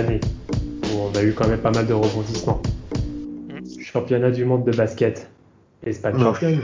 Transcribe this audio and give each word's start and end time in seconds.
Année, 0.00 0.20
où 0.52 0.98
on 0.98 1.14
a 1.14 1.22
eu 1.22 1.32
quand 1.34 1.46
même 1.46 1.60
pas 1.60 1.70
mal 1.70 1.86
de 1.86 1.92
rebondissements. 1.92 2.62
Championnat 3.80 4.30
du 4.30 4.44
monde 4.44 4.64
de 4.64 4.74
basket, 4.74 5.30
Espagne 5.84 6.18
championne. 6.18 6.62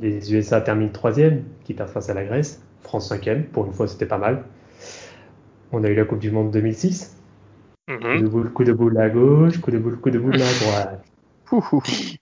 Les 0.00 0.32
USA 0.32 0.60
terminent 0.60 0.92
troisième, 0.92 1.44
qui 1.64 1.74
perdent 1.74 1.90
face 1.90 2.08
à 2.08 2.14
la 2.14 2.24
Grèce. 2.24 2.62
France 2.80 3.08
cinquième, 3.08 3.44
pour 3.44 3.66
une 3.66 3.72
fois 3.72 3.86
c'était 3.86 4.06
pas 4.06 4.18
mal. 4.18 4.44
On 5.72 5.84
a 5.84 5.88
eu 5.88 5.94
la 5.94 6.04
Coupe 6.04 6.20
du 6.20 6.30
Monde 6.30 6.50
2006. 6.50 7.16
Coup 7.86 7.94
de 7.94 8.28
boule, 8.28 8.52
coup 8.52 8.64
de 8.64 8.72
boule 8.72 8.98
à 8.98 9.10
gauche, 9.10 9.60
coup 9.60 9.70
de 9.70 9.78
boule, 9.78 9.98
coup 9.98 10.10
de 10.10 10.18
boule 10.18 10.34
à 10.34 10.52
droite. 10.60 11.04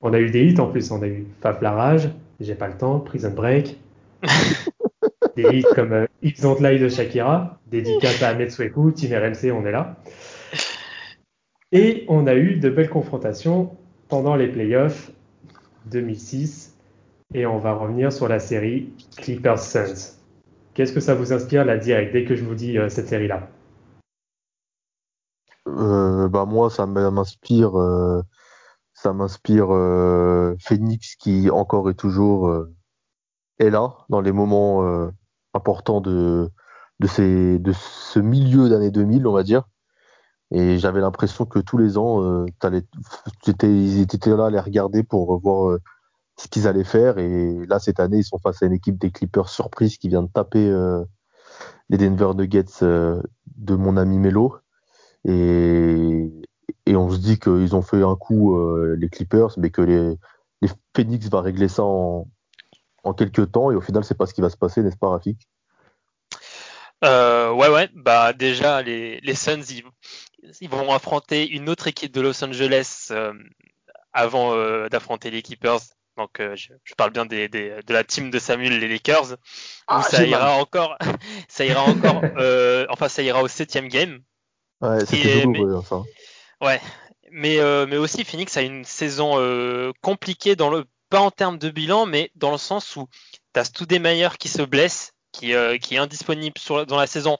On 0.00 0.12
a 0.12 0.20
eu 0.20 0.30
des 0.30 0.44
hits 0.44 0.60
en 0.60 0.70
plus, 0.70 0.92
on 0.92 1.02
a 1.02 1.08
eu 1.08 1.26
Fab 1.40 1.60
la 1.60 1.72
rage, 1.72 2.08
J'ai 2.38 2.54
pas 2.54 2.68
le 2.68 2.76
temps, 2.76 3.00
Prison 3.00 3.32
Break. 3.34 3.80
des 5.38 5.58
hits 5.58 5.64
comme 5.74 5.92
euh, 5.92 6.06
Don't 6.42 6.60
Lie 6.60 6.80
de 6.80 6.88
Shakira, 6.88 7.60
dédicace 7.68 8.22
à 8.22 8.30
Ahmed 8.30 8.50
Swekou, 8.50 8.90
Team 8.90 9.12
RMC, 9.12 9.52
on 9.52 9.64
est 9.64 9.72
là. 9.72 9.96
Et 11.70 12.04
on 12.08 12.26
a 12.26 12.34
eu 12.34 12.56
de 12.56 12.70
belles 12.70 12.90
confrontations 12.90 13.76
pendant 14.08 14.34
les 14.34 14.48
playoffs 14.48 15.12
2006 15.86 16.76
et 17.34 17.46
on 17.46 17.58
va 17.58 17.74
revenir 17.74 18.12
sur 18.12 18.26
la 18.26 18.40
série 18.40 18.92
Clippers 19.16 19.58
Suns. 19.58 20.16
Qu'est-ce 20.74 20.92
que 20.92 21.00
ça 21.00 21.14
vous 21.14 21.32
inspire 21.32 21.64
la 21.64 21.76
direct 21.76 22.12
dès 22.12 22.24
que 22.24 22.34
je 22.34 22.44
vous 22.44 22.54
dis 22.54 22.78
euh, 22.78 22.88
cette 22.88 23.08
série-là? 23.08 23.48
Euh, 25.68 26.28
bah 26.28 26.46
moi 26.46 26.70
ça 26.70 26.86
m'inspire 26.86 27.78
euh, 27.78 28.22
ça 28.94 29.12
m'inspire 29.12 29.68
Phoenix 30.58 31.14
qui 31.16 31.50
encore 31.50 31.90
et 31.90 31.94
toujours 31.94 32.66
est 33.58 33.68
là 33.68 33.92
dans 34.08 34.22
les 34.22 34.32
moments 34.32 35.10
importants 35.58 36.00
de 36.00 36.50
de, 37.00 37.06
ces, 37.06 37.58
de 37.60 37.72
ce 37.72 38.18
milieu 38.18 38.68
d'année 38.68 38.90
2000 38.90 39.26
on 39.26 39.32
va 39.32 39.44
dire 39.44 39.64
et 40.50 40.78
j'avais 40.78 41.00
l'impression 41.00 41.44
que 41.44 41.58
tous 41.58 41.76
les 41.76 41.98
ans, 41.98 42.22
euh, 42.22 42.46
ils 42.64 44.00
étaient 44.00 44.36
là 44.36 44.46
à 44.46 44.50
les 44.50 44.60
regarder 44.60 45.02
pour 45.02 45.38
voir 45.40 45.70
euh, 45.70 45.80
ce 46.38 46.48
qu'ils 46.48 46.66
allaient 46.66 46.84
faire. 46.84 47.18
Et 47.18 47.66
là, 47.66 47.78
cette 47.78 48.00
année, 48.00 48.18
ils 48.18 48.24
sont 48.24 48.38
face 48.38 48.62
à 48.62 48.66
une 48.66 48.72
équipe 48.72 48.98
des 48.98 49.10
Clippers 49.10 49.48
surprise 49.48 49.98
qui 49.98 50.08
vient 50.08 50.22
de 50.22 50.28
taper 50.28 50.66
euh, 50.70 51.04
les 51.90 51.98
Denver 51.98 52.32
Nuggets 52.34 52.80
de 52.80 53.74
mon 53.74 53.96
ami 53.98 54.18
Melo. 54.18 54.56
Et, 55.24 56.32
et 56.86 56.96
on 56.96 57.10
se 57.10 57.18
dit 57.18 57.38
qu'ils 57.38 57.76
ont 57.76 57.82
fait 57.82 58.02
un 58.02 58.16
coup, 58.16 58.58
les 58.94 59.08
Clippers, 59.10 59.58
mais 59.58 59.70
que 59.70 59.82
les, 59.82 60.18
les 60.62 60.70
Phoenix 60.96 61.28
va 61.28 61.42
régler 61.42 61.68
ça 61.68 61.84
en, 61.84 62.26
en 63.04 63.14
quelques 63.14 63.52
temps. 63.52 63.70
Et 63.70 63.74
au 63.74 63.80
final, 63.80 64.04
c'est 64.04 64.16
pas 64.16 64.26
ce 64.26 64.34
qui 64.34 64.40
va 64.40 64.50
se 64.50 64.56
passer, 64.56 64.82
n'est-ce 64.82 64.96
pas, 64.96 65.08
Rafik? 65.08 65.48
Euh, 67.04 67.52
ouais, 67.52 67.68
ouais. 67.68 67.88
Bah 67.94 68.32
déjà, 68.32 68.82
les, 68.82 69.20
les 69.20 69.34
Suns, 69.34 69.62
ils, 69.70 69.84
ils 70.60 70.68
vont 70.68 70.92
affronter 70.92 71.48
une 71.48 71.68
autre 71.68 71.88
équipe 71.88 72.12
de 72.12 72.20
Los 72.20 72.42
Angeles 72.44 73.08
euh, 73.10 73.32
avant 74.12 74.54
euh, 74.54 74.88
d'affronter 74.88 75.30
les 75.30 75.42
Clippers. 75.42 75.80
Donc 76.16 76.40
euh, 76.40 76.56
je, 76.56 76.94
parle 76.96 77.12
bien 77.12 77.26
des, 77.26 77.48
des, 77.48 77.78
de 77.86 77.92
la 77.92 78.02
team 78.02 78.30
de 78.30 78.40
Samuel, 78.40 78.80
les 78.80 78.88
Lakers, 78.88 79.36
ah, 79.86 80.02
ça 80.10 80.24
ira 80.24 80.56
encore, 80.56 80.98
ça 81.48 81.64
ira 81.64 81.82
encore, 81.82 82.22
enfin 82.90 83.08
ça 83.08 83.22
ira 83.22 83.40
au 83.40 83.48
septième 83.48 83.86
game. 83.86 84.20
Ouais, 84.80 85.06
c'était 85.06 85.42
douloureux, 85.42 85.76
enfin. 85.76 86.04
Ouais, 86.60 86.80
mais 87.30 87.58
mais 87.86 87.96
aussi 87.96 88.24
Phoenix 88.24 88.56
a 88.56 88.62
une 88.62 88.84
saison 88.84 89.36
compliquée 90.00 90.56
dans 90.56 90.70
le 90.70 90.86
pas 91.08 91.20
en 91.20 91.30
termes 91.30 91.58
de 91.58 91.70
bilan, 91.70 92.06
mais 92.06 92.30
dans 92.34 92.50
le 92.52 92.58
sens 92.58 92.96
où 92.96 93.08
tu 93.54 93.60
as 93.60 93.64
Stoudemire 93.64 94.38
qui 94.38 94.48
se 94.48 94.62
blesse, 94.62 95.12
qui, 95.32 95.52
qui 95.80 95.94
est 95.94 95.98
indisponible 95.98 96.58
sur, 96.58 96.86
dans 96.86 96.96
la 96.96 97.06
saison 97.06 97.38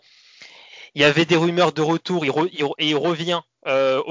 il 0.95 1.03
y 1.03 1.05
avait 1.05 1.25
des 1.25 1.37
rumeurs 1.37 1.73
de 1.73 1.83
retour 1.83 2.25
et 2.25 2.31
il, 2.79 2.97
revient 2.97 3.41
euh, 3.67 4.03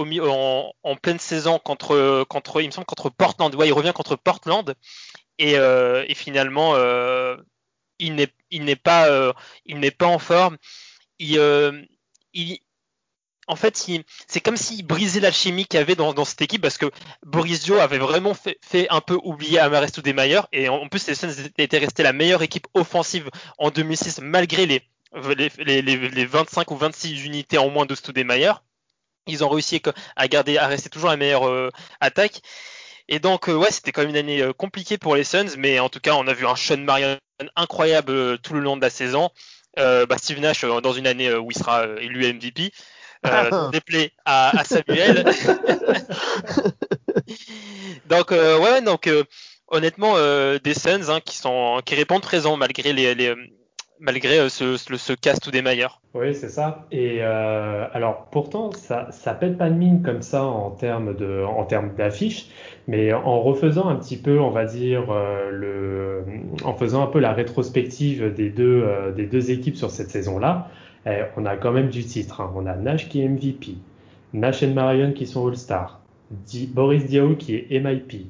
en, 0.83 0.95
pleine 0.95 1.19
saison 1.19 1.59
contre, 1.59 2.23
contre, 2.25 2.61
il 2.61 2.67
me 2.67 2.71
semble 2.71 2.85
contre 2.85 3.09
Portland. 3.09 3.53
Ouais, 3.55 3.67
il 3.67 3.73
revient 3.73 3.93
contre 3.93 4.15
Portland 4.15 4.73
et, 5.37 5.57
euh, 5.57 6.05
finalement 6.15 6.75
euh, 6.75 7.35
il 7.99 8.15
n'est 8.15 8.33
il 8.51 8.75
pas 8.77 9.33
il 9.65 9.79
n'est 9.79 9.91
pas 9.91 10.07
en 10.07 10.19
forme. 10.19 10.57
Il, 11.19 12.59
en 13.47 13.55
fait, 13.55 13.81
c'est 14.27 14.41
comme 14.41 14.57
s'il 14.57 14.85
brisait 14.85 15.21
l'alchimie 15.21 15.65
qu'il 15.65 15.79
y 15.79 15.81
avait 15.81 15.95
dans, 15.95 16.25
cette 16.25 16.41
équipe 16.41 16.61
parce 16.61 16.77
que 16.77 16.91
Boris 17.25 17.63
Dio 17.63 17.79
avait 17.79 17.97
vraiment 17.97 18.33
fait, 18.33 18.59
un 18.89 18.99
peu 18.99 19.17
oublier 19.23 19.59
Amaresto 19.59 20.01
Demeyer 20.01 20.41
et 20.51 20.67
en, 20.67 20.87
plus 20.89 21.07
les 21.07 21.15
Suns 21.15 21.31
étaient 21.57 21.77
restés 21.77 22.03
la 22.03 22.11
meilleure 22.11 22.43
équipe 22.43 22.67
offensive 22.73 23.29
en 23.57 23.71
2006 23.71 24.19
malgré 24.21 24.65
les, 24.65 24.81
25 25.13 26.71
ou 26.71 26.75
26 26.75 27.23
unités 27.23 27.57
en 27.57 27.69
moins 27.69 27.85
de 27.85 27.95
Stoudemire. 27.95 28.63
Ils 29.27 29.43
ont 29.43 29.49
réussi 29.49 29.81
à 30.15 30.27
garder, 30.27 30.57
à 30.57 30.67
rester 30.67 30.89
toujours 30.89 31.09
la 31.09 31.17
meilleure 31.17 31.47
euh, 31.47 31.69
attaque. 32.01 32.41
Et 33.09 33.19
donc, 33.19 33.47
euh, 33.47 33.55
ouais, 33.55 33.71
c'était 33.71 33.91
quand 33.91 34.01
même 34.01 34.09
une 34.09 34.17
année 34.17 34.41
euh, 34.41 34.53
compliquée 34.53 34.97
pour 34.97 35.15
les 35.15 35.23
Suns, 35.23 35.55
mais 35.57 35.79
en 35.79 35.89
tout 35.89 35.99
cas, 35.99 36.15
on 36.15 36.27
a 36.27 36.33
vu 36.33 36.45
un 36.45 36.55
Sean 36.55 36.77
Marion 36.77 37.17
incroyable 37.55 38.39
tout 38.39 38.53
le 38.53 38.59
long 38.59 38.75
de 38.75 38.81
la 38.81 38.89
saison. 38.89 39.29
Bah, 39.75 40.17
Steve 40.17 40.39
Nash 40.39 40.65
dans 40.65 40.93
une 40.93 41.05
année 41.05 41.31
où 41.35 41.51
il 41.51 41.57
sera 41.57 41.85
élu 41.99 42.33
MVP. 42.33 42.71
déplay 43.71 44.11
à, 44.25 44.59
à 44.59 44.63
Samuel. 44.63 45.25
donc, 48.09 48.31
ouais, 48.31 48.81
donc 48.81 49.09
honnêtement, 49.67 50.15
des 50.63 50.73
Suns 50.73 51.09
hein, 51.09 51.19
qui 51.23 51.37
sont 51.37 51.81
qui 51.85 51.95
répondent 51.95 52.21
présent 52.21 52.57
malgré 52.57 52.93
les, 52.93 53.15
les, 53.15 53.35
malgré 53.99 54.39
euh, 54.39 54.49
ce, 54.49 54.77
ce, 54.77 55.13
casse 55.13 55.39
tout 55.39 55.51
des 55.51 55.61
mailleurs. 55.61 56.01
Oui, 56.13 56.33
c'est 56.33 56.49
ça. 56.49 56.85
Et 56.91 57.19
euh, 57.21 57.85
alors 57.93 58.27
pourtant, 58.31 58.71
ça, 58.71 59.07
ça 59.11 59.33
pète 59.33 59.57
pas 59.57 59.69
de 59.69 59.75
mine 59.75 60.01
comme 60.01 60.21
ça 60.21 60.43
en 60.43 60.71
termes 60.71 61.15
de, 61.15 61.43
en 61.43 61.63
termes 61.65 61.95
d'affiches, 61.95 62.47
mais 62.87 63.13
en 63.13 63.41
refaisant 63.41 63.87
un 63.87 63.95
petit 63.95 64.17
peu, 64.17 64.39
on 64.39 64.49
va 64.49 64.65
dire 64.65 65.11
euh, 65.11 65.49
le, 65.51 66.23
en 66.63 66.73
faisant 66.73 67.03
un 67.03 67.07
peu 67.07 67.19
la 67.19 67.33
rétrospective 67.33 68.33
des 68.33 68.49
deux, 68.49 68.85
des 69.15 69.25
deux 69.25 69.51
équipes 69.51 69.77
sur 69.77 69.91
cette 69.91 70.09
saison-là, 70.09 70.69
eh, 71.07 71.23
on 71.37 71.45
a 71.45 71.57
quand 71.57 71.71
même 71.71 71.89
du 71.89 72.03
titre. 72.03 72.41
Hein. 72.41 72.51
On 72.55 72.65
a 72.65 72.75
Nash 72.75 73.09
qui 73.09 73.21
est 73.21 73.27
MVP, 73.27 73.75
Nash 74.33 74.63
et 74.63 74.67
Marion 74.67 75.13
qui 75.13 75.25
sont 75.25 75.47
All-Star, 75.47 76.01
Boris 76.69 77.05
Diaw 77.05 77.35
qui 77.35 77.55
est 77.55 77.79
MIP, 77.79 78.27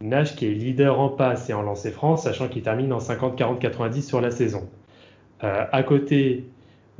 Nash 0.00 0.36
qui 0.36 0.46
est 0.46 0.50
leader 0.50 1.00
en 1.00 1.08
passe 1.08 1.50
et 1.50 1.54
en 1.54 1.62
lancer 1.62 1.90
France, 1.90 2.24
sachant 2.24 2.48
qu'il 2.48 2.62
termine 2.62 2.92
en 2.92 3.00
50, 3.00 3.36
40, 3.36 3.58
90 3.58 4.06
sur 4.06 4.20
la 4.20 4.30
saison. 4.30 4.68
Euh, 5.42 5.64
à 5.72 5.82
côté, 5.82 6.44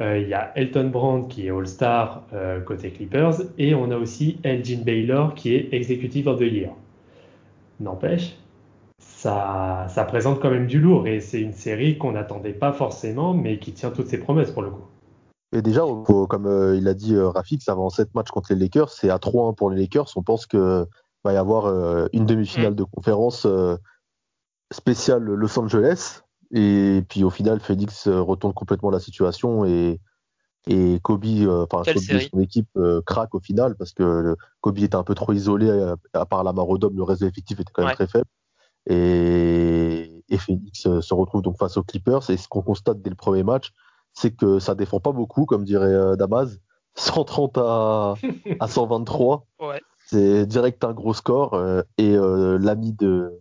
euh, 0.01 0.19
il 0.19 0.29
y 0.29 0.35
a 0.35 0.53
Elton 0.57 0.89
Brand 0.89 1.29
qui 1.29 1.47
est 1.47 1.51
All-Star 1.51 2.25
euh, 2.33 2.61
côté 2.61 2.91
Clippers 2.91 3.35
et 3.59 3.75
on 3.75 3.91
a 3.91 3.97
aussi 3.97 4.39
Elgin 4.43 4.83
Baylor 4.83 5.35
qui 5.35 5.55
est 5.55 5.73
Executive 5.73 6.27
of 6.29 6.39
the 6.39 6.43
Year. 6.43 6.73
N'empêche, 7.81 8.37
ça 8.99 9.87
présente 10.09 10.41
quand 10.41 10.51
même 10.51 10.67
du 10.67 10.81
lourd 10.81 11.07
et 11.07 11.21
c'est 11.21 11.41
une 11.41 11.53
série 11.53 11.99
qu'on 11.99 12.13
n'attendait 12.13 12.53
pas 12.53 12.73
forcément 12.73 13.33
mais 13.35 13.59
qui 13.59 13.73
tient 13.73 13.91
toutes 13.91 14.09
ses 14.09 14.19
promesses 14.19 14.51
pour 14.51 14.63
le 14.63 14.71
coup. 14.71 14.90
Et 15.53 15.63
déjà, 15.63 15.83
comme 16.29 16.75
il 16.77 16.87
a 16.87 16.95
dit 16.95 17.19
Rafik, 17.19 17.63
ça 17.63 17.75
va 17.75 17.81
en 17.81 17.91
7 17.91 18.15
matchs 18.15 18.31
contre 18.31 18.53
les 18.53 18.59
Lakers, 18.59 18.91
c'est 18.91 19.11
à 19.11 19.17
3-1 19.17 19.55
pour 19.57 19.71
les 19.71 19.81
Lakers. 19.81 20.09
On 20.17 20.23
pense 20.23 20.47
qu'il 20.47 20.61
va 21.25 21.33
y 21.33 21.37
avoir 21.37 21.67
une 22.13 22.25
demi-finale 22.25 22.73
mm. 22.73 22.77
de 22.77 22.85
conférence 22.85 23.47
spéciale 24.71 25.25
Los 25.25 25.59
Angeles 25.59 26.23
et 26.53 27.05
puis 27.09 27.25
au 27.25 27.31
final, 27.31 27.61
euh, 28.07 28.23
retourne 28.23 28.53
complètement 28.53 28.91
la 28.91 28.99
situation 28.99 29.65
et, 29.65 30.01
et 30.67 30.99
Kobe, 31.03 31.25
euh, 31.25 31.67
enfin 31.71 31.83
son 31.85 32.41
équipe 32.41 32.69
euh, 32.77 33.01
craque 33.07 33.35
au 33.35 33.41
final 33.41 33.77
parce 33.77 33.93
que 33.93 34.37
Kobe 34.61 34.79
était 34.79 34.97
un 34.97 35.05
peu 35.05 35.15
trop 35.15 35.33
isolé 35.33 35.95
à, 36.13 36.27
part 36.27 36.43
la 36.43 36.53
Marodome, 36.53 36.97
le 36.97 37.03
reste 37.05 37.21
de 37.21 37.27
l'effectif 37.27 37.61
était 37.61 37.73
quand 37.73 37.85
même 37.85 37.95
très 37.95 38.09
faible. 38.09 38.29
Et, 38.87 40.25
et 40.29 40.39
Phoenix 40.39 40.81
se 41.01 41.15
retrouve 41.15 41.43
donc 41.43 41.57
face 41.57 41.77
aux 41.77 41.85
Clippers 41.85 42.29
et 42.31 42.37
ce 42.37 42.49
qu'on 42.49 42.63
constate 42.63 43.01
dès 43.01 43.11
le 43.11 43.17
premier 43.17 43.45
match, 43.45 43.73
c'est 44.13 44.35
que 44.35 44.59
ça 44.59 44.75
défend 44.75 45.01
pas 45.01 45.13
beaucoup, 45.13 45.47
comme 45.47 45.65
dirait 45.65 46.17
Damas, 46.17 46.59
130 46.97 47.59
à, 47.59 48.15
à 48.61 48.69
123. 48.69 49.47
Ouais. 49.61 49.81
C'est 50.07 50.45
direct 50.47 50.83
un 50.85 50.93
gros 50.93 51.15
score 51.15 51.55
euh, 51.55 51.83
et 51.97 52.17
euh, 52.17 52.59
l'ami 52.59 52.93
de, 52.93 53.39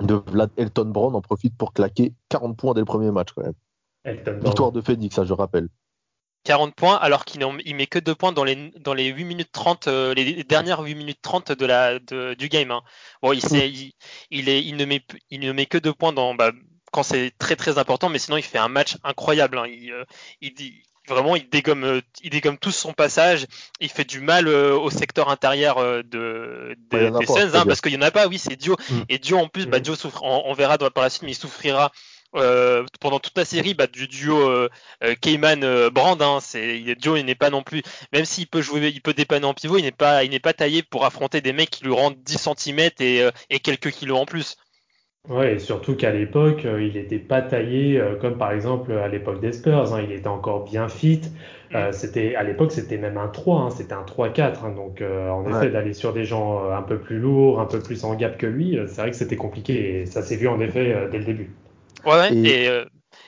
de 0.00 0.14
Vlad 0.14 0.50
Elton 0.58 0.84
Brown 0.86 1.14
en 1.14 1.22
profite 1.22 1.56
pour 1.56 1.72
claquer 1.72 2.12
40 2.28 2.56
points 2.56 2.74
dès 2.74 2.80
le 2.80 2.84
premier 2.86 3.10
match 3.10 3.30
quand 3.34 3.42
même. 3.44 3.54
Elton. 4.04 4.38
Victoire 4.42 4.72
de 4.72 4.82
Phoenix, 4.82 5.14
ça 5.16 5.24
je 5.24 5.32
rappelle. 5.32 5.68
40 6.44 6.74
points 6.76 6.94
alors 6.96 7.24
qu'il 7.24 7.44
il 7.64 7.74
met 7.74 7.86
que 7.86 7.98
2 7.98 8.14
points 8.14 8.30
dans 8.32 8.44
les, 8.44 8.70
dans 8.78 8.94
les 8.94 9.06
8 9.08 9.24
minutes 9.24 9.50
30, 9.50 9.88
euh, 9.88 10.14
les 10.14 10.44
dernières 10.44 10.80
8 10.80 10.94
minutes 10.94 11.18
30 11.22 11.50
de 11.52 11.66
la, 11.66 11.98
de- 11.98 12.34
du 12.34 12.48
game. 12.48 12.70
hein. 12.70 12.82
Bon, 13.22 13.32
il, 13.32 13.40
s'est- 13.40 13.68
il, 13.68 13.92
il 14.30 14.48
est, 14.48 14.62
il, 14.64 14.76
ne 14.76 14.84
met, 14.84 15.02
il 15.30 15.40
ne 15.40 15.50
met 15.50 15.66
que 15.66 15.78
2 15.78 15.92
points 15.92 16.12
dans, 16.12 16.34
bah, 16.36 16.52
quand 16.92 17.02
c'est 17.02 17.32
très 17.38 17.56
très 17.56 17.78
important, 17.78 18.08
mais 18.08 18.18
sinon 18.18 18.36
il 18.36 18.42
fait 18.42 18.58
un 18.58 18.68
match 18.68 18.96
incroyable. 19.04 19.58
hein. 19.58 19.66
Il, 19.66 19.92
euh, 19.92 20.04
il 20.40 20.54
dit, 20.54 20.82
vraiment, 21.08 21.36
il 21.36 21.48
dégomme, 21.48 21.84
euh, 21.84 22.00
il 22.22 22.30
dégomme 22.30 22.58
tout 22.58 22.70
son 22.72 22.92
passage. 22.92 23.46
Il 23.80 23.88
fait 23.90 24.04
du 24.04 24.20
mal 24.20 24.48
euh, 24.48 24.76
au 24.76 24.90
secteur 24.90 25.28
intérieur 25.28 25.78
euh, 25.78 26.02
de, 26.02 26.74
Ouais, 26.96 27.10
des 27.20 27.26
Suns, 27.26 27.54
hein, 27.54 27.64
parce 27.68 27.80
qu'il 27.80 27.92
y 27.92 27.96
en 27.96 28.02
a 28.02 28.10
pas. 28.10 28.26
Oui, 28.28 28.38
c'est 28.38 28.56
Dio. 28.56 28.76
Mm. 28.90 29.00
Et 29.08 29.18
Dio 29.18 29.38
en 29.38 29.48
plus, 29.48 29.66
bah, 29.66 29.78
Mm. 29.78 29.82
Dio 29.82 29.94
souffre. 29.94 30.22
On, 30.22 30.42
on 30.46 30.52
verra 30.54 30.78
dans- 30.78 30.90
par 30.90 31.04
la 31.04 31.10
suite, 31.10 31.22
mais 31.24 31.32
il 31.32 31.36
souffrira. 31.36 31.92
euh, 32.34 32.84
pendant 33.00 33.18
toute 33.20 33.38
la 33.38 33.44
série 33.46 33.72
bah, 33.72 33.86
du 33.86 34.08
duo 34.08 34.36
euh, 34.50 34.68
euh, 35.04 35.90
Brand 35.90 36.20
hein, 36.20 36.38
c'est 36.42 36.78
il 36.80 36.90
est- 36.90 37.02
Joe 37.02 37.18
il 37.20 37.24
n'est 37.24 37.34
pas 37.36 37.50
non 37.50 37.62
plus 37.62 37.82
même 38.12 38.24
s'il 38.24 38.46
peut 38.46 38.60
jouer 38.60 38.88
il 38.88 39.00
peut 39.00 39.14
dépanner 39.14 39.46
en 39.46 39.54
pivot 39.54 39.78
il 39.78 39.82
n'est 39.84 39.92
pas 39.92 40.24
il 40.24 40.30
n'est 40.30 40.40
pas 40.40 40.52
taillé 40.52 40.82
pour 40.82 41.06
affronter 41.06 41.40
des 41.40 41.52
mecs 41.54 41.70
qui 41.70 41.84
lui 41.84 41.92
rendent 41.94 42.20
10 42.24 42.36
cm 42.58 42.90
et, 43.00 43.26
et 43.48 43.60
quelques 43.60 43.90
kilos 43.92 44.18
en 44.18 44.26
plus 44.26 44.56
Ouais, 45.28 45.54
et 45.54 45.58
surtout 45.58 45.96
qu'à 45.96 46.12
l'époque, 46.12 46.64
euh, 46.64 46.80
il 46.84 46.94
n'était 46.94 47.18
pas 47.18 47.42
taillé 47.42 47.98
euh, 48.00 48.14
comme 48.16 48.38
par 48.38 48.52
exemple 48.52 48.92
à 48.92 49.08
l'époque 49.08 49.40
des 49.40 49.52
Spurs. 49.52 49.92
hein, 49.92 50.00
il 50.04 50.12
était 50.12 50.28
encore 50.28 50.64
bien 50.64 50.88
fit. 50.88 51.20
Euh, 51.74 51.90
c'était 51.90 52.36
à 52.36 52.44
l'époque, 52.44 52.70
c'était 52.70 52.96
même 52.96 53.16
un 53.18 53.26
3, 53.26 53.62
hein, 53.62 53.70
c'était 53.70 53.94
un 53.94 54.04
3-4. 54.04 54.64
hein, 54.64 54.70
donc 54.70 55.00
euh, 55.02 55.28
en 55.30 55.44
Ouais. 55.44 55.50
effet, 55.50 55.68
d'aller 55.70 55.94
sur 55.94 56.12
des 56.12 56.24
gens 56.24 56.64
euh, 56.64 56.76
un 56.76 56.82
peu 56.82 56.98
plus 56.98 57.18
lourds, 57.18 57.60
un 57.60 57.66
peu 57.66 57.82
plus 57.82 58.04
en 58.04 58.14
gap 58.14 58.38
que 58.38 58.46
lui, 58.46 58.78
euh, 58.78 58.86
c'est 58.86 59.00
vrai 59.00 59.10
que 59.10 59.16
c'était 59.16 59.36
compliqué 59.36 60.02
et 60.02 60.06
ça 60.06 60.22
s'est 60.22 60.36
vu 60.36 60.46
en 60.46 60.60
effet 60.60 60.92
euh, 60.94 61.08
dès 61.10 61.18
le 61.18 61.24
début. 61.24 61.50
ouais, 62.04 62.36
Et- 62.44 62.56
et, 62.64 62.68
euh, 62.68 62.84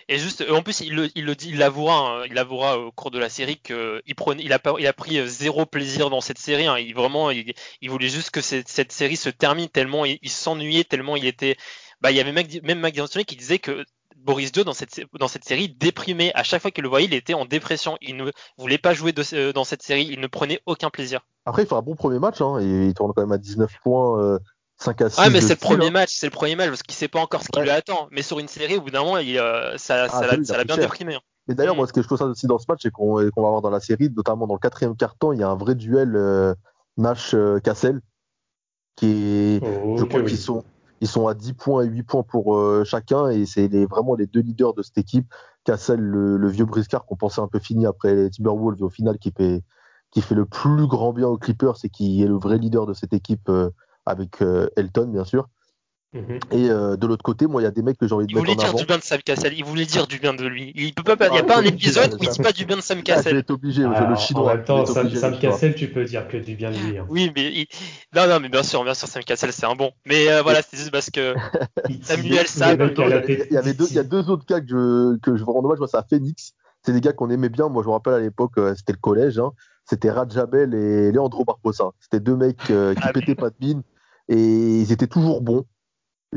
et 0.08 0.18
juste 0.18 0.44
en 0.50 0.62
plus 0.62 0.80
il 0.80 0.94
le, 0.94 1.08
il 1.14 1.24
le 1.24 1.34
dit 1.34 1.50
il 1.50 1.58
l'avouera 1.58 2.22
hein, 2.22 2.26
il 2.30 2.38
avouera 2.38 2.78
au 2.78 2.92
cours 2.92 3.10
de 3.10 3.18
la 3.18 3.28
série 3.28 3.60
que 3.60 4.02
il 4.06 4.14
prenait 4.14 4.42
il 4.42 4.52
a 4.52 4.58
pas- 4.58 4.74
il 4.78 4.86
a 4.86 4.92
pris 4.92 5.18
euh, 5.18 5.26
zéro 5.26 5.66
plaisir 5.66 6.10
dans 6.10 6.20
cette 6.20 6.38
série 6.38 6.66
hein, 6.66 6.78
il 6.78 6.94
vraiment 6.94 7.30
il, 7.30 7.52
il 7.82 7.90
voulait 7.90 8.08
juste 8.08 8.30
que 8.30 8.40
cette, 8.40 8.68
cette 8.68 8.92
série 8.92 9.16
se 9.16 9.30
termine 9.30 9.68
tellement 9.68 10.04
il, 10.04 10.18
il 10.22 10.30
s'ennuyait 10.30 10.84
tellement 10.84 11.16
il 11.16 11.26
était 11.26 11.56
bah 12.00 12.10
il 12.10 12.16
y 12.16 12.20
avait 12.20 12.32
Mac- 12.32 12.62
même 12.62 12.80
Mac 12.80 12.94
D'Antoni 12.94 13.24
qui 13.24 13.36
disait 13.36 13.58
que 13.58 13.84
Boris 14.16 14.50
Dio 14.52 14.64
dans 14.64 14.72
cette 14.72 15.00
dans 15.18 15.28
cette 15.28 15.44
série 15.44 15.68
déprimé 15.68 16.32
à 16.34 16.42
chaque 16.42 16.60
fois 16.62 16.70
qu'il 16.70 16.82
le 16.82 16.88
voyait 16.88 17.06
il 17.06 17.14
était 17.14 17.34
en 17.34 17.44
dépression 17.44 17.96
il 18.00 18.16
ne 18.16 18.30
voulait 18.56 18.78
pas 18.78 18.92
jouer 18.94 19.12
de- 19.12 19.22
euh, 19.34 19.52
dans 19.52 19.64
cette 19.64 19.82
série 19.82 20.06
il 20.10 20.20
ne 20.20 20.26
prenait 20.26 20.60
aucun 20.66 20.90
plaisir 20.90 21.20
Après, 21.46 21.62
il 21.62 21.66
fait 21.68 21.74
un 21.74 21.82
bon 21.82 21.94
premier 21.94 22.18
match, 22.18 22.40
hein, 22.40 22.58
et 22.60 22.86
il 22.88 22.94
tourne 22.94 23.12
quand 23.14 23.22
même 23.22 23.32
à 23.32 23.38
19 23.38 23.70
points, 23.82 24.20
euh, 24.22 24.38
5 24.76 25.00
à 25.02 25.08
6. 25.10 25.20
Ouais, 25.20 25.30
mais 25.30 25.40
c'est 25.40 25.54
le 25.54 25.58
premier 25.60 25.86
hein. 25.86 25.90
match, 25.90 26.10
c'est 26.12 26.26
le 26.26 26.30
premier 26.30 26.56
match 26.56 26.68
parce 26.68 26.82
qu'il 26.82 26.94
sait 26.94 27.08
pas 27.08 27.20
encore 27.20 27.42
ce 27.42 27.48
qui 27.48 27.58
Ouais. 27.58 27.64
lui 27.64 27.70
attend. 27.70 28.06
Mais 28.10 28.22
sur 28.22 28.38
une 28.38 28.48
série, 28.48 28.76
au 28.76 28.80
bout 28.82 28.90
d'un 28.90 29.02
moment, 29.02 29.18
il, 29.18 29.38
euh, 29.38 29.76
ça, 29.78 30.04
Ah, 30.04 30.08
ça 30.08 30.26
l'a 30.26 30.44
ça 30.44 30.62
bien 30.64 30.74
cher. 30.76 30.84
déprimé. 30.84 31.14
hein. 31.14 31.20
Mais 31.48 31.54
d'ailleurs, 31.54 31.74
Mm. 31.74 31.78
moi, 31.78 31.86
ce 31.86 31.92
que 31.94 32.02
je 32.02 32.06
trouve 32.06 32.18
ça 32.18 32.26
aussi 32.26 32.46
dans 32.46 32.58
ce 32.58 32.66
match, 32.68 32.84
et 32.84 32.90
qu'on 32.90 33.14
va 33.16 33.22
avoir 33.36 33.62
dans 33.62 33.70
la 33.70 33.80
série, 33.80 34.10
notamment 34.14 34.46
dans 34.46 34.54
le 34.54 34.60
quatrième 34.60 34.94
quart-temps, 34.94 35.32
il 35.32 35.40
y 35.40 35.42
a 35.42 35.48
un 35.48 35.56
vrai 35.56 35.74
duel 35.74 36.14
euh, 36.16 36.54
Nash-Cassel, 36.98 38.00
qui 38.96 39.06
est, 39.56 39.60
Oh, 39.64 39.96
je 39.98 40.04
crois 40.04 40.20
oui. 40.20 40.26
qu'ils 40.26 40.38
sont, 40.38 40.64
ils 41.00 41.08
sont 41.08 41.26
à 41.28 41.34
10 41.34 41.54
points 41.54 41.84
et 41.84 41.86
8 41.88 42.02
points 42.02 42.22
pour 42.22 42.56
euh, 42.56 42.84
chacun, 42.84 43.28
et 43.28 43.46
c'est 43.46 43.68
vraiment 43.86 44.14
les 44.14 44.26
deux 44.26 44.40
leaders 44.40 44.74
de 44.74 44.82
cette 44.82 44.98
équipe. 44.98 45.32
Cassel, 45.64 46.00
le, 46.00 46.36
le 46.36 46.48
vieux 46.48 46.64
briscard 46.64 47.04
qu'on 47.04 47.16
pensait 47.16 47.40
un 47.40 47.48
peu 47.48 47.58
fini 47.58 47.86
après 47.86 48.14
les 48.14 48.30
Timberwolves, 48.30 48.82
au 48.82 48.88
final, 48.88 49.18
qui 49.18 49.32
fait, 49.36 49.62
qui 50.10 50.22
fait 50.22 50.34
le 50.34 50.46
plus 50.46 50.86
grand 50.86 51.12
bien 51.12 51.28
aux 51.28 51.38
Clippers, 51.38 51.76
et 51.84 51.90
qui 51.90 52.22
est 52.22 52.26
le 52.26 52.38
vrai 52.38 52.58
leader 52.58 52.86
de 52.86 52.94
cette 52.94 53.12
équipe 53.12 53.48
euh, 53.48 53.70
avec 54.06 54.42
euh, 54.42 54.68
Elton, 54.76 55.08
bien 55.08 55.24
sûr. 55.24 55.48
Mhm. 56.14 56.38
Et 56.52 56.70
euh, 56.70 56.96
de 56.96 57.06
l'autre 57.06 57.22
côté, 57.22 57.46
moi, 57.46 57.60
il 57.60 57.64
y 57.64 57.68
a 57.68 57.70
des 57.70 57.82
mecs 57.82 57.98
que 57.98 58.08
j'ai 58.08 58.14
envie 58.14 58.26
de 58.26 58.30
Il 58.32 58.36
mettre 58.36 58.46
voulait 58.46 58.56
dire 58.56 58.72
du 58.74 58.86
bien 58.86 58.96
de 58.96 59.02
Sam 59.02 59.20
Cassel, 59.22 59.52
il 59.54 59.62
voulait 59.62 59.84
dire 59.84 60.06
du 60.06 60.18
bien 60.18 60.32
de 60.32 60.46
lui. 60.46 60.72
Il 60.74 60.94
peut 60.94 61.16
pas, 61.16 61.28
il 61.28 61.34
y 61.34 61.38
a 61.38 61.40
Ah, 61.40 61.42
pas 61.42 61.58
un 61.60 61.64
épisode 61.64 62.14
où 62.14 62.16
il 62.22 62.26
ça. 62.26 62.32
dit 62.32 62.38
pas 62.42 62.52
du 62.52 62.64
bien 62.64 62.76
de 62.76 62.80
Sam 62.80 62.98
Ah, 62.98 63.02
je 63.06 63.12
vais 63.12 63.16
Cassel. 63.16 63.36
être 63.36 63.50
obligé, 63.50 63.84
Alors, 63.84 64.08
le 64.08 64.16
chinois. 64.16 64.52
en 64.52 64.54
même 64.56 64.64
temps, 64.64 64.86
Sam, 64.86 65.04
obligé, 65.04 65.20
Sam. 65.20 65.38
Cassel, 65.38 65.74
tu 65.74 65.88
peux 65.88 66.04
dire 66.04 66.26
que 66.26 66.38
du 66.38 66.54
bien 66.56 66.70
de 66.70 66.76
lui. 66.78 66.96
hein. 66.96 67.06
Oui, 67.10 67.30
mais 67.36 67.52
il... 67.52 67.66
non, 68.16 68.26
non, 68.26 68.40
mais 68.40 68.48
bien 68.48 68.62
sûr, 68.62 68.82
bien 68.84 68.94
sûr, 68.94 69.06
Sam 69.06 69.22
Cassel, 69.22 69.52
c'est 69.52 69.66
un 69.66 69.74
bon. 69.74 69.90
Mais 70.06 70.30
euh, 70.30 70.40
voilà, 70.40 70.62
c'est 70.62 70.78
juste 70.78 70.90
parce 70.90 71.10
que 71.10 71.34
Il- 71.90 72.02
Samuel 72.02 72.44
il- 72.44 72.48
Sam, 72.48 72.78
il 72.80 72.98
y 72.98 73.46
il 73.50 73.56
avait 73.58 73.74
deux, 73.74 73.86
il 73.90 73.96
y 73.96 73.98
a 73.98 74.02
deux 74.02 74.30
autres 74.30 74.46
cas 74.46 74.60
que 74.62 74.66
je, 74.66 75.18
que 75.18 75.36
je 75.36 75.44
veux 75.44 75.50
rendre 75.52 75.66
hommage. 75.66 75.78
Moi, 75.78 75.88
c'est 75.88 75.98
à 75.98 76.06
Phoenix. 76.08 76.52
C'est 76.86 76.92
des 76.92 77.02
gars 77.02 77.12
qu'on 77.12 77.28
aimait 77.28 77.50
bien. 77.50 77.68
Moi, 77.68 77.82
je 77.82 77.88
me 77.88 77.92
rappelle 77.92 78.14
à 78.14 78.20
l'époque, 78.20 78.52
euh, 78.56 78.74
c'était 78.74 78.92
le 78.92 78.98
collège. 78.98 79.38
hein. 79.38 79.50
C'était 79.84 80.10
Rajabel 80.10 80.72
et 80.72 81.12
Leandro 81.12 81.44
Barbosa. 81.44 81.90
C'était 82.00 82.20
deux 82.20 82.36
mecs 82.36 82.70
euh, 82.70 82.94
qui 82.94 83.00
Ah, 83.04 83.12
pétaient 83.12 83.34
pas 83.34 83.50
de 83.50 83.56
mine 83.60 83.82
et 84.28 84.36
ils 84.80 84.90
étaient 84.92 85.06
toujours 85.06 85.42
bons. 85.42 85.64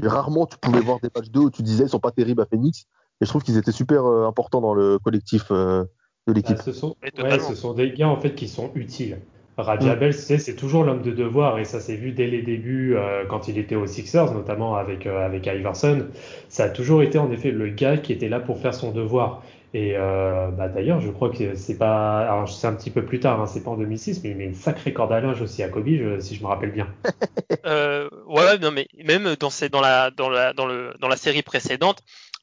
Rarement, 0.02 0.46
tu 0.46 0.58
pouvais 0.58 0.80
voir 0.80 1.00
des 1.00 1.10
matchs 1.16 1.30
d'eux 1.30 1.42
où 1.42 1.52
tu 1.52 1.64
disais 1.64 1.86
ils 1.86 1.90
sont 1.90 2.00
pas 2.00 2.12
terribles 2.12 2.42
à 2.42 2.46
Phoenix. 2.46 2.86
Et 3.20 3.26
je 3.26 3.30
trouve 3.30 3.44
qu'ils 3.44 3.58
étaient 3.58 3.72
super 3.72 4.06
euh, 4.06 4.28
importants 4.28 4.62
dans 4.62 4.74
le 4.74 4.98
collectif 5.00 5.52
euh, 5.52 5.84
de 6.28 6.34
l'équipe. 6.34 6.58
Ah, 6.60 6.64
ce, 6.64 6.72
sont, 6.72 6.96
Mais 7.02 7.08
ouais, 7.08 7.24
totalement. 7.24 7.50
ce 7.50 7.56
sont 7.56 7.74
des 7.74 7.92
gars 7.92 8.10
en 8.10 8.18
fait 8.18 8.34
qui 8.34 8.48
sont 8.48 8.72
utiles. 8.76 9.20
Rajabel, 9.58 10.16
tu 10.16 10.22
sais, 10.22 10.38
c'est 10.38 10.56
toujours 10.56 10.84
l'homme 10.84 11.02
de 11.02 11.12
devoir 11.12 11.60
et 11.60 11.66
ça 11.66 11.80
s'est 11.80 11.96
vu 11.96 12.12
dès 12.12 12.28
les 12.28 12.42
débuts 12.42 12.96
euh, 12.96 13.26
quand 13.28 13.48
il 13.48 13.58
était 13.58 13.76
aux 13.76 13.86
Sixers, 13.86 14.34
notamment 14.34 14.76
avec, 14.76 15.06
euh, 15.06 15.26
avec 15.26 15.46
Iverson. 15.46 16.08
Ça 16.50 16.66
a 16.66 16.70
toujours 16.70 17.04
été 17.04 17.18
en 17.18 17.32
effet 17.32 17.52
le 17.52 17.68
gars 17.70 17.98
qui 17.98 18.14
était 18.14 18.30
là 18.30 18.40
pour 18.40 18.60
faire 18.60 18.74
son 18.74 18.92
devoir. 18.92 19.44
Et 19.74 19.94
euh, 19.96 20.50
bah, 20.52 20.68
d'ailleurs, 20.68 21.00
je 21.00 21.10
crois 21.12 21.30
que 21.30 21.56
c'est 21.56 21.78
pas, 21.78 22.20
alors 22.22 22.50
c'est 22.50 22.68
un 22.68 22.74
petit 22.74 22.90
peu 22.92 23.06
plus 23.06 23.20
tard, 23.22 23.40
hein, 23.40 23.48
c'est 23.48 23.64
pas 23.64 23.72
en 23.72 23.78
2006, 23.78 24.22
mais 24.24 24.32
il 24.32 24.36
met 24.38 24.46
une 24.46 24.54
sacrée 24.56 24.94
corde 24.94 25.14
à 25.14 25.22
linge 25.22 25.42
aussi 25.42 25.64
à 25.64 25.70
Kobe, 25.70 25.88
je- 25.88 26.20
si 26.20 26.36
je 26.36 26.42
me 26.44 26.48
rappelle 26.48 26.72
bien. 26.72 26.88
Euh, 27.66 28.10
ouais, 28.26 28.44
ouais, 28.44 28.58
non, 28.58 28.72
mais 28.72 28.88
même 29.04 29.36
dans, 29.36 29.50
ces, 29.52 29.70
dans, 29.70 29.82
la, 29.82 30.10
dans, 30.12 30.30
la, 30.30 30.52
dans, 30.54 30.66
le, 30.66 30.94
dans 31.00 31.08
la 31.08 31.16
série 31.16 31.44
précédente, 31.44 32.00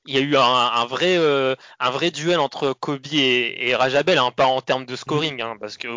il 0.07 0.15
y 0.15 0.19
a 0.19 0.21
eu 0.21 0.37
un, 0.37 0.41
un 0.43 0.85
vrai, 0.87 1.19
euh, 1.19 1.55
un 1.81 1.91
vrai 1.91 2.11
duel 2.11 2.39
entre 2.39 2.73
Kobe 2.73 3.05
et, 3.13 3.69
et 3.69 3.75
Rajabel, 3.75 4.17
hein, 4.19 4.31
pas 4.35 4.47
en 4.47 4.61
termes 4.61 4.87
de 4.87 4.95
scoring, 4.97 5.43
hein, 5.43 5.57
parce 5.61 5.77
que, 5.77 5.89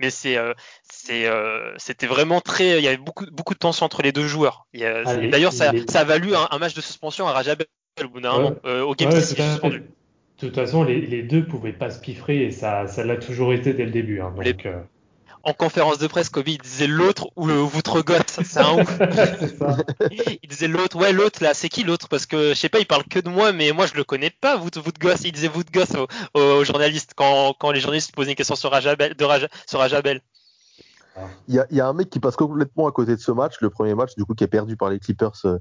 mais 0.00 0.10
c'est, 0.10 0.36
euh, 0.38 0.54
c'est, 0.84 1.26
euh, 1.26 1.74
c'était 1.76 2.06
vraiment 2.06 2.40
très, 2.40 2.78
il 2.78 2.84
y 2.84 2.88
avait 2.88 2.96
beaucoup, 2.96 3.26
beaucoup 3.32 3.54
de 3.54 3.58
tension 3.58 3.84
entre 3.84 4.00
les 4.02 4.12
deux 4.12 4.26
joueurs. 4.28 4.66
Ah, 5.04 5.16
D'ailleurs, 5.16 5.52
ça, 5.52 5.72
a 5.94 6.04
valu 6.04 6.34
un, 6.34 6.46
un 6.50 6.58
match 6.58 6.74
de 6.74 6.80
suspension 6.80 7.26
à 7.26 7.32
Rajabel 7.32 7.66
au 8.02 8.08
bout 8.08 8.20
d'un 8.20 8.30
Ouais. 8.32 8.38
moment, 8.38 8.56
euh, 8.64 8.82
au 8.84 8.94
game 8.94 9.10
Ouais, 9.10 9.20
6, 9.20 9.34
tout 9.34 9.42
à 9.42 9.44
fait. 9.44 9.50
suspendu. 9.52 9.82
De 10.40 10.46
toute 10.46 10.54
façon, 10.54 10.84
les, 10.84 11.00
les 11.00 11.22
deux 11.22 11.44
pouvaient 11.44 11.72
pas 11.72 11.90
se 11.90 11.98
piffrer 11.98 12.44
et 12.44 12.50
ça, 12.52 12.86
ça 12.86 13.04
l'a 13.04 13.16
toujours 13.16 13.52
été 13.52 13.72
dès 13.74 13.84
le 13.84 13.90
début. 13.90 14.20
hein, 14.20 14.32
Les- 14.40 14.54
euh, 14.66 14.80
En 15.42 15.52
conférence 15.52 15.98
de 15.98 16.06
presse, 16.06 16.28
Kobe 16.28 16.46
il 16.48 16.58
disait 16.58 16.86
l'autre 16.86 17.28
ou 17.34 17.46
le 17.46 17.54
votre 17.54 18.02
gosse, 18.02 18.20
c'est 18.44 18.60
un 18.60 18.74
ouf. 18.80 18.98
ça. 19.58 19.76
Il 20.42 20.48
disait 20.48 20.68
l'autre, 20.68 20.96
ouais 20.96 21.12
l'autre 21.12 21.42
là, 21.42 21.54
c'est 21.54 21.68
qui 21.68 21.82
l'autre? 21.82 22.08
Parce 22.08 22.26
que 22.26 22.50
je 22.50 22.54
sais 22.54 22.68
pas, 22.68 22.78
il 22.78 22.86
parle 22.86 23.04
que 23.04 23.18
de 23.18 23.28
moi, 23.28 23.52
mais 23.52 23.72
moi 23.72 23.86
je 23.86 23.94
le 23.94 24.04
connais 24.04 24.30
pas, 24.30 24.56
vous, 24.56 24.68
vous 24.76 24.92
de 24.92 24.98
gosse. 24.98 25.22
Il 25.24 25.32
disait 25.32 25.48
vous 25.48 25.64
de 25.64 25.70
gosse 25.70 25.94
aux, 25.96 26.06
aux 26.40 26.64
journalistes 26.64 27.12
quand, 27.16 27.54
quand 27.58 27.72
les 27.72 27.80
journalistes 27.80 28.14
posaient 28.14 28.30
une 28.30 28.36
question 28.36 28.54
sur 28.56 28.70
Rajabel, 28.70 29.14
de 29.14 29.24
Raja, 29.24 29.48
sur 29.66 29.80
Rajabel. 29.80 30.20
Il 31.48 31.54
y 31.56 31.58
a, 31.58 31.66
il 31.70 31.76
y 31.76 31.80
a 31.80 31.86
un 31.88 31.92
mec 31.94 32.10
qui 32.10 32.20
passe 32.20 32.36
complètement 32.36 32.86
à 32.86 32.92
côté 32.92 33.16
de 33.16 33.20
ce 33.20 33.32
match, 33.32 33.54
le 33.60 33.70
premier 33.70 33.94
match, 33.96 34.14
du 34.16 34.24
coup, 34.24 34.34
qui 34.34 34.44
est 34.44 34.48
perdu 34.48 34.76
par 34.76 34.88
les 34.88 35.00
Clippers 35.00 35.32
euh, 35.46 35.58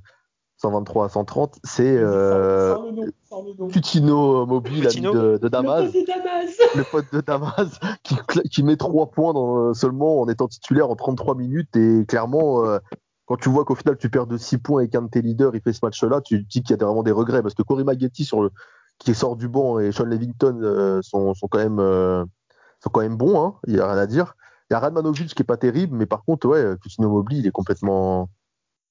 123 0.58 1.06
à 1.06 1.10
130. 1.10 1.60
C'est 1.64 1.98
euh, 1.98 2.76
nom. 2.76 3.68
Coutinho 3.70 4.46
Mobile, 4.46 4.88
ami 4.88 5.02
de, 5.02 5.38
de 5.38 5.48
Damas. 5.48 5.84
Le 5.84 5.88
petit 5.90 6.06
Damas. 6.06 6.58
le 6.76 6.84
pote 6.84 7.06
de 7.14 7.22
Damas 7.22 7.80
qui, 8.52 8.64
met 8.64 8.76
3 8.76 9.12
points 9.12 9.34
dans, 9.34 9.74
seulement 9.74 10.22
en 10.22 10.28
étant 10.28 10.48
titulaire 10.48 10.90
en 10.90 10.96
33 10.96 11.36
minutes 11.36 11.76
et 11.76 12.06
clairement 12.08 12.66
euh, 12.66 12.80
quand 13.26 13.38
tu 13.38 13.50
vois 13.50 13.66
qu'au 13.66 13.76
final 13.76 13.98
tu 13.98 14.10
perds 14.10 14.28
de 14.28 14.38
6 14.38 14.58
points 14.60 14.82
et 14.82 14.90
qu'un 14.90 15.04
de 15.04 15.10
tes 15.10 15.22
leaders 15.22 15.56
il 15.56 15.62
fait 15.62 15.74
ce 15.74 15.80
match 15.84 16.02
là 16.04 16.22
tu 16.22 16.44
te 16.44 16.50
dis 16.50 16.64
qu'il 16.64 16.76
y 16.76 16.82
a 16.82 16.86
vraiment 16.86 17.04
des 17.04 17.12
regrets 17.12 17.42
parce 17.42 17.54
que 17.54 17.64
sur 18.24 18.42
le, 18.42 18.52
qui 19.00 19.14
sort 19.14 19.36
du 19.36 19.48
banc 19.48 19.80
et 19.80 19.92
Sean 19.92 20.06
Levington 20.06 20.60
euh, 20.64 21.02
sont, 21.02 21.34
sont 21.34 21.48
quand 21.48 21.60
même 21.60 21.80
euh, 21.80 22.26
sont 22.84 22.90
quand 22.90 23.02
même 23.02 23.18
bons 23.18 23.40
hein, 23.40 23.56
il 23.68 23.76
y 23.76 23.80
a 23.80 23.88
rien 23.88 24.02
à 24.02 24.08
dire 24.08 24.36
il 24.70 24.74
y 24.74 24.76
a 24.76 24.80
Radmanovic 24.80 25.34
qui 25.34 25.42
est 25.42 25.46
pas 25.46 25.58
terrible 25.58 25.96
mais 25.96 26.06
par 26.06 26.24
contre 26.24 26.48
ouais 26.48 26.76
Coutinho 26.82 27.10
Mobile 27.10 27.40
il 27.40 27.48
est 27.48 27.52
complètement 27.52 28.30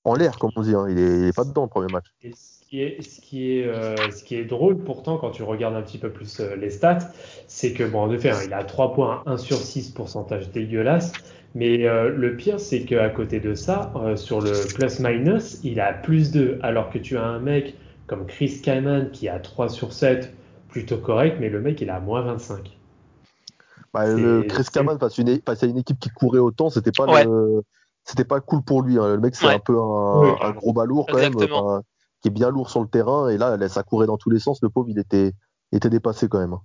en 0.06 0.14
l'air 0.14 0.38
comme 0.38 0.50
on 0.56 0.62
dit 0.62 0.75
hein. 0.75 0.86
il, 0.88 0.98
est, 0.98 1.18
il 1.20 1.25
est 1.26 1.36
pas 1.36 1.44
dedans 1.44 1.62
le 1.62 1.68
premier 1.68 1.92
match 1.92 2.06
Et 2.22 2.32
ce 2.32 2.68
qui 2.68 2.82
est, 2.82 3.02
ce 3.02 3.20
qui 3.20 3.58
est, 3.58 3.66
euh, 3.66 3.94
ce 4.10 4.25
qui 4.25 4.34
est 4.36 4.44
drôle 4.44 4.78
pourtant 4.78 5.18
quand 5.18 5.30
tu 5.30 5.42
regardes 5.42 5.75
un 5.76 5.82
petit 5.82 5.98
peu 5.98 6.10
plus 6.10 6.40
euh, 6.40 6.56
les 6.56 6.70
stats, 6.70 6.98
c'est 7.46 7.72
que 7.72 7.84
bon 7.84 8.00
en 8.00 8.12
effet, 8.12 8.30
hein, 8.30 8.40
il 8.44 8.52
a 8.54 8.64
3 8.64 8.92
points, 8.94 9.22
1 9.26 9.36
sur 9.36 9.56
6 9.56 9.90
pourcentage 9.90 10.50
dégueulasse. 10.50 11.12
Mais 11.54 11.86
euh, 11.86 12.10
le 12.10 12.36
pire, 12.36 12.58
c'est 12.60 12.82
qu'à 12.82 13.08
côté 13.08 13.40
de 13.40 13.54
ça, 13.54 13.92
euh, 13.96 14.16
sur 14.16 14.40
le 14.40 14.50
plus-minus, 14.75 15.60
il 15.64 15.80
a 15.80 15.92
plus 15.92 16.32
2, 16.32 16.58
alors 16.62 16.90
que 16.90 16.98
tu 16.98 17.16
as 17.16 17.25
un 17.25 17.38
mec 17.38 17.75
comme 18.08 18.26
Chris 18.26 18.60
Kyman 18.62 19.10
qui 19.10 19.28
a 19.28 19.38
3 19.38 19.68
sur 19.68 19.92
7, 19.92 20.34
plutôt 20.68 20.98
correct, 20.98 21.38
mais 21.40 21.48
le 21.48 21.60
mec 21.60 21.80
il 21.80 21.88
a 21.88 21.98
moins 22.00 22.20
25. 22.22 22.76
Bah, 23.94 24.06
le 24.08 24.42
Chris 24.42 24.64
c'est- 24.64 24.72
Kaman 24.75 24.98
face 24.98 25.18
à, 25.18 25.22
une, 25.22 25.40
face 25.40 25.62
à 25.62 25.66
une 25.66 25.78
équipe 25.78 25.98
qui 25.98 26.10
courait 26.10 26.40
autant, 26.40 26.68
c'était 26.68 26.92
pas 26.92 27.06
Ouais. 27.06 27.25
le- 27.25 27.62
c'était 28.06 28.25
pas 28.25 28.40
cool 28.40 28.62
pour 28.62 28.82
lui. 28.82 28.98
hein. 28.98 29.08
Le 29.08 29.20
mec, 29.20 29.34
c'est 29.34 29.46
Ouais. 29.46 29.54
un 29.54 29.58
peu 29.58 29.78
un, 29.78 30.20
Oui. 30.20 30.30
un 30.40 30.52
gros 30.52 30.72
balourd 30.72 31.06
quand 31.10 31.18
même, 31.18 31.34
enfin, 31.36 31.82
qui 32.22 32.28
est 32.28 32.30
bien 32.30 32.50
lourd 32.50 32.70
sur 32.70 32.80
le 32.80 32.88
terrain. 32.88 33.28
Et 33.28 33.36
là, 33.36 33.68
ça 33.68 33.82
courait 33.82 34.06
dans 34.06 34.16
tous 34.16 34.30
les 34.30 34.38
sens. 34.38 34.60
Le 34.62 34.70
pauvre, 34.70 34.88
il 34.88 34.98
était, 34.98 35.32
il 35.72 35.76
était 35.76 35.90
dépassé 35.90 36.28
quand 36.28 36.38
même. 36.38 36.54
hein. 36.54 36.62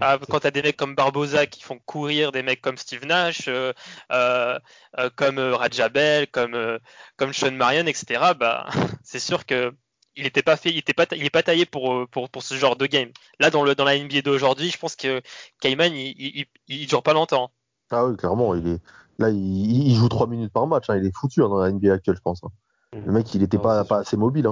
Ah, 0.00 0.18
quand 0.28 0.40
tu 0.40 0.46
as 0.46 0.50
des 0.50 0.60
mecs 0.62 0.76
comme 0.76 0.94
Barbosa 0.94 1.46
qui 1.46 1.62
font 1.62 1.78
courir 1.86 2.30
des 2.30 2.42
mecs 2.42 2.60
comme 2.60 2.76
Steve 2.76 3.06
Nash, 3.06 3.48
euh, 3.48 3.72
euh, 4.12 4.58
euh 4.98 5.08
comme 5.16 5.38
euh, 5.38 5.56
Rajabel, 5.56 6.26
comme, 6.26 6.54
euh, 6.54 6.78
comme 7.16 7.32
Sean 7.32 7.52
Marion, 7.52 7.86
etc., 7.86 8.34
bah, 8.38 8.66
c'est 9.04 9.18
sûr 9.18 9.46
que 9.46 9.72
il 10.14 10.24
n'était 10.24 10.42
pas 10.42 10.56
fait, 10.56 10.70
il 10.70 10.78
était 10.78 10.94
pas, 10.94 11.06
il 11.12 11.24
est 11.24 11.30
pas 11.30 11.42
taillé 11.42 11.66
pour, 11.66 12.06
pour, 12.08 12.28
pour, 12.30 12.42
ce 12.42 12.54
genre 12.54 12.76
de 12.76 12.86
game. 12.86 13.10
Là, 13.38 13.50
dans, 13.50 13.62
le, 13.62 13.74
dans 13.74 13.84
la 13.84 13.98
NBA 13.98 14.22
d'aujourd'hui, 14.22 14.70
je 14.70 14.78
pense 14.78 14.96
que 14.96 15.20
Kaiman, 15.60 15.94
il, 15.94 16.14
il, 16.18 16.46
il, 16.68 16.86
dure 16.86 17.02
pas 17.02 17.12
longtemps. 17.12 17.50
Ah 17.90 18.06
oui, 18.06 18.16
clairement, 18.16 18.54
il 18.54 18.66
est, 18.66 18.80
là, 19.18 19.30
il, 19.30 19.88
il 19.88 19.94
joue 19.94 20.08
3 20.08 20.26
minutes 20.26 20.52
par 20.52 20.66
match, 20.66 20.88
hein, 20.90 20.96
il 20.96 21.06
est 21.06 21.14
foutu 21.14 21.42
hein, 21.42 21.48
dans 21.48 21.58
la 21.58 21.70
NBA 21.70 21.92
actuelle, 21.92 22.16
je 22.16 22.22
pense. 22.22 22.42
Hein. 22.44 22.50
Le 22.92 23.12
mec, 23.12 23.34
il 23.34 23.40
n'était 23.40 23.58
pas, 23.58 23.84
pas 23.84 23.98
assez 23.98 24.16
mobile. 24.16 24.48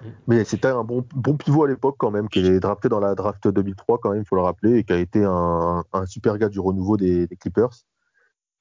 Mm. 0.00 0.06
Mais 0.26 0.44
c'était 0.44 0.68
un 0.68 0.84
bon, 0.84 1.04
bon 1.14 1.36
pivot 1.36 1.64
à 1.64 1.68
l'époque 1.68 1.96
quand 1.98 2.10
même, 2.10 2.28
qui 2.28 2.40
est 2.40 2.60
drafté 2.60 2.88
dans 2.88 3.00
la 3.00 3.14
draft 3.14 3.48
2003 3.48 3.98
quand 3.98 4.10
même, 4.10 4.22
il 4.22 4.26
faut 4.26 4.36
le 4.36 4.42
rappeler, 4.42 4.78
et 4.78 4.84
qui 4.84 4.92
a 4.92 4.98
été 4.98 5.24
un, 5.24 5.84
un 5.92 6.06
super 6.06 6.38
gars 6.38 6.48
du 6.48 6.60
renouveau 6.60 6.96
des, 6.96 7.26
des, 7.26 7.36
Clippers. 7.36 7.70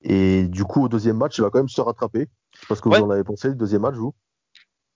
Et 0.01 0.47
du 0.47 0.63
coup, 0.63 0.83
au 0.85 0.89
deuxième 0.89 1.17
match, 1.17 1.37
il 1.37 1.41
va 1.41 1.49
quand 1.49 1.59
même 1.59 1.69
se 1.69 1.81
rattraper. 1.81 2.29
Je 2.53 2.59
sais 2.59 2.65
pas 2.67 2.75
ce 2.75 2.81
que 2.81 2.89
ouais. 2.89 2.99
vous 2.99 3.05
en 3.05 3.09
avez 3.09 3.23
pensé, 3.23 3.49
le 3.49 3.55
deuxième 3.55 3.81
match, 3.81 3.95
vous? 3.95 4.13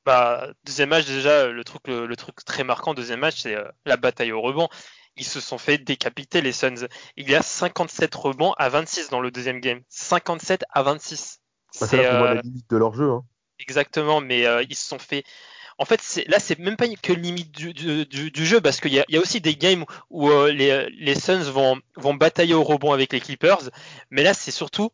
Bah, 0.06 0.48
deuxième 0.64 0.90
match, 0.90 1.06
déjà, 1.06 1.48
le 1.48 1.64
truc, 1.64 1.88
le, 1.88 2.06
le 2.06 2.16
truc 2.16 2.44
très 2.46 2.64
marquant, 2.64 2.94
deuxième 2.94 3.20
match, 3.20 3.42
c'est 3.42 3.56
euh, 3.56 3.68
la 3.86 3.98
bataille 3.98 4.32
au 4.32 4.42
rebond. 4.42 4.70
Ils 5.18 5.26
se 5.26 5.40
sont 5.40 5.58
fait 5.58 5.78
décapiter, 5.78 6.42
les 6.42 6.54
Suns. 6.54 6.88
Il 7.18 7.30
y 7.30 7.36
a 7.36 7.42
57 7.42 8.14
rebonds 8.16 8.54
à 8.54 8.70
26 8.70 9.10
dans 9.10 9.20
le 9.20 9.30
deuxième 9.30 9.60
game. 9.60 9.82
57 9.90 10.64
à 10.72 10.84
26. 10.84 11.42
Bah, 11.80 11.88
c'est 11.88 11.98
là 11.98 12.10
qu'on 12.10 12.18
voit 12.18 12.34
la 12.34 12.42
limite 12.42 12.70
de 12.70 12.78
leur 12.78 12.94
jeu. 12.94 13.12
Hein. 13.12 13.24
Exactement, 13.60 14.22
mais 14.22 14.46
euh, 14.46 14.64
ils 14.70 14.76
se 14.76 14.88
sont 14.88 15.00
fait 15.00 15.24
en 15.78 15.86
fait, 15.86 16.24
là, 16.28 16.38
c'est 16.40 16.60
même 16.60 16.76
pas 16.76 16.86
que 17.02 17.12
limite 17.12 17.52
du, 17.52 17.74
du, 17.74 18.06
du 18.06 18.46
jeu 18.46 18.62
parce 18.62 18.80
qu'il 18.80 18.94
y, 18.94 19.04
y 19.08 19.18
a, 19.18 19.20
aussi 19.20 19.42
des 19.42 19.56
games 19.56 19.84
où 20.12 20.30
euh, 20.30 20.52
les, 20.52 20.88
les 20.92 21.20
Suns 21.20 21.50
vont, 21.50 21.80
vont 21.96 22.14
batailler 22.14 22.54
au 22.54 22.64
rebond 22.64 22.92
avec 22.92 23.12
les 23.12 23.20
Clippers, 23.20 23.72
mais 24.12 24.22
là, 24.22 24.36
c'est 24.36 24.52
surtout 24.52 24.92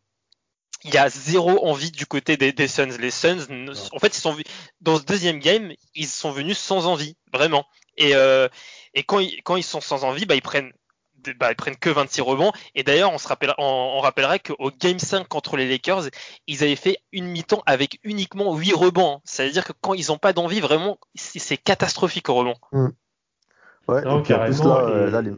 il 0.88 0.94
y 0.94 0.98
a 0.98 1.10
zéro 1.10 1.66
envie 1.68 1.92
du 1.92 2.06
côté 2.06 2.38
des, 2.38 2.52
des 2.52 2.68
Suns. 2.68 2.98
Les 3.00 3.12
Suns, 3.12 3.46
en 3.92 4.00
fait, 4.00 4.18
ils 4.18 4.22
sont 4.22 4.36
dans 4.82 4.98
ce 4.98 5.04
deuxième 5.04 5.40
game, 5.40 5.72
ils 5.96 6.08
sont 6.08 6.32
venus 6.32 6.58
sans 6.58 6.88
envie, 6.88 7.16
vraiment. 7.34 7.66
Et, 7.98 8.16
euh, 8.16 8.48
et 8.94 9.04
quand, 9.04 9.20
ils, 9.20 9.42
quand 9.44 9.56
ils 9.56 9.64
sont 9.64 9.82
sans 9.82 10.04
envie, 10.04 10.26
bah, 10.26 10.36
ils 10.36 10.42
prennent 10.42 10.72
bah, 11.40 11.52
ils 11.52 11.56
prennent 11.56 11.76
que 11.76 11.90
26 11.90 12.22
rebonds. 12.22 12.52
Et 12.76 12.84
d'ailleurs, 12.84 13.12
on 13.12 13.18
se 13.18 13.28
rappelle, 13.28 13.54
on, 13.58 13.64
on 13.64 14.00
rappellerait 14.00 14.40
qu'au 14.40 14.72
Game 14.80 15.00
5 15.00 15.28
contre 15.28 15.58
les 15.58 15.68
Lakers, 15.68 16.04
ils 16.48 16.64
avaient 16.64 16.76
fait 16.76 16.98
une 17.12 17.26
mi-temps 17.26 17.64
avec 17.66 18.00
uniquement 18.04 18.56
8 18.56 18.74
rebonds. 18.74 19.20
C'est-à-dire 19.26 19.66
que 19.66 19.74
quand 19.82 19.94
ils 19.94 20.08
n'ont 20.08 20.18
pas 20.18 20.32
d'envie, 20.32 20.62
vraiment, 20.62 21.00
c'est 21.16 21.58
catastrophique 21.58 22.30
au 22.30 22.36
rebond. 22.36 22.56
Mmh. 22.72 22.88
Ouais, 23.88 24.02
non, 24.04 24.20
et 24.20 24.24
puis 24.24 24.34
en 24.34 24.44
plus, 24.46 24.64
là, 24.64 24.86
euh, 24.88 25.10
là 25.10 25.22
les... 25.22 25.32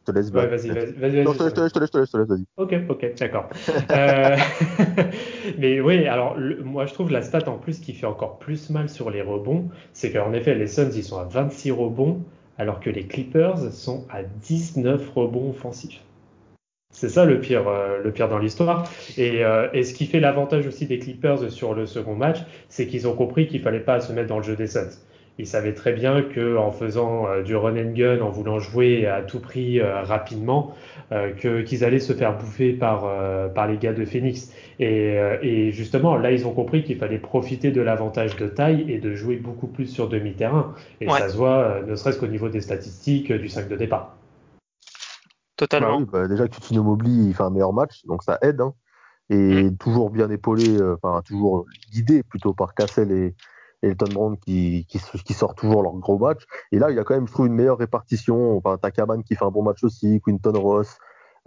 je 0.00 0.12
te 0.12 0.18
laisse. 0.18 0.30
Ouais, 0.30 0.46
vas-y, 0.46 0.68
vas-y. 0.68 0.92
Vas 0.92 1.24
non, 1.24 1.32
je 1.32 1.38
te 1.38 1.60
laisse, 1.60 1.68
je 1.68 1.74
te 1.74 1.78
laisse, 1.78 1.88
je 1.88 1.92
te 1.92 1.98
laisse, 1.98 2.08
je 2.08 2.12
te 2.12 2.18
laisse, 2.18 2.28
vas-y. 2.28 2.44
Ok, 2.56 2.74
ok, 2.88 3.14
d'accord. 3.18 3.48
euh... 3.90 4.36
Mais 5.58 5.80
oui, 5.80 6.06
alors, 6.06 6.36
le, 6.36 6.62
moi, 6.62 6.86
je 6.86 6.94
trouve 6.94 7.10
la 7.10 7.22
stat 7.22 7.48
en 7.48 7.58
plus 7.58 7.80
qui 7.80 7.92
fait 7.92 8.06
encore 8.06 8.38
plus 8.38 8.70
mal 8.70 8.88
sur 8.88 9.10
les 9.10 9.22
rebonds, 9.22 9.68
c'est 9.92 10.12
qu'en 10.12 10.32
effet, 10.32 10.54
les 10.54 10.66
Suns, 10.66 10.90
ils 10.94 11.04
sont 11.04 11.18
à 11.18 11.24
26 11.24 11.70
rebonds 11.72 12.22
alors 12.58 12.80
que 12.80 12.90
les 12.90 13.06
Clippers 13.06 13.72
sont 13.72 14.06
à 14.10 14.22
19 14.22 15.10
rebonds 15.14 15.50
offensifs. 15.50 16.02
C'est 16.92 17.08
ça 17.08 17.24
le 17.24 17.40
pire, 17.40 17.68
euh, 17.68 18.02
le 18.02 18.12
pire 18.12 18.28
dans 18.28 18.38
l'histoire. 18.38 18.90
Et, 19.16 19.44
euh, 19.44 19.68
et, 19.72 19.84
ce 19.84 19.94
qui 19.94 20.06
fait 20.06 20.20
l'avantage 20.20 20.66
aussi 20.66 20.86
des 20.86 20.98
Clippers 20.98 21.50
sur 21.50 21.72
le 21.72 21.86
second 21.86 22.16
match, 22.16 22.38
c'est 22.68 22.86
qu'ils 22.86 23.06
ont 23.06 23.14
compris 23.14 23.46
qu'il 23.46 23.62
fallait 23.62 23.80
pas 23.80 24.00
se 24.00 24.12
mettre 24.12 24.28
dans 24.28 24.38
le 24.38 24.42
jeu 24.42 24.56
des 24.56 24.66
Suns. 24.66 24.90
Ils 25.40 25.46
savaient 25.46 25.72
très 25.72 25.94
bien 25.94 26.20
que 26.20 26.58
en 26.58 26.70
faisant 26.70 27.26
euh, 27.26 27.42
du 27.42 27.56
run 27.56 27.74
and 27.78 27.92
gun, 27.92 28.20
en 28.20 28.28
voulant 28.28 28.58
jouer 28.58 29.06
à 29.06 29.22
tout 29.22 29.40
prix 29.40 29.80
euh, 29.80 30.02
rapidement, 30.02 30.74
euh, 31.12 31.32
que 31.32 31.62
qu'ils 31.62 31.82
allaient 31.82 31.98
se 31.98 32.12
faire 32.12 32.36
bouffer 32.36 32.74
par 32.74 33.08
par 33.54 33.66
les 33.66 33.78
gars 33.78 33.94
de 33.94 34.04
Phoenix. 34.04 34.52
Et, 34.78 35.16
et 35.42 35.72
justement, 35.72 36.16
là, 36.16 36.30
ils 36.32 36.46
ont 36.46 36.52
compris 36.52 36.84
qu'il 36.84 36.98
fallait 36.98 37.18
profiter 37.18 37.70
de 37.70 37.80
l'avantage 37.80 38.36
de 38.36 38.48
taille 38.48 38.84
et 38.88 38.98
de 38.98 39.14
jouer 39.14 39.36
beaucoup 39.36 39.66
plus 39.66 39.86
sur 39.86 40.08
demi-terrain. 40.08 40.74
Et 41.00 41.08
ouais. 41.08 41.18
ça 41.18 41.28
se 41.30 41.36
voit, 41.36 41.80
ne 41.86 41.94
serait-ce 41.96 42.18
qu'au 42.18 42.26
niveau 42.26 42.48
des 42.48 42.60
statistiques 42.60 43.32
du 43.32 43.48
5 43.48 43.68
de 43.68 43.76
départ. 43.76 44.16
Totalement. 45.56 46.00
Bah 46.00 46.04
oui, 46.04 46.06
bah 46.12 46.28
déjà, 46.28 46.48
Tutino 46.48 46.82
Mobley, 46.82 47.10
il 47.10 47.34
fait 47.34 47.42
un 47.42 47.50
meilleur 47.50 47.72
match, 47.72 48.04
donc 48.06 48.22
ça 48.22 48.38
aide. 48.42 48.60
Hein. 48.60 48.74
Et 49.30 49.64
mmh. 49.64 49.76
toujours 49.76 50.10
bien 50.10 50.30
épaulé, 50.30 50.78
enfin, 51.02 51.22
toujours 51.24 51.66
guidé 51.92 52.22
plutôt 52.22 52.52
par 52.52 52.74
Cassel 52.74 53.12
et, 53.12 53.34
Elton 53.82 54.12
Brand 54.12 54.38
qui, 54.38 54.86
qui, 54.88 54.98
qui, 54.98 55.32
sort 55.32 55.54
toujours 55.54 55.82
leur 55.82 55.94
gros 55.94 56.18
match. 56.18 56.44
Et 56.72 56.78
là, 56.78 56.90
il 56.90 56.96
y 56.96 56.98
a 56.98 57.04
quand 57.04 57.14
même, 57.14 57.26
je 57.26 57.32
trouve, 57.32 57.46
une 57.46 57.54
meilleure 57.54 57.78
répartition. 57.78 58.56
Enfin, 58.56 58.76
Takaman 58.78 59.22
qui 59.22 59.34
fait 59.34 59.44
un 59.44 59.50
bon 59.50 59.62
match 59.62 59.82
aussi, 59.84 60.20
Quinton 60.24 60.58
Ross, 60.58 60.98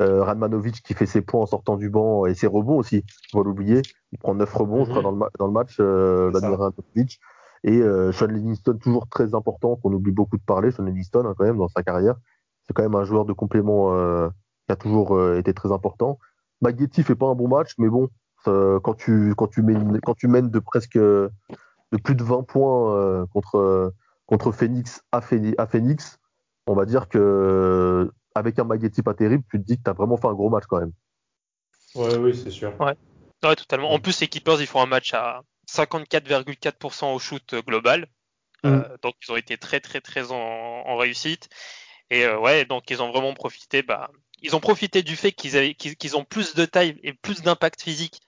euh, 0.02 0.24
Radmanovic 0.24 0.82
qui 0.82 0.94
fait 0.94 1.06
ses 1.06 1.22
points 1.22 1.42
en 1.42 1.46
sortant 1.46 1.78
du 1.78 1.90
banc 1.90 2.26
et 2.26 2.34
ses 2.34 2.48
rebonds 2.48 2.78
aussi. 2.78 3.06
On 3.34 3.40
va 3.40 3.44
l'oublier. 3.44 3.82
Il 4.12 4.18
prend 4.18 4.34
9 4.34 4.52
rebonds, 4.52 4.86
je 4.86 4.90
crois, 4.90 5.04
dans 5.04 5.12
le, 5.12 5.20
dans 5.38 5.48
le 5.48 5.54
match, 5.54 5.78
euh, 5.80 6.32
Radmanovic. 6.34 7.20
Et 7.66 7.80
euh, 7.80 8.12
Sean 8.12 8.28
Livingston, 8.28 8.78
toujours 8.82 9.08
très 9.08 9.36
important, 9.36 9.78
qu'on 9.78 9.94
oublie 9.94 10.12
beaucoup 10.12 10.38
de 10.38 10.44
parler. 10.44 10.72
Sean 10.72 10.84
Livingston, 10.84 11.26
hein, 11.26 11.34
quand 11.38 11.46
même, 11.46 11.58
dans 11.58 11.70
sa 11.70 11.84
carrière. 11.84 12.16
C'est 12.64 12.74
quand 12.74 12.84
même 12.84 12.96
un 12.96 13.04
joueur 13.04 13.26
de 13.26 13.34
complément 13.34 13.94
euh, 13.94 14.30
qui 14.68 14.74
a 14.74 14.76
toujours 14.76 15.22
été 15.36 15.54
très 15.54 15.72
important. 15.72 16.18
Magnetti 16.62 17.04
fait 17.04 17.16
pas 17.16 17.28
un 17.28 17.36
bon 17.36 17.48
match, 17.48 17.74
mais 17.78 17.90
bon, 17.90 18.10
quand 18.46 18.94
tu, 18.98 19.34
quand 19.36 19.48
tu 19.48 19.62
mènes, 19.62 20.00
quand 20.02 20.16
tu 20.16 20.28
mènes 20.28 20.50
de 20.50 20.60
presque 20.60 20.98
de 21.94 21.98
plus 22.02 22.16
de 22.16 22.24
20 22.24 22.44
points 22.44 22.96
euh, 22.96 23.26
contre, 23.28 23.94
contre 24.26 24.52
Phoenix 24.52 25.04
à, 25.12 25.22
Phoenix, 25.22 26.20
on 26.68 26.74
va 26.74 26.86
dire 26.86 27.08
que 27.08 28.12
avec 28.36 28.58
un 28.58 28.64
Magnetti 28.64 29.04
pas 29.04 29.14
terrible, 29.14 29.44
tu 29.50 29.60
te 29.60 29.66
dis 29.66 29.78
que 29.78 29.84
tu 29.84 29.90
as 29.90 29.94
vraiment 29.94 30.18
fait 30.18 30.28
un 30.28 30.34
gros 30.34 30.50
match 30.50 30.64
quand 30.68 30.80
même. 30.80 30.92
Ouais, 31.94 32.18
oui, 32.18 32.36
c'est 32.36 32.50
sûr. 32.50 32.74
Ouais. 32.82 32.96
ouais. 33.44 33.56
totalement. 33.56 33.92
En 33.92 34.00
plus, 34.00 34.20
les 34.22 34.28
Keepers, 34.28 34.60
ils 34.60 34.68
font 34.68 34.82
un 34.82 34.88
match 34.88 35.14
à 35.14 35.44
54,4% 35.70 37.14
au 37.14 37.20
shoot 37.20 37.56
global. 37.68 38.08
Mm. 38.64 38.70
Euh, 38.70 38.98
donc, 39.04 39.14
ils 39.22 39.32
ont 39.32 39.36
été 39.36 39.58
très, 39.58 39.80
très, 39.80 40.02
très 40.02 40.32
en, 40.32 40.36
en 40.36 40.98
réussite. 40.98 41.50
Et 42.10 42.26
euh, 42.26 42.40
ouais, 42.40 42.66
donc, 42.66 42.90
ils 42.90 43.04
ont 43.04 43.12
vraiment 43.12 43.36
profité. 43.36 43.84
Bah, 43.84 44.10
ils 44.42 44.56
ont 44.56 44.60
profité 44.60 45.04
du 45.04 45.16
fait 45.16 45.32
qu'ils 45.32 45.56
avaient, 45.56 45.76
qu'ils 45.76 46.18
ont 46.18 46.26
plus 46.26 46.56
de 46.56 46.66
taille 46.66 47.00
et 47.04 47.14
plus 47.14 47.44
d'impact 47.44 47.84
physique 47.84 48.20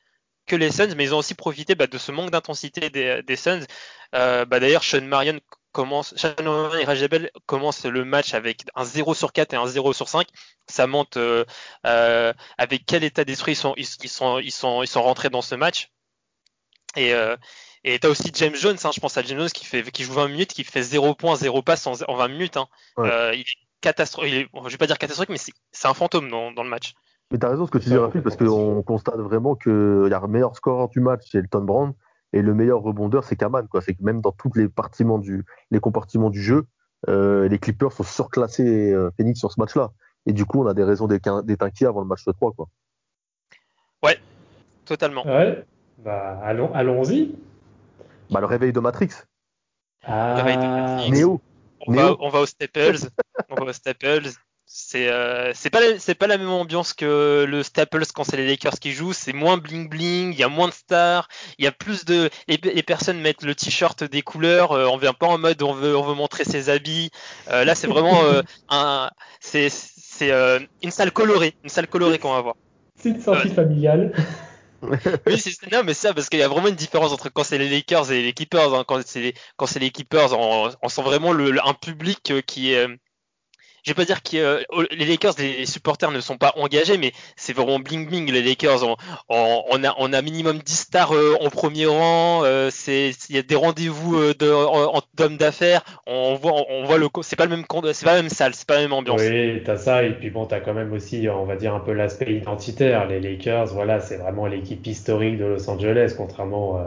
que 0.46 0.56
les 0.56 0.72
Suns, 0.72 0.94
mais 0.96 1.06
ils 1.06 1.14
ont 1.14 1.20
aussi 1.20 1.36
profité 1.36 1.76
bah, 1.76 1.88
de 1.88 1.98
ce 1.98 2.12
manque 2.12 2.32
d'intensité 2.32 2.90
des, 2.90 3.22
des, 3.24 3.36
Suns. 3.36 3.66
Euh, 4.14 4.46
bah, 4.46 4.60
D'ailleurs, 4.60 4.84
Sean 4.84 5.02
Marion 5.02 5.40
commence, 5.72 6.16
Sean 6.16 6.76
et 6.76 6.86
Rajabel 6.86 7.32
commencent 7.46 7.86
le 7.86 8.06
match 8.06 8.34
avec 8.34 8.64
un 8.76 8.86
0 8.86 9.14
sur 9.14 9.34
4 9.34 9.54
et 9.54 9.58
un 9.58 9.68
0 9.68 9.94
sur 9.94 10.08
5. 10.08 10.28
Ça 10.68 10.88
monte 10.88 11.18
euh, 11.18 11.46
euh, 11.86 12.34
avec 12.58 12.86
quel 12.86 13.04
état 13.04 13.26
d'esprit 13.26 13.54
ils 13.54 13.58
sont, 13.58 13.74
ils, 13.78 13.88
ils, 14.04 14.10
sont, 14.10 14.40
ils, 14.40 14.52
sont, 14.52 14.84
ils 14.84 14.88
sont 14.88 15.02
rentrés 15.02 15.30
dans 15.30 15.42
ce 15.42 15.56
match. 15.56 15.90
Et 16.96 17.14
et 17.88 18.00
t'as 18.00 18.10
aussi 18.10 18.32
James 18.34 18.56
Jones, 18.56 18.78
hein, 18.84 18.90
je 18.92 19.00
pense 19.00 19.16
à 19.16 19.22
James 19.22 19.38
Jones 19.38 19.50
qui 19.52 19.64
fait 19.64 19.84
qui 19.92 20.04
joue 20.04 20.14
20 20.14 20.30
minutes, 20.30 20.54
qui 20.54 20.64
fait 20.64 20.82
0 20.82 21.14
points, 21.14 21.36
0 21.36 21.62
passe 21.62 21.86
en, 21.86 21.94
en 22.08 22.16
20 22.16 22.28
minutes. 22.30 22.58
Hein. 22.58 22.68
Ouais. 22.98 23.38
Il 23.38 23.42
est 23.42 23.46
catastrophique. 23.80 24.50
Je 24.52 24.70
vais 24.70 24.78
pas 24.78 24.88
dire 24.88 24.98
catastrophique, 24.98 25.30
mais 25.30 25.54
c'est 25.72 25.88
un 25.88 25.94
fantôme 25.94 26.32
dans, 26.32 26.52
dans 26.52 26.64
le 26.64 26.70
match. 26.70 26.94
Mais 27.32 27.40
tu 27.40 27.46
as 27.46 27.50
raison 27.50 27.66
ce 27.66 27.72
que 27.72 27.78
tu 27.78 27.90
dis, 27.90 27.98
Raphaël, 27.98 28.24
parce 28.24 28.38
qu'on 28.38 28.84
constate 28.84 29.18
vraiment 29.18 29.56
qu'il 29.56 29.72
y 29.72 30.14
a 30.14 30.20
le 30.20 30.28
meilleur 30.28 30.56
scoreur 30.56 30.90
du 30.90 31.00
match, 31.00 31.28
c'est 31.32 31.40
Elton 31.40 31.62
Brand, 31.62 31.94
et 32.34 32.42
le 32.42 32.54
meilleur 32.54 32.82
rebondeur, 32.82 33.24
c'est 33.24 33.36
Kaman. 33.36 33.68
C'est 33.82 33.96
que 33.96 34.04
même 34.04 34.22
dans 34.22 34.32
tous 34.32 34.52
les, 34.56 34.68
du, 35.20 35.46
les 35.72 35.80
compartiments 35.80 36.30
du 36.30 36.42
jeu, 36.42 36.68
euh, 37.08 37.48
les 37.48 37.60
Clippers 37.60 37.92
sont 37.92 38.04
surclassés 38.04 38.92
euh, 38.92 39.10
Phoenix 39.18 39.40
sur 39.40 39.52
ce 39.52 39.60
match-là. 39.60 39.92
Et 40.26 40.34
du 40.34 40.46
coup, 40.46 40.64
on 40.64 40.68
a 40.68 40.74
des 40.74 40.84
raisons 40.84 41.08
d'être 41.08 41.64
inquiets 41.64 41.86
avant 41.86 42.02
le 42.02 42.08
match 42.08 42.26
de 42.26 42.32
3. 42.32 42.52
Quoi. 42.54 42.68
Ouais, 44.04 44.20
totalement. 44.86 45.26
Ouais, 45.26 45.66
bah, 46.00 46.40
allons, 46.44 46.74
allons-y. 46.74 47.36
Bah, 48.32 48.40
le 48.40 48.48
réveil 48.48 48.74
de 48.74 48.80
Matrix. 48.80 49.10
Ah, 50.04 50.36
le 50.36 50.44
réveil 50.44 50.58
de 50.58 50.68
Matrix. 50.68 51.12
Néo. 51.12 51.42
On, 51.88 51.92
Néo. 51.92 52.02
Va, 52.02 52.16
on 52.20 52.30
va 52.30 52.40
aux 52.42 52.46
Staples. 52.46 52.98
on 53.50 53.56
va 53.56 53.70
aux 53.70 53.74
Staples 53.74 54.30
c'est 54.78 55.08
euh, 55.08 55.54
c'est 55.54 55.70
pas 55.70 55.80
la, 55.80 55.98
c'est 56.00 56.16
pas 56.16 56.28
la 56.28 56.38
même 56.38 56.50
ambiance 56.50 56.92
que 56.92 57.46
le 57.48 57.64
Staples 57.64 58.04
quand 58.14 58.26
c'est 58.26 58.36
les 58.36 58.46
Lakers 58.46 58.78
qui 58.78 58.92
jouent 58.92 59.14
c'est 59.14 59.32
moins 59.32 59.56
bling 59.56 59.88
bling 59.88 60.34
il 60.34 60.38
y 60.38 60.44
a 60.44 60.50
moins 60.50 60.68
de 60.68 60.74
stars 60.74 61.30
il 61.58 61.64
y 61.64 61.68
a 61.68 61.72
plus 61.72 62.04
de 62.04 62.30
les, 62.50 62.58
les 62.62 62.84
personnes 62.84 63.22
mettent 63.22 63.44
le 63.44 63.56
t-shirt 63.56 64.04
des 64.04 64.22
couleurs 64.22 64.74
euh, 64.74 64.86
on 64.88 64.98
vient 64.98 65.14
pas 65.14 65.28
en 65.28 65.38
mode 65.38 65.64
on 65.64 65.72
veut 65.72 65.96
on 65.96 66.02
veut 66.04 66.14
montrer 66.14 66.44
ses 66.44 66.70
habits 66.70 67.10
euh, 67.50 67.64
là 67.64 67.74
c'est 67.74 67.88
vraiment 67.88 68.26
euh, 68.26 68.42
un 68.70 69.10
c'est 69.40 69.70
c'est 69.70 70.32
euh, 70.32 70.60
une 70.84 70.92
salle 70.92 71.14
colorée 71.14 71.56
une 71.64 71.70
salle 71.70 71.88
colorée 71.88 72.20
qu'on 72.20 72.34
va 72.34 72.42
voir 72.42 72.56
c'est 72.98 73.10
une 73.10 73.22
sortie 73.22 73.52
familiale 73.52 74.12
oui, 75.26 75.40
c'est 75.40 75.72
non, 75.72 75.84
mais 75.84 75.96
ça 75.96 76.14
parce 76.14 76.30
qu'il 76.30 76.38
y 76.38 76.44
a 76.44 76.48
vraiment 76.48 76.68
une 76.68 76.76
différence 76.76 77.12
entre 77.12 77.30
quand 77.30 77.44
c'est 77.44 77.58
les 77.58 77.70
Lakers 77.70 78.12
et 78.12 78.22
les 78.22 78.34
Clippers. 78.34 78.76
Hein. 78.76 78.84
Quand 78.88 79.02
c'est 79.04 79.22
les, 79.22 79.34
quand 79.58 79.66
c'est 79.66 79.80
les 79.80 79.90
Clippers, 79.90 80.38
on, 80.38 80.70
on 80.80 80.90
sent 80.90 81.02
vraiment 81.02 81.32
le, 81.32 81.58
un 81.66 81.74
public 81.74 82.34
qui 82.46 82.74
est 82.74 82.88
je 83.86 83.92
vais 83.92 83.96
pas 83.96 84.06
dire 84.06 84.24
que 84.24 84.36
euh, 84.38 84.86
les 84.92 85.06
Lakers, 85.06 85.36
les 85.38 85.66
supporters 85.68 86.10
ne 86.10 86.20
sont 86.20 86.38
pas 86.38 86.54
engagés, 86.58 86.98
mais 86.98 87.12
c'est 87.36 87.54
vraiment 87.54 87.78
bling 87.78 88.08
bling 88.08 88.32
les 88.32 88.42
Lakers. 88.42 88.84
On, 89.30 90.14
a, 90.14 90.22
minimum 90.24 90.58
10 90.58 90.76
stars 90.76 91.14
euh, 91.14 91.36
en 91.40 91.50
premier 91.52 91.86
rang. 91.86 92.42
Euh, 92.44 92.72
il 92.88 93.36
y 93.36 93.38
a 93.38 93.44
des 93.44 93.56
rendez-vous 93.56 94.34
d'hommes 94.34 95.38
d'affaires. 95.38 95.84
On 96.08 96.34
voit, 96.36 96.66
c'est 97.22 97.36
pas 97.36 97.46
le 97.46 97.52
même, 97.52 97.66
c'est 97.94 98.06
pas 98.06 98.16
la 98.16 98.22
même 98.24 98.30
salle, 98.30 98.56
c'est 98.56 98.68
pas 98.68 98.76
la 98.76 98.82
même 98.82 98.94
ambiance. 98.94 99.22
Oui, 99.22 99.62
t'as 99.64 99.78
ça 99.78 100.04
et 100.04 100.14
puis 100.14 100.32
bon, 100.32 100.46
t'as 100.46 100.62
quand 100.62 100.74
même 100.74 100.92
aussi, 100.92 101.28
on 101.30 101.46
va 101.46 101.56
dire 101.56 101.76
un 101.76 101.80
peu 101.80 101.94
l'aspect 101.94 102.34
identitaire. 102.34 103.08
Les 103.08 103.20
Lakers, 103.20 103.68
voilà, 103.68 104.00
c'est 104.00 104.18
vraiment 104.18 104.48
l'équipe 104.48 104.86
historique 104.88 105.38
de 105.38 105.46
Los 105.46 105.70
Angeles, 105.70 106.16
contrairement 106.18 106.82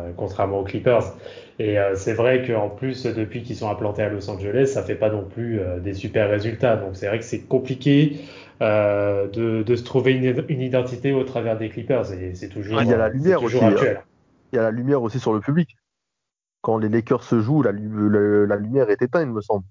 aux 0.59 0.65
Clippers. 0.65 1.13
Et 1.59 1.79
euh, 1.79 1.97
c'est 1.97 2.15
vrai 2.15 2.47
qu'en 2.47 2.69
plus, 2.69 3.05
depuis 3.05 3.43
qu'ils 3.43 3.57
sont 3.57 3.69
implantés 3.69 4.03
à 4.03 4.09
Los 4.09 4.31
Angeles, 4.31 4.67
ça 4.67 4.83
fait 4.83 4.95
pas 4.95 5.11
non 5.11 5.25
plus 5.25 5.59
euh, 5.59 5.81
des 5.81 5.93
super 5.93 6.31
résultats. 6.31 6.77
Donc 6.77 6.95
c'est 6.95 7.09
vrai 7.09 7.19
que 7.19 7.25
c'est 7.25 7.41
compliqué 7.41 8.21
euh, 8.63 9.27
de, 9.29 9.65
de, 9.65 9.77
se 9.77 9.83
trouver 9.83 10.13
une, 10.13 10.45
une, 10.49 10.61
identité 10.61 11.13
au 11.13 11.25
travers 11.25 11.59
des 11.59 11.69
Clippers. 11.69 12.13
Et 12.13 12.35
c'est 12.35 12.49
toujours, 12.49 12.81
il 12.81 12.89
y 12.89 12.95
a 12.95 12.97
la 12.97 13.09
lumière 13.09 13.43
aussi. 13.43 13.59
Hein. 13.63 13.75
Il 14.53 14.57
y 14.57 14.59
a 14.59 14.63
la 14.63 14.71
lumière 14.71 15.03
aussi 15.03 15.19
sur 15.19 15.33
le 15.33 15.41
public. 15.41 15.77
Quand 16.61 16.79
les 16.79 16.89
Lakers 16.89 17.25
se 17.25 17.41
jouent, 17.41 17.63
la, 17.63 17.73
la, 17.73 18.57
lumière 18.57 18.89
est 18.91 19.03
éteinte, 19.03 19.23
il 19.25 19.33
me 19.33 19.41
semble. 19.41 19.65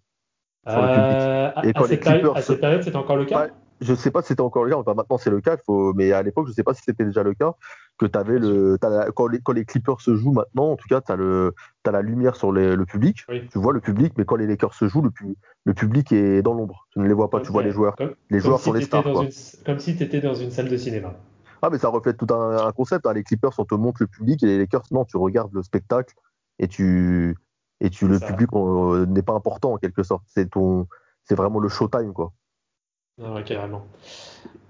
Sur 0.67 0.81
le 0.81 0.87
public. 0.87 1.69
Et 1.69 1.73
quand 1.73 1.85
à, 1.85 1.87
les 1.87 1.99
Clippers, 1.99 2.37
à 2.37 2.41
cette 2.41 2.59
période, 2.59 2.83
c'était 2.83 2.97
encore 2.97 3.17
le 3.17 3.25
cas? 3.25 3.47
Je 3.79 3.93
sais 3.93 4.11
pas 4.11 4.21
si 4.21 4.29
c'était 4.29 4.41
encore 4.41 4.65
le 4.65 4.71
cas. 4.71 4.93
maintenant, 4.93 5.17
c'est 5.17 5.29
le 5.29 5.39
cas. 5.39 5.55
Faut... 5.65 5.93
Mais 5.93 6.11
à 6.11 6.21
l'époque, 6.21 6.47
je 6.47 6.51
sais 6.51 6.63
pas 6.63 6.73
si 6.73 6.81
c'était 6.83 7.05
déjà 7.05 7.23
le 7.23 7.33
cas 7.33 7.53
que 7.97 8.05
tu 8.05 8.17
avais 8.17 8.39
le. 8.39 8.77
quand, 9.15 9.27
les, 9.27 9.39
quand, 9.39 9.53
les, 9.53 9.65
Clippers 9.65 10.01
se 10.01 10.15
jouent 10.15 10.31
maintenant, 10.31 10.71
en 10.71 10.75
tout 10.75 10.87
cas, 10.87 11.01
tu 11.01 11.11
as, 11.11 11.15
as, 11.15 11.91
la 11.91 12.01
lumière 12.01 12.35
sur 12.35 12.51
les, 12.51 12.75
le 12.75 12.85
public. 12.85 13.25
Tu 13.51 13.59
vois 13.59 13.73
le 13.73 13.81
public, 13.81 14.13
mais 14.17 14.25
quand 14.25 14.35
les 14.35 14.47
Lakers 14.47 14.73
se 14.73 14.87
jouent, 14.87 15.01
le, 15.01 15.11
le 15.65 15.73
public 15.73 16.11
est 16.11 16.41
dans 16.41 16.53
l'ombre. 16.53 16.87
Tu 16.91 16.99
ne 16.99 17.07
les 17.07 17.13
vois 17.13 17.29
pas, 17.29 17.41
tu 17.41 17.51
vois 17.51 17.63
les 17.63 17.71
joueurs. 17.71 17.95
les 18.29 18.39
joueurs 18.39 18.59
sont 18.59 18.73
les 18.73 18.81
stars. 18.81 19.03
comme 19.65 19.79
si 19.79 19.95
tu 19.95 20.03
étais 20.03 20.21
dans 20.21 20.35
une 20.35 20.51
salle 20.51 20.69
de 20.69 20.77
cinéma. 20.77 21.13
Ah, 21.61 21.69
mais 21.71 21.79
ça 21.79 21.89
reflète 21.89 22.17
tout 22.17 22.31
un, 22.33 22.71
concept. 22.71 23.07
Hein. 23.07 23.13
Les 23.13 23.23
Clippers, 23.23 23.51
on 23.57 23.65
te 23.65 23.75
montre 23.75 23.97
le 24.01 24.07
public 24.07 24.43
et 24.43 24.45
les 24.45 24.59
Lakers, 24.59 24.83
non, 24.91 25.05
tu 25.05 25.17
regardes 25.17 25.53
le 25.53 25.63
spectacle 25.63 26.15
et 26.59 26.67
tu. 26.67 27.35
Et 27.79 27.91
tu, 27.91 28.07
le 28.07 28.19
public 28.19 28.49
n'est 29.07 29.21
pas 29.21 29.33
important 29.33 29.73
en 29.73 29.77
quelque 29.77 30.01
sorte. 30.01 30.23
C'est 30.25 30.49
ton, 30.49 30.87
c'est 31.23 31.35
vraiment 31.35 31.59
le 31.59 31.69
showtime 31.69 32.11
quoi. 32.11 32.31
Ah 33.21 33.41
carrément. 33.43 33.85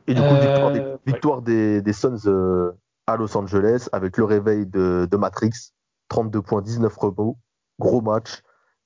Et 0.07 0.13
du 0.13 0.22
coup, 0.22 0.36
victoire, 0.36 0.72
des, 0.72 0.79
euh, 0.79 0.98
victoire 1.05 1.41
des, 1.41 1.81
des, 1.81 1.93
Suns 1.93 2.27
euh, 2.27 2.72
à 3.08 3.16
Los 3.16 3.36
Angeles 3.38 3.88
avec 3.94 4.18
le 4.18 4.26
réveil 4.26 4.66
de, 4.66 5.08
de 5.10 5.18
Matrix, 5.18 5.72
32 6.10 6.42
points, 6.42 6.62
19 6.62 6.96
rebonds, 6.96 7.38
gros 7.80 8.02
match. 8.02 8.42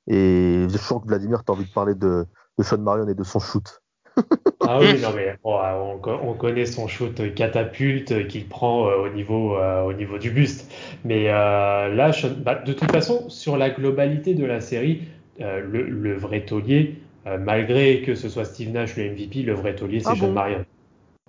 Et 0.08 0.68
je 0.70 0.78
sens 0.78 1.01
que 1.01 1.08
Vladimir, 1.08 1.44
tu 1.44 1.51
as 1.51 1.56
envie 1.56 1.66
de 1.66 1.74
parler 1.74 1.96
de, 1.96 2.25
de 2.58 2.63
Sean 2.63 2.80
Marion 2.80 3.08
et 3.08 3.16
de 3.16 3.24
son 3.24 3.40
shoot. 3.40 3.82
ah 4.68 4.80
oui, 4.80 5.00
non 5.01 5.10
mais 5.16 5.38
oh, 5.44 5.58
on, 6.06 6.34
connaît 6.34 6.66
son 6.66 6.88
shoot 6.88 7.34
catapulte 7.34 8.28
qu'il 8.28 8.48
prend 8.48 8.88
euh, 8.88 9.06
au 9.06 9.10
niveau 9.10 9.56
euh, 9.56 9.84
au 9.84 9.94
niveau 9.94 10.18
du 10.18 10.32
buste. 10.32 10.70
Mais 11.06 11.30
euh, 11.30 11.88
là, 11.88 12.12
bah, 12.40 12.56
de 12.56 12.74
toute 12.74 12.92
façon, 12.92 13.30
sur 13.30 13.58
la 13.58 13.70
globalité 13.70 14.34
de 14.34 14.46
la 14.46 14.60
série, 14.60 15.04
le, 15.40 15.84
le, 15.84 16.16
vrai 16.16 16.42
taulier, 16.42 17.01
malgré 17.25 18.01
que 18.04 18.13
ce 18.13 18.30
soit 18.30 18.46
Steve 18.46 18.70
Nash 18.72 18.96
le 18.96 19.10
MVP, 19.12 19.42
le 19.42 19.54
vrai 19.54 19.75
taulier, 19.75 20.01
c'est 20.01 20.10
ah 20.12 20.16
Sean 20.16 20.32
Marion. 20.32 20.66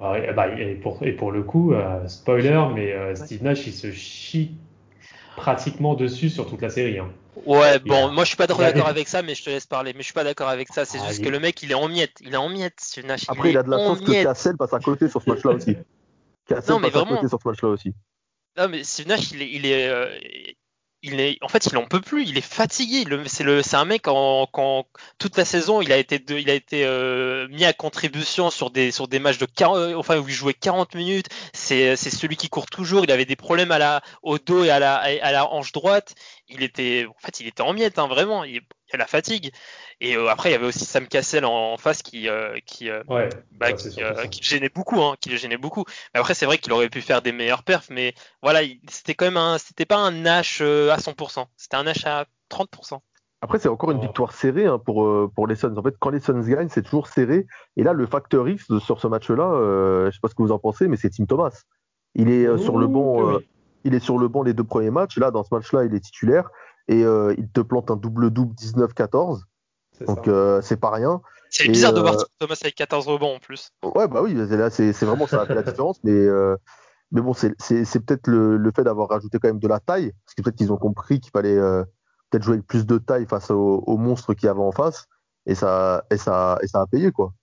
Ah 0.04 0.32
bah, 0.32 0.48
et, 0.58 0.74
pour, 0.74 0.98
et, 1.02 1.12
pour, 1.12 1.30
le 1.30 1.44
coup, 1.44 1.74
euh, 1.74 2.08
spoiler, 2.08 2.60
mais 2.74 2.92
euh, 2.92 3.14
Steve 3.14 3.44
Nash, 3.44 3.68
il 3.68 3.72
se 3.72 3.92
chie 3.92 4.50
pratiquement 5.36 5.94
dessus 5.94 6.28
sur 6.28 6.48
toute 6.48 6.60
la 6.60 6.70
série. 6.70 6.98
Hein. 6.98 7.08
Ouais, 7.46 7.78
bon, 7.78 8.10
moi 8.10 8.24
je 8.24 8.28
suis 8.28 8.36
pas 8.36 8.48
d'accord 8.48 8.88
avec 8.88 9.06
ça, 9.06 9.22
mais 9.22 9.36
je 9.36 9.44
te 9.44 9.50
laisse 9.50 9.66
parler. 9.66 9.92
Mais 9.92 10.00
je 10.00 10.06
suis 10.06 10.12
pas 10.12 10.24
d'accord 10.24 10.48
avec 10.48 10.68
ça. 10.72 10.84
C'est 10.84 10.98
ah, 11.00 11.06
juste 11.08 11.22
que 11.22 11.28
le 11.28 11.38
mec, 11.38 11.62
il 11.62 11.70
est 11.70 11.74
en 11.74 11.88
miettes. 11.88 12.18
Il 12.20 12.34
est 12.34 12.36
en 12.36 12.48
miettes, 12.48 12.80
Steve 12.80 13.06
Nash. 13.06 13.24
Après, 13.28 13.50
il, 13.50 13.56
a 13.56 13.62
de 13.62 13.70
la 13.70 13.78
chance 13.78 14.00
que 14.00 14.22
Cassel 14.24 14.56
passe 14.56 14.72
à 14.72 14.80
côté 14.80 15.08
sur 15.08 15.22
ce 15.22 15.30
match-là 15.30 15.52
aussi. 15.52 15.76
Cassel 16.48 16.80
passe 16.80 16.96
à 16.96 17.04
côté 17.04 17.28
sur 17.28 17.38
ce 17.40 17.48
match-là 17.48 17.68
aussi. 17.68 17.94
Non, 18.58 18.68
mais 18.68 18.82
Steve 18.82 19.06
Nash, 19.06 19.30
il 19.30 19.42
est, 19.42 19.50
il 19.50 19.66
est, 19.66 19.88
euh, 19.88 20.10
il 21.02 21.20
est, 21.20 21.38
en 21.42 21.48
fait, 21.48 21.66
il 21.66 21.76
en 21.76 21.84
peut 21.84 22.00
plus. 22.00 22.24
Il 22.26 22.38
est 22.38 22.40
fatigué. 22.40 23.04
C'est 23.26 23.44
le, 23.44 23.62
c'est 23.62 23.76
un 23.76 23.84
mec 23.84 24.06
en, 24.08 24.46
quand 24.46 24.86
toute 25.18 25.36
la 25.36 25.44
saison, 25.44 25.82
il 25.82 25.92
a 25.92 25.96
été, 25.96 26.22
il 26.28 26.48
a 26.48 26.54
été 26.54 26.84
euh, 26.84 27.48
mis 27.48 27.64
à 27.64 27.72
contribution 27.72 28.50
sur 28.50 28.70
des, 28.70 28.92
sur 28.92 29.08
des 29.08 29.18
matchs 29.18 29.38
de 29.38 29.46
40, 29.46 29.76
euh, 29.76 29.94
enfin 29.96 30.18
où 30.18 30.28
il 30.28 30.34
jouait 30.34 30.54
40 30.54 30.94
minutes. 30.94 31.26
C'est, 31.52 31.96
c'est 31.96 32.10
celui 32.10 32.36
qui 32.36 32.48
court 32.48 32.66
toujours. 32.66 33.04
Il 33.04 33.10
avait 33.10 33.24
des 33.24 33.36
problèmes 33.36 33.72
à 33.72 33.78
la, 33.78 34.02
au 34.22 34.38
dos 34.38 34.64
et 34.64 34.70
à 34.70 34.78
la, 34.78 34.96
à 34.96 35.32
la 35.32 35.52
hanche 35.52 35.72
droite. 35.72 36.14
Il 36.48 36.62
était, 36.62 37.06
en 37.08 37.18
fait, 37.18 37.40
il 37.40 37.46
était 37.46 37.62
en 37.62 37.72
miettes, 37.72 37.98
hein, 37.98 38.08
vraiment. 38.08 38.44
Il, 38.44 38.62
il 38.92 38.96
a 38.96 38.98
la 38.98 39.06
fatigue. 39.06 39.52
Et 40.00 40.16
euh, 40.16 40.28
après, 40.28 40.50
il 40.50 40.52
y 40.52 40.54
avait 40.54 40.66
aussi 40.66 40.84
Sam 40.84 41.06
Cassell 41.06 41.44
en, 41.44 41.76
face 41.76 42.02
qui, 42.02 42.28
euh, 42.28 42.58
qui, 42.66 42.90
euh, 42.90 43.02
bah, 43.52 43.72
qui, 43.72 43.88
qui, 44.30 44.42
gênait 44.42 44.68
beaucoup, 44.68 45.00
hein, 45.00 45.14
qui 45.20 45.30
le 45.30 45.36
gênait 45.36 45.56
beaucoup. 45.56 45.84
Mais 46.14 46.20
après, 46.20 46.34
c'est 46.34 46.46
vrai 46.46 46.58
qu'il 46.58 46.72
aurait 46.72 46.88
pu 46.88 47.00
faire 47.00 47.22
des 47.22 47.32
meilleurs 47.32 47.62
perfs, 47.62 47.88
mais 47.90 48.14
voilà, 48.42 48.60
c'était 48.88 49.14
quand 49.14 49.24
même 49.24 49.36
un, 49.36 49.58
c'était 49.58 49.86
pas 49.86 49.96
un 49.96 50.10
Nash 50.10 50.60
à 50.60 50.96
100%, 50.96 51.46
c'était 51.56 51.76
un 51.76 51.84
Nash 51.84 52.04
à 52.06 52.26
30%. 52.50 52.98
Après, 53.44 53.58
c'est 53.58 53.68
encore 53.68 53.90
une 53.90 54.00
victoire 54.00 54.32
serrée 54.32 54.66
hein, 54.66 54.78
pour, 54.78 55.30
pour 55.34 55.48
les 55.48 55.56
Suns. 55.56 55.76
En 55.76 55.82
fait, 55.82 55.96
quand 55.98 56.10
les 56.10 56.20
Suns 56.20 56.42
gagnent, 56.42 56.68
c'est 56.68 56.82
toujours 56.82 57.08
serré. 57.08 57.46
Et 57.76 57.82
là, 57.82 57.92
le 57.92 58.06
facteur 58.06 58.48
X 58.48 58.78
sur 58.78 59.00
ce 59.00 59.08
match-là, 59.08 59.42
euh, 59.42 60.06
je 60.06 60.12
sais 60.12 60.20
pas 60.20 60.28
ce 60.28 60.36
que 60.36 60.42
vous 60.42 60.52
en 60.52 60.60
pensez, 60.60 60.86
mais 60.86 60.96
c'est 60.96 61.10
Tim 61.10 61.24
Thomas. 61.24 61.62
Il 62.14 62.30
est 62.30 62.56
sur 62.58 62.78
le 62.78 62.86
banc. 62.86 63.38
Il 63.84 63.94
est 63.94 64.00
sur 64.00 64.18
le 64.18 64.28
banc 64.28 64.42
les 64.42 64.54
deux 64.54 64.64
premiers 64.64 64.90
matchs. 64.90 65.18
Là, 65.18 65.30
dans 65.30 65.44
ce 65.44 65.54
match-là, 65.54 65.84
il 65.84 65.94
est 65.94 66.00
titulaire 66.00 66.50
et 66.88 67.00
il 67.00 67.48
te 67.52 67.60
plante 67.60 67.90
un 67.90 67.96
double-double 67.96 68.54
19-14. 68.54 69.42
Donc 70.06 70.28
euh, 70.28 70.60
c'est 70.62 70.76
pas 70.76 70.90
rien. 70.90 71.20
C'est 71.50 71.68
bizarre 71.68 71.92
de 71.92 72.00
voir 72.00 72.14
euh, 72.14 72.24
Thomas 72.38 72.58
avec 72.62 72.74
14 72.74 73.06
rebonds 73.08 73.36
en 73.36 73.38
plus. 73.38 73.70
Ouais, 73.82 74.08
bah 74.08 74.22
oui, 74.22 74.34
là 74.34 74.70
c'est 74.70 74.92
vraiment 75.02 75.26
ça 75.26 75.42
a 75.42 75.46
fait 75.46 75.54
la 75.54 75.62
différence, 75.70 76.00
mais 76.02 76.12
euh, 76.12 76.56
mais 77.10 77.20
bon, 77.20 77.34
c'est 77.34 77.50
peut-être 77.50 78.26
le, 78.26 78.56
le, 78.56 78.72
fait 78.74 78.84
d'avoir 78.84 79.08
rajouté 79.10 79.38
quand 79.38 79.48
même 79.48 79.58
de 79.58 79.68
la 79.68 79.80
taille, 79.80 80.12
parce 80.24 80.34
que 80.34 80.42
peut-être 80.42 80.56
qu'ils 80.56 80.72
ont 80.72 80.78
compris 80.78 81.20
qu'il 81.20 81.30
fallait 81.30 81.58
peut-être 82.30 82.42
jouer 82.42 82.54
avec 82.54 82.66
plus 82.66 82.86
de 82.86 82.96
taille 82.96 83.26
face 83.26 83.50
aux, 83.50 83.84
aux 83.86 83.96
monstres 83.98 84.32
qu'il 84.32 84.46
y 84.46 84.48
avait 84.48 84.60
en 84.60 84.72
face, 84.72 85.06
et 85.44 85.54
ça 85.54 86.04
et 86.10 86.16
ça 86.16 86.58
et 86.62 86.66
ça 86.66 86.80
a 86.80 86.86
payé 86.86 87.12
quoi. 87.12 87.34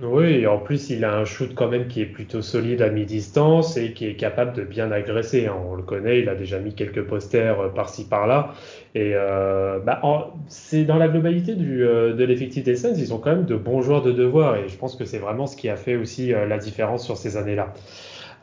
Oui, 0.00 0.24
et 0.24 0.46
en 0.46 0.58
plus, 0.58 0.88
il 0.88 1.04
a 1.04 1.14
un 1.18 1.24
shoot 1.26 1.54
quand 1.54 1.68
même 1.68 1.86
qui 1.86 2.00
est 2.00 2.06
plutôt 2.06 2.40
solide 2.40 2.80
à 2.80 2.88
mi-distance 2.88 3.76
et 3.76 3.92
qui 3.92 4.06
est 4.06 4.16
capable 4.16 4.54
de 4.54 4.62
bien 4.64 4.90
agresser. 4.90 5.46
Hein. 5.46 5.56
On 5.68 5.74
le 5.74 5.82
connaît, 5.82 6.20
il 6.20 6.30
a 6.30 6.34
déjà 6.34 6.58
mis 6.58 6.74
quelques 6.74 7.02
posters 7.06 7.60
euh, 7.60 7.68
par-ci 7.68 8.08
par-là. 8.08 8.54
Et 8.94 9.12
euh, 9.14 9.78
bah, 9.80 10.00
c'est 10.48 10.84
dans 10.84 10.96
la 10.96 11.08
globalité 11.08 11.54
du, 11.54 11.84
euh, 11.84 12.14
de 12.14 12.24
l'effectif 12.24 12.64
des 12.64 12.74
Suns, 12.74 12.94
ils 12.96 13.12
ont 13.12 13.18
quand 13.18 13.30
même 13.30 13.44
de 13.44 13.54
bons 13.54 13.82
joueurs 13.82 14.02
de 14.02 14.12
devoir. 14.12 14.56
Et 14.56 14.68
je 14.68 14.76
pense 14.78 14.96
que 14.96 15.04
c'est 15.04 15.18
vraiment 15.18 15.46
ce 15.46 15.56
qui 15.56 15.68
a 15.68 15.76
fait 15.76 15.96
aussi 15.96 16.32
euh, 16.32 16.46
la 16.46 16.56
différence 16.56 17.04
sur 17.04 17.18
ces 17.18 17.36
années-là. 17.36 17.74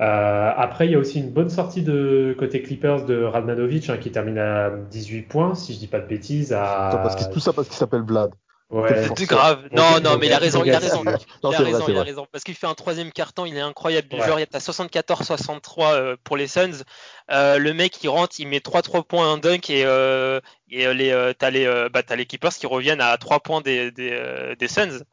Euh, 0.02 0.52
après, 0.56 0.86
il 0.86 0.92
y 0.92 0.96
a 0.96 1.00
aussi 1.00 1.20
une 1.20 1.32
bonne 1.32 1.50
sortie 1.50 1.82
de 1.82 2.36
côté 2.38 2.62
Clippers 2.62 3.06
de 3.06 3.24
Radmanovic 3.24 3.90
hein, 3.90 3.98
qui 3.98 4.12
termine 4.12 4.38
à 4.38 4.70
18 4.92 5.24
points, 5.24 5.56
si 5.56 5.74
je 5.74 5.80
dis 5.80 5.88
pas 5.88 6.00
de 6.00 6.08
bêtises. 6.08 6.54
À... 6.54 6.90
Tout, 6.92 6.98
ça 6.98 7.04
parce 7.04 7.30
tout 7.30 7.40
ça 7.40 7.54
parce 7.54 7.68
qu'il 7.68 7.78
s'appelle 7.78 8.04
Vlad. 8.04 8.32
Ouais, 8.70 9.08
c'est 9.18 9.26
grave. 9.26 9.68
Non, 9.72 10.00
non, 10.04 10.18
mais 10.20 10.28
il 10.28 10.34
a 10.34 10.38
raison, 10.38 10.64
il 10.64 10.72
a 10.72 10.80
raison. 10.80 11.04
Il 11.04 11.10
a 11.56 11.58
raison, 11.58 11.86
il 11.88 11.98
a 11.98 12.04
raison. 12.04 12.28
Parce 12.32 12.44
qu'il 12.44 12.54
fait 12.54 12.68
un 12.68 12.76
troisième 12.76 13.12
carton, 13.12 13.46
il 13.46 13.58
est 13.58 13.62
incroyable 13.62 14.08
du 14.08 14.18
genre. 14.18 14.40
Il 14.40 14.44
est 14.44 14.56
à 14.56 14.60
74-63 14.60 16.18
pour 16.24 16.38
les 16.38 16.48
Suns. 16.48 16.84
Euh, 17.32 17.58
le 17.58 17.74
mec, 17.74 18.04
il 18.04 18.10
rentre, 18.10 18.36
il 18.40 18.48
met 18.48 18.60
3-3 18.60 19.04
points 19.04 19.34
en 19.34 19.38
dunk 19.38 19.70
et, 19.70 19.86
euh, 19.86 20.40
et 20.70 20.88
euh, 20.88 20.94
les, 20.94 21.12
euh, 21.12 21.34
t'as 21.38 21.50
les, 21.50 21.66
euh, 21.66 21.90
bah, 21.92 22.04
t'as 22.04 22.16
les 22.16 22.26
Keepers 22.26 22.54
qui 22.54 22.68
reviennent 22.68 23.02
à 23.02 23.16
3 23.18 23.40
points 23.40 23.62
des, 23.62 23.92
des, 23.92 24.56
des 24.58 24.68
Suns. 24.68 25.04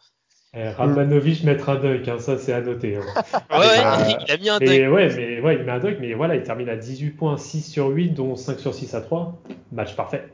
Eh, 0.58 0.68
Radmanovic 0.70 1.44
mettre 1.44 1.68
un 1.68 1.76
dunk, 1.76 2.08
hein, 2.08 2.18
ça 2.18 2.38
c'est 2.38 2.52
à 2.52 2.62
noter. 2.62 2.96
Hein. 2.96 3.22
ouais, 3.50 3.58
ouais, 3.58 4.16
il 4.26 4.32
a 4.32 4.36
mis 4.38 4.48
un 4.48 4.58
dunk. 4.58 4.92
Ouais, 4.92 5.08
mais 5.14 5.40
ouais, 5.40 5.56
il 5.56 5.64
met 5.64 5.72
un 5.72 5.78
dunk, 5.78 5.98
mais 6.00 6.14
voilà, 6.14 6.34
il 6.34 6.42
termine 6.42 6.70
à 6.70 6.76
18 6.76 7.10
points, 7.10 7.36
6 7.36 7.62
sur 7.62 7.88
8, 7.88 8.10
dont 8.10 8.36
5 8.36 8.58
sur 8.60 8.74
6 8.74 8.94
à 8.94 9.02
3. 9.02 9.42
Match 9.72 9.94
parfait. 9.94 10.26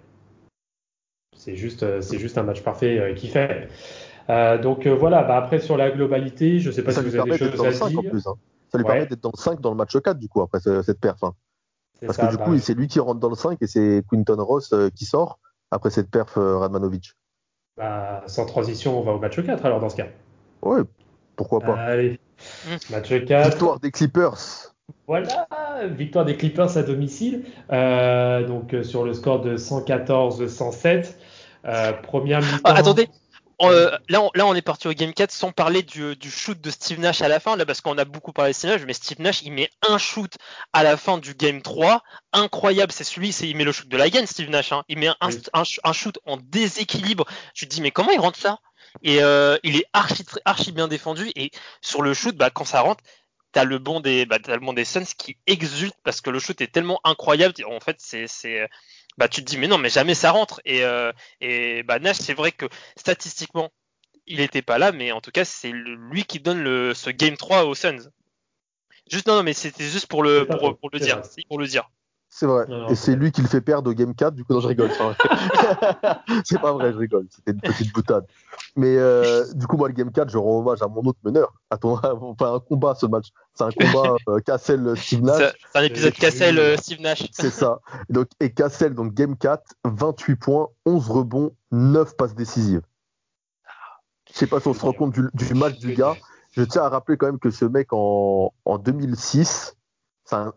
C'est 1.45 1.57
juste, 1.57 1.83
euh, 1.83 2.01
c'est 2.01 2.21
juste 2.21 2.39
un 2.39 2.45
match 2.45 2.63
parfait 2.63 2.99
euh, 2.99 3.15
qu'il 3.15 3.29
fait. 3.29 3.69
Euh, 4.31 4.59
donc 4.59 4.87
voilà, 4.87 5.25
bah 5.25 5.37
après 5.37 5.59
sur 5.59 5.77
la 5.77 5.91
globalité, 5.91 6.61
je 6.61 6.69
ne 6.69 6.73
sais 6.73 6.85
pas 6.85 6.93
si 6.93 7.01
vous 7.01 7.17
avez 7.17 7.33
des 7.33 7.39
choses 7.39 7.83
à 7.83 7.89
dire. 7.89 8.01
Plus, 8.09 8.25
hein. 8.29 8.35
Ça 8.71 8.79
lui 8.79 8.85
permet 8.85 9.07
d'être 9.07 9.21
dans 9.21 9.33
le 9.35 9.41
5 9.41 9.61
dans 9.61 9.71
le 9.71 9.77
match 9.77 9.99
4 9.99 10.19
du 10.19 10.29
coup 10.29 10.41
après 10.41 10.61
cette 10.61 11.01
perf. 11.01 11.25
Hein. 11.25 11.35
Parce 12.01 12.17
que 12.17 12.31
du 12.31 12.37
coup, 12.37 12.57
c'est 12.59 12.75
lui 12.75 12.87
qui 12.87 13.01
rentre 13.01 13.19
dans 13.19 13.29
le 13.29 13.35
5 13.35 13.59
et 13.61 13.67
c'est 13.67 14.05
Quinton 14.09 14.41
Ross 14.41 14.73
qui 14.95 15.05
sort 15.05 15.41
après 15.73 15.91
cette 15.91 16.11
perf 16.11 16.35
Radmanovic. 16.37 17.15
Bah, 17.77 18.23
sans 18.27 18.47
transition, 18.47 19.01
on 19.01 19.03
va 19.03 19.13
au 19.13 19.19
match 19.19 19.45
4 19.45 19.67
alors 19.67 19.81
dans 19.81 19.89
ce 19.89 19.97
cas. 19.97 20.07
Ouais, 20.63 20.83
pourquoi 21.35 21.59
pas. 21.59 21.75
Allez, 21.75 22.21
match 22.91 23.13
4. 23.27 23.51
Victoire 23.51 23.81
des 23.81 23.91
Clippers. 23.91 24.73
Voilà, 25.07 25.47
victoire 25.89 26.25
des 26.25 26.37
Clippers 26.37 26.77
à 26.77 26.83
domicile, 26.83 27.45
euh, 27.73 28.47
donc 28.47 28.73
euh, 28.75 28.83
sur 28.83 29.05
le 29.05 29.15
score 29.15 29.41
de 29.41 29.57
114-107. 29.57 31.15
Euh, 31.65 31.93
première 31.93 32.41
mi-temps. 32.41 32.61
Ah, 32.65 32.75
attendez, 32.75 33.09
euh, 33.63 33.97
là, 34.09 34.23
on, 34.23 34.31
là, 34.35 34.47
on 34.47 34.55
est 34.55 34.63
parti 34.63 34.89
au 34.89 34.93
Game 34.93 35.13
4 35.13 35.31
sans 35.31 35.53
parler 35.53 35.83
du, 35.83 36.17
du, 36.17 36.31
shoot 36.31 36.61
de 36.61 36.71
Steve 36.71 36.99
Nash 36.99 37.23
à 37.23 37.29
la 37.29 37.39
fin, 37.39 37.57
là, 37.57 37.65
parce 37.65 37.81
qu'on 37.81 37.97
a 37.99 38.05
beaucoup 38.05 38.33
parlé 38.33 38.53
de 38.53 38.57
Steve 38.57 38.71
Nash, 38.71 38.83
mais 38.87 38.93
Steve 38.93 39.21
Nash, 39.21 39.43
il 39.43 39.53
met 39.53 39.71
un 39.89 39.99
shoot 39.99 40.33
à 40.73 40.83
la 40.83 40.97
fin 40.97 41.19
du 41.19 41.35
Game 41.35 41.63
3. 41.63 42.03
Incroyable, 42.33 42.93
c'est 42.93 43.05
celui, 43.05 43.33
c'est, 43.33 43.49
il 43.49 43.57
met 43.57 43.65
le 43.65 43.73
shoot 43.73 43.89
de 43.89 43.97
la 43.97 44.11
gagne, 44.11 44.27
Steve 44.27 44.51
Nash. 44.51 44.73
Hein. 44.73 44.83
Il 44.89 44.99
met 44.99 45.09
un, 45.09 45.17
un, 45.21 45.63
un, 45.85 45.93
shoot 45.93 46.19
en 46.27 46.39
déséquilibre. 46.39 47.25
Je 47.55 47.65
te 47.65 47.71
dis, 47.71 47.81
mais 47.81 47.91
comment 47.91 48.11
il 48.11 48.21
rentre 48.21 48.39
ça? 48.39 48.59
Et 49.03 49.23
euh, 49.23 49.57
il 49.63 49.77
est 49.77 49.87
archi, 49.93 50.25
archi 50.45 50.73
bien 50.73 50.89
défendu. 50.89 51.31
Et 51.37 51.51
sur 51.81 52.03
le 52.03 52.15
shoot, 52.15 52.37
bah, 52.37 52.51
quand 52.51 52.65
ça 52.65 52.81
rentre, 52.81 53.03
t'as 53.53 53.65
le 53.65 53.79
bon 53.79 54.01
des, 54.01 54.27
bah, 54.27 54.39
t'as 54.43 54.55
le 54.55 54.61
bon 54.61 54.73
des 54.73 54.85
Suns 54.85 55.05
qui 55.17 55.37
exulte 55.47 55.95
parce 56.03 56.21
que 56.21 56.31
le 56.31 56.39
shoot 56.39 56.61
est 56.61 56.73
tellement 56.73 57.01
incroyable. 57.05 57.55
En 57.67 57.81
fait, 57.81 57.97
c'est, 57.99 58.27
c'est, 58.27 58.69
bah 59.19 59.29
tu 59.29 59.45
te 59.45 59.51
dis 59.51 59.59
mais 59.59 59.69
non 59.69 59.79
mais 59.79 59.91
jamais 59.91 60.15
ça 60.15 60.31
rentre 60.31 60.61
et 60.65 60.85
euh, 60.85 61.13
et 61.41 61.83
bah 61.83 61.99
Nash 61.99 62.17
c'est 62.17 62.35
vrai 62.35 62.53
que 62.53 62.67
statistiquement 62.97 63.71
il 64.27 64.41
était 64.41 64.63
pas 64.63 64.79
là 64.79 64.93
mais 64.93 65.13
en 65.13 65.21
tout 65.21 65.31
cas 65.31 65.45
c'est 65.45 65.71
lui 65.73 66.25
qui 66.25 66.41
donne 66.41 66.63
le 66.63 66.95
ce 66.95 67.11
game 67.11 67.37
3 67.37 67.65
aux 67.65 67.75
Suns. 67.75 68.11
Juste 69.11 69.27
non, 69.27 69.37
non 69.37 69.43
mais 69.43 69.53
c'était 69.53 69.85
juste 69.85 70.07
pour 70.07 70.23
le 70.23 70.47
pour, 70.47 70.79
pour, 70.79 70.91
le 70.93 71.01
dire, 71.01 71.21
pour 71.49 71.59
le 71.59 71.67
dire. 71.67 71.91
C'est 72.35 72.47
vrai. 72.47 72.65
et 72.89 72.95
c'est 72.95 73.15
lui 73.15 73.31
qui 73.31 73.43
le 73.43 73.47
fait 73.47 73.61
perdre 73.61 73.91
au 73.91 73.93
Game 73.93 74.15
4, 74.15 74.35
du 74.35 74.43
coup, 74.43 74.55
non, 74.55 74.61
je 74.61 74.69
rigole. 74.69 74.89
c'est 76.45 76.59
pas 76.59 76.73
vrai, 76.73 76.91
je 76.91 76.97
rigole. 76.97 77.27
C'était 77.29 77.53
une 77.53 77.61
petite 77.61 77.93
boutade. 77.93 78.25
Mais 78.75 78.97
euh, 78.97 79.45
du 79.53 79.67
coup, 79.67 79.77
moi, 79.77 79.89
le 79.89 79.93
Game 79.93 80.11
4, 80.11 80.31
je 80.31 80.39
rends 80.39 80.61
hommage 80.61 80.81
à 80.81 80.89
mon 80.89 81.03
autre 81.03 81.19
meneur. 81.25 81.53
Attends, 81.69 82.01
enfin, 82.23 82.55
un 82.55 82.61
combat 82.61 82.95
ce 82.95 83.05
match. 83.05 83.27
C'est 83.53 83.65
un 83.65 83.71
combat 83.71 84.17
euh, 84.31 84.41
Cassel-Steve 84.41 85.23
Nash. 85.23 85.53
C'est 85.73 85.79
un 85.79 85.83
épisode 85.83 86.15
Cassel-Steve 86.15 87.01
euh, 87.01 87.03
Nash. 87.03 87.29
C'est 87.33 87.51
ça. 87.51 87.81
Donc, 88.09 88.29
et 88.41 88.51
Cassel, 88.51 88.95
donc 88.95 89.13
Game 89.13 89.37
4, 89.37 89.63
28 89.85 90.37
points, 90.37 90.69
11 90.87 91.11
rebonds, 91.11 91.53
9 91.71 92.17
passes 92.17 92.35
décisives. 92.35 92.81
Je 94.33 94.39
sais 94.39 94.47
pas 94.47 94.59
si 94.59 94.69
on 94.69 94.75
se 94.75 94.81
rend 94.81 94.95
compte 94.95 95.13
du, 95.13 95.29
du 95.35 95.53
match 95.53 95.79
du 95.81 95.93
gars. 95.93 96.17
Je 96.53 96.63
tiens 96.63 96.85
à 96.85 96.89
rappeler 96.89 97.19
quand 97.19 97.27
même 97.27 97.39
que 97.39 97.51
ce 97.51 97.67
mec 97.67 97.89
en, 97.93 98.55
en 98.65 98.79
2006, 98.79 99.77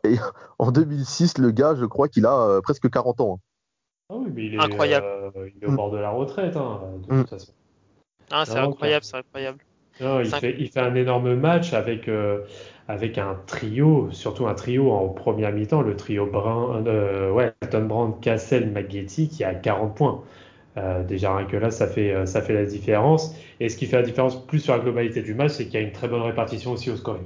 et 0.04 0.16
en 0.60 0.72
2006, 0.72 1.38
le 1.38 1.52
gars, 1.52 1.76
je 1.76 1.86
crois 1.86 2.08
qu'il 2.08 2.26
a 2.26 2.40
euh, 2.40 2.62
presque 2.62 2.90
40 2.90 3.22
ans. 3.22 3.34
Hein. 3.34 3.40
Ah 4.10 4.16
oui, 4.18 4.32
mais 4.34 4.46
il 4.46 4.56
est, 4.56 4.60
incroyable. 4.60 5.06
Euh, 5.06 5.50
il 5.56 5.64
est 5.64 5.68
au 5.68 5.72
mm. 5.72 5.76
bord 5.76 5.92
de 5.92 5.98
la 5.98 6.12
retraite, 6.12 6.56
hein, 6.56 6.82
de 7.08 7.14
mm. 7.14 7.20
toute 7.22 7.30
façon. 7.30 7.54
Ah, 8.32 8.46
c'est 8.46 8.58
incroyable, 8.58 9.04
c'est 9.04 9.18
incroyable. 9.18 9.60
Non, 10.02 10.20
il, 10.20 10.28
fait, 10.28 10.56
il, 10.60 10.68
fait, 10.70 10.82
un 10.82 10.94
énorme 10.96 11.36
match 11.36 11.74
avec, 11.74 12.10
euh, 12.10 12.42
avec 12.88 13.18
un 13.18 13.38
trio, 13.48 14.10
surtout 14.12 14.46
un 14.46 14.54
trio 14.54 14.92
en 14.92 15.08
première 15.08 15.54
mi-temps, 15.54 15.82
le 15.82 15.96
trio 15.96 16.26
Brun, 16.26 16.86
euh, 16.86 17.32
ouais, 17.32 17.54
Tom 17.72 17.88
Brand, 17.88 18.20
Cassel, 18.20 18.72
McGetty, 18.72 19.30
qui 19.30 19.44
a 19.44 19.56
40 19.56 19.96
points. 19.96 20.24
Euh, 20.78 21.04
déjà 21.04 21.34
rien 21.34 21.48
que 21.48 21.56
là, 21.56 21.72
ça 21.72 21.88
fait, 21.88 22.26
ça 22.26 22.42
fait 22.42 22.54
la 22.54 22.66
différence. 22.66 23.34
Et 23.62 23.70
ce 23.70 23.78
qui 23.78 23.86
fait 23.86 23.96
la 23.96 24.04
différence 24.04 24.46
plus 24.46 24.60
sur 24.60 24.74
la 24.74 24.80
globalité 24.80 25.22
du 25.22 25.34
match, 25.34 25.52
c'est 25.52 25.66
qu'il 25.66 25.76
y 25.76 25.84
a 25.84 25.86
une 25.86 25.94
très 25.94 26.10
bonne 26.10 26.24
répartition 26.24 26.74
aussi 26.74 26.92
au 26.92 26.98
scoring. 26.98 27.24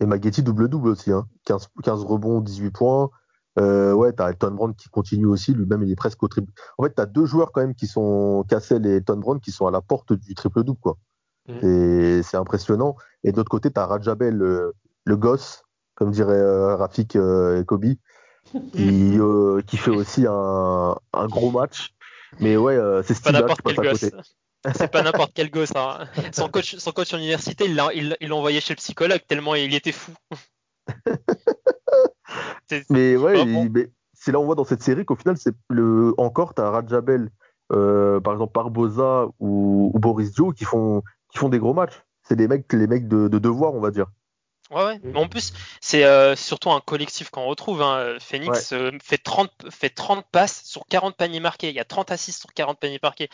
Et 0.00 0.06
Maggetti 0.06 0.42
double-double 0.42 0.88
aussi, 0.88 1.12
hein. 1.12 1.26
15, 1.44 1.68
15 1.82 2.04
rebonds, 2.04 2.40
18 2.40 2.70
points. 2.70 3.10
Euh, 3.58 3.92
ouais, 3.92 4.12
t'as 4.12 4.28
Elton 4.28 4.52
Brand 4.52 4.76
qui 4.76 4.88
continue 4.88 5.26
aussi, 5.26 5.52
lui-même 5.52 5.82
il 5.82 5.90
est 5.90 5.96
presque 5.96 6.22
au 6.22 6.28
triple. 6.28 6.52
En 6.76 6.84
fait, 6.84 6.90
t'as 6.90 7.06
deux 7.06 7.26
joueurs 7.26 7.50
quand 7.50 7.60
même 7.60 7.74
qui 7.74 7.88
sont 7.88 8.44
Cassel 8.48 8.86
et 8.86 8.96
Elton 8.96 9.16
Brand 9.16 9.40
qui 9.40 9.50
sont 9.50 9.66
à 9.66 9.72
la 9.72 9.80
porte 9.80 10.12
du 10.12 10.34
triple-double, 10.34 10.78
quoi. 10.80 10.96
Mmh. 11.48 12.22
C'est 12.22 12.36
impressionnant. 12.36 12.96
Et 13.24 13.32
de 13.32 13.36
l'autre 13.36 13.50
côté, 13.50 13.70
t'as 13.70 13.86
Rajabel, 13.86 14.34
le, 14.34 14.74
le, 15.04 15.16
gosse, 15.16 15.64
comme 15.94 16.10
dirait 16.10 16.38
euh, 16.38 16.76
Rafik 16.76 17.16
euh, 17.16 17.60
et 17.60 17.64
Kobe, 17.64 17.84
qui, 17.84 17.98
euh, 19.18 19.60
qui 19.66 19.76
fait 19.76 19.90
aussi 19.90 20.26
un, 20.26 20.94
un, 21.12 21.26
gros 21.26 21.50
match. 21.50 21.94
Mais 22.40 22.56
ouais, 22.56 22.76
euh, 22.76 23.02
c'est 23.02 23.14
Steve 23.14 23.32
Nash 23.32 23.54
qui 23.56 23.62
passe 23.62 23.78
à 23.78 23.92
côté. 23.92 24.10
C'est 24.74 24.90
pas 24.90 25.02
n'importe 25.02 25.32
quel 25.34 25.50
gosse. 25.50 25.72
Hein. 25.74 26.06
Son 26.32 26.48
coach, 26.48 26.76
son 26.76 26.92
coach 26.92 27.12
en 27.14 27.18
université, 27.18 27.64
il 27.64 27.74
l'a 27.74 27.88
il, 27.92 28.32
envoyé 28.32 28.60
chez 28.60 28.74
le 28.74 28.78
psychologue 28.78 29.20
tellement 29.26 29.54
il 29.54 29.74
était 29.74 29.92
fou. 29.92 30.12
mais 32.90 33.16
ouais, 33.16 33.44
c'est 34.14 34.32
là 34.32 34.40
on 34.40 34.44
voit 34.44 34.54
dans 34.54 34.64
cette 34.64 34.82
série 34.82 35.04
qu'au 35.04 35.16
final, 35.16 35.36
c'est 35.36 35.54
le 35.68 36.14
encore 36.18 36.54
t'as 36.54 36.70
Rajabel, 36.70 37.30
euh, 37.72 38.20
par 38.20 38.32
exemple 38.32 38.52
Barbosa 38.54 39.26
ou, 39.38 39.90
ou, 39.94 39.98
Boris 39.98 40.32
Dio 40.32 40.52
qui 40.52 40.64
font 40.64 41.02
qui 41.30 41.38
font 41.38 41.48
des 41.48 41.58
gros 41.58 41.74
matchs. 41.74 42.02
C'est 42.22 42.36
des 42.36 42.48
mecs, 42.48 42.70
les 42.72 42.86
mecs 42.86 43.08
de, 43.08 43.28
de, 43.28 43.38
devoir, 43.38 43.74
on 43.74 43.80
va 43.80 43.90
dire. 43.90 44.06
Ouais, 44.70 44.84
ouais. 44.84 45.00
Mais 45.02 45.18
en 45.18 45.28
plus, 45.28 45.54
c'est 45.80 46.04
euh, 46.04 46.36
surtout 46.36 46.70
un 46.70 46.80
collectif 46.80 47.30
qu'on 47.30 47.46
retrouve. 47.46 47.80
Hein. 47.80 48.16
Phoenix 48.20 48.74
euh, 48.74 48.90
fait, 49.02 49.16
30, 49.16 49.50
fait 49.70 49.88
30 49.88 50.26
passes 50.30 50.62
sur 50.64 50.84
40 50.86 51.16
paniers 51.16 51.40
marqués. 51.40 51.70
Il 51.70 51.74
y 51.74 51.80
a 51.80 51.86
30 51.86 52.12
assists 52.12 52.40
sur 52.40 52.52
40 52.52 52.78
paniers 52.78 52.98
marqués 53.02 53.30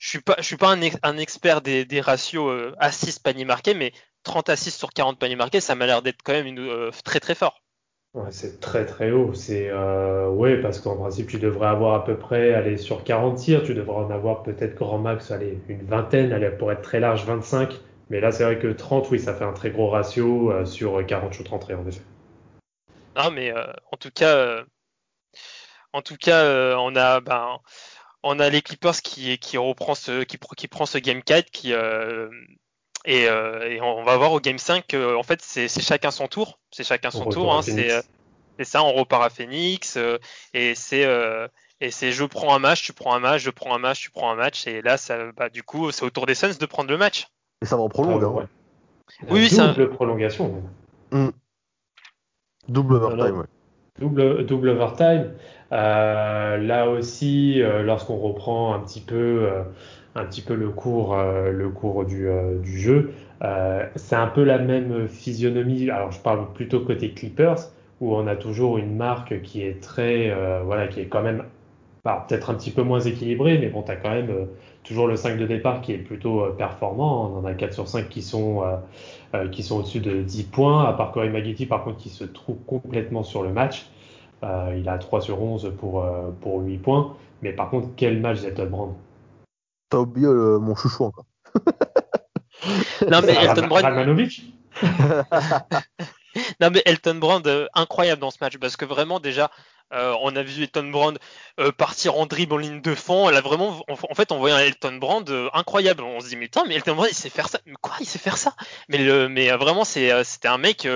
je 0.00 0.08
suis 0.08 0.20
pas, 0.20 0.34
je 0.38 0.42
suis 0.42 0.56
pas 0.56 0.74
un, 0.74 0.80
un 1.02 1.18
expert 1.18 1.60
des, 1.60 1.84
des 1.84 2.00
ratios 2.00 2.50
euh, 2.50 2.74
assists 2.78 3.22
paniers 3.22 3.44
marqués, 3.44 3.74
mais 3.74 3.92
30 4.22 4.48
assists 4.48 4.78
sur 4.78 4.90
40 4.90 5.18
paniers 5.18 5.36
marqués, 5.36 5.60
ça 5.60 5.74
m'a 5.74 5.86
l'air 5.86 6.00
d'être 6.00 6.22
quand 6.24 6.32
même 6.32 6.46
une, 6.46 6.58
euh, 6.58 6.90
très 7.04 7.20
très 7.20 7.34
fort. 7.34 7.62
Ouais, 8.14 8.30
c'est 8.32 8.60
très 8.60 8.86
très 8.86 9.10
haut. 9.12 9.34
C'est 9.34 9.68
euh, 9.68 10.28
ouais 10.30 10.56
parce 10.60 10.80
qu'en 10.80 10.96
principe 10.96 11.28
tu 11.28 11.38
devrais 11.38 11.68
avoir 11.68 11.94
à 11.94 12.04
peu 12.04 12.16
près 12.16 12.54
aller 12.54 12.78
sur 12.78 13.04
40 13.04 13.36
tirs, 13.36 13.62
tu 13.62 13.74
devrais 13.74 13.98
en 13.98 14.10
avoir 14.10 14.42
peut-être 14.42 14.74
grand 14.74 14.98
max 14.98 15.30
allez, 15.30 15.58
une 15.68 15.84
vingtaine, 15.84 16.32
allez, 16.32 16.50
pour 16.50 16.72
être 16.72 16.82
très 16.82 16.98
large 16.98 17.24
25. 17.26 17.78
Mais 18.08 18.20
là 18.20 18.32
c'est 18.32 18.42
vrai 18.42 18.58
que 18.58 18.68
30 18.68 19.10
oui 19.10 19.20
ça 19.20 19.34
fait 19.34 19.44
un 19.44 19.52
très 19.52 19.70
gros 19.70 19.90
ratio 19.90 20.50
euh, 20.50 20.64
sur 20.64 21.06
40 21.06 21.34
shoots 21.34 21.48
rentrés 21.48 21.74
en 21.74 21.86
effet. 21.86 22.02
Non 23.16 23.30
mais 23.30 23.52
en 23.52 23.96
tout 23.98 24.10
cas 24.12 24.64
en 25.92 26.00
tout 26.00 26.16
cas 26.16 26.74
on 26.78 26.96
a 26.96 27.20
ben 27.20 27.58
on 28.22 28.38
a 28.38 28.48
les 28.50 28.62
Clippers 28.62 29.00
qui, 29.02 29.38
qui 29.38 29.56
reprend 29.56 29.94
ce 29.94 30.22
qui, 30.24 30.38
qui 30.56 30.68
prend 30.68 30.86
ce 30.86 30.98
game 30.98 31.22
4 31.22 31.50
qui 31.50 31.72
euh, 31.72 32.28
et, 33.06 33.28
euh, 33.28 33.66
et, 33.68 33.80
on 33.80 34.04
va 34.04 34.16
voir 34.18 34.32
au 34.32 34.40
game 34.40 34.58
5 34.58 34.92
euh, 34.92 35.16
en 35.16 35.22
fait 35.22 35.40
c'est 35.42 35.68
chacun 35.68 36.10
son 36.10 36.28
tour. 36.28 36.58
C'est 36.70 36.84
chacun 36.84 37.10
son 37.10 37.24
tour 37.26 37.54
hein, 37.54 37.62
c'est 37.62 38.02
ça 38.64 38.82
on 38.82 38.92
repart 38.92 39.22
à 39.22 39.30
Phoenix 39.30 39.98
et 40.52 40.74
c'est 40.74 41.06
et 41.80 41.90
c'est 41.90 42.12
je 42.12 42.24
prends 42.24 42.54
un 42.54 42.58
match 42.58 42.82
tu 42.82 42.92
prends 42.92 43.14
un 43.14 43.20
match 43.20 43.42
je 43.42 43.50
prends 43.50 43.74
un 43.74 43.78
match 43.78 44.00
tu 44.00 44.10
prends 44.10 44.30
un 44.30 44.34
match 44.34 44.66
et 44.66 44.82
là 44.82 44.98
ça 44.98 45.32
bah, 45.32 45.48
du 45.48 45.62
coup 45.62 45.90
c'est 45.92 46.04
au 46.04 46.10
tour 46.10 46.26
des 46.26 46.34
Suns 46.34 46.58
de 46.60 46.66
prendre 46.66 46.90
le 46.90 46.98
match. 46.98 47.28
Et 47.62 47.66
ça 47.66 47.76
va 47.76 47.82
en 47.82 47.88
prolonge 47.88 48.22
hein. 48.22 48.48
oui 49.30 49.48
c'est 49.48 49.66
double 49.66 49.90
prolongation 49.90 50.62
mmh. 51.10 51.28
double 52.68 52.94
overtime 52.96 53.38
ouais. 53.38 53.46
double 53.98 54.44
double 54.44 54.68
overtime 54.68 55.32
là 55.70 56.88
aussi, 56.88 57.62
euh, 57.62 57.82
lorsqu'on 57.82 58.16
reprend 58.16 58.74
un 58.74 58.80
petit 58.80 59.00
peu, 59.00 59.48
euh, 59.50 59.62
un 60.14 60.24
petit 60.24 60.42
peu 60.42 60.54
le 60.54 60.70
cours, 60.70 61.16
le 61.16 61.68
cours 61.68 62.04
du, 62.04 62.26
jeu, 62.64 63.12
c'est 63.94 64.16
un 64.16 64.26
peu 64.26 64.42
la 64.42 64.58
même 64.58 65.06
physionomie. 65.06 65.88
Alors, 65.90 66.10
je 66.10 66.20
parle 66.20 66.52
plutôt 66.52 66.80
côté 66.80 67.10
Clippers, 67.12 67.70
où 68.00 68.14
on 68.14 68.26
a 68.26 68.34
toujours 68.36 68.78
une 68.78 68.96
marque 68.96 69.40
qui 69.42 69.62
est 69.62 69.80
très, 69.80 70.34
voilà, 70.64 70.88
qui 70.88 71.00
est 71.00 71.06
quand 71.06 71.22
même 71.22 71.44
peut-être 72.02 72.50
un 72.50 72.54
petit 72.54 72.72
peu 72.72 72.82
moins 72.82 73.00
équilibrée, 73.00 73.58
mais 73.58 73.68
bon, 73.68 73.82
tu 73.82 73.92
as 73.92 73.96
quand 73.96 74.10
même 74.10 74.48
toujours 74.82 75.06
le 75.06 75.14
5 75.14 75.38
de 75.38 75.46
départ 75.46 75.80
qui 75.80 75.92
est 75.92 75.98
plutôt 75.98 76.44
performant. 76.58 77.30
On 77.30 77.38
en 77.38 77.44
a 77.44 77.54
4 77.54 77.72
sur 77.72 77.86
5 77.86 78.08
qui 78.08 78.22
sont, 78.22 78.64
qui 79.52 79.62
sont 79.62 79.78
au-dessus 79.78 80.00
de 80.00 80.22
10 80.22 80.42
points, 80.44 80.86
à 80.86 80.92
part 80.92 81.12
Corey 81.12 81.30
par 81.68 81.84
contre, 81.84 81.98
qui 81.98 82.08
se 82.08 82.24
trouve 82.24 82.56
complètement 82.66 83.22
sur 83.22 83.44
le 83.44 83.50
match. 83.50 83.86
Euh, 84.42 84.74
il 84.78 84.88
a 84.88 84.98
3 84.98 85.20
sur 85.20 85.42
11 85.42 85.74
pour, 85.78 86.04
euh, 86.04 86.30
pour 86.40 86.60
8 86.60 86.78
points. 86.78 87.16
Mais 87.42 87.52
par 87.52 87.70
contre, 87.70 87.88
quel 87.96 88.20
match 88.20 88.42
Elton 88.42 88.68
Brand? 88.70 88.94
T'as 89.90 89.98
oublié 89.98 90.26
euh, 90.26 90.58
mon 90.58 90.74
chouchou 90.74 91.04
encore. 91.04 91.26
non, 93.10 93.20
mais 93.22 93.34
Elton 93.34 93.66
Brand. 93.66 93.84
non, 96.60 96.70
mais 96.70 96.82
Elton 96.86 97.16
Brand, 97.16 97.68
incroyable 97.74 98.20
dans 98.20 98.30
ce 98.30 98.38
match 98.40 98.56
parce 98.58 98.76
que 98.76 98.84
vraiment, 98.84 99.20
déjà, 99.20 99.50
on 99.92 100.36
a 100.36 100.42
vu 100.42 100.62
Elton 100.62 100.90
Brand 100.90 101.18
partir 101.76 102.16
en 102.16 102.26
dribble 102.26 102.54
en 102.54 102.58
ligne 102.58 102.80
de 102.80 102.94
fond. 102.94 103.28
Elle 103.28 103.36
a 103.36 103.40
vraiment, 103.40 103.82
en, 103.88 104.14
fait, 104.14 104.30
on 104.30 104.38
voyait 104.38 104.54
un 104.54 104.60
Elton 104.60 104.98
Brand 104.98 105.28
incroyable. 105.52 106.04
On 106.04 106.20
se 106.20 106.28
dit, 106.28 106.36
mais 106.36 106.44
putain, 106.44 106.62
mais 106.68 106.76
Elton 106.76 106.94
Brand, 106.94 107.08
il 107.10 107.16
sait 107.16 107.30
faire 107.30 107.48
ça. 107.48 107.58
Mais 107.66 107.74
quoi, 107.80 107.94
il 108.00 108.06
sait 108.06 108.20
faire 108.20 108.36
ça? 108.36 108.54
Mais, 108.88 108.98
le, 108.98 109.28
mais 109.28 109.50
vraiment, 109.50 109.84
c'était 109.84 110.48
un 110.48 110.58
mec 110.58 110.86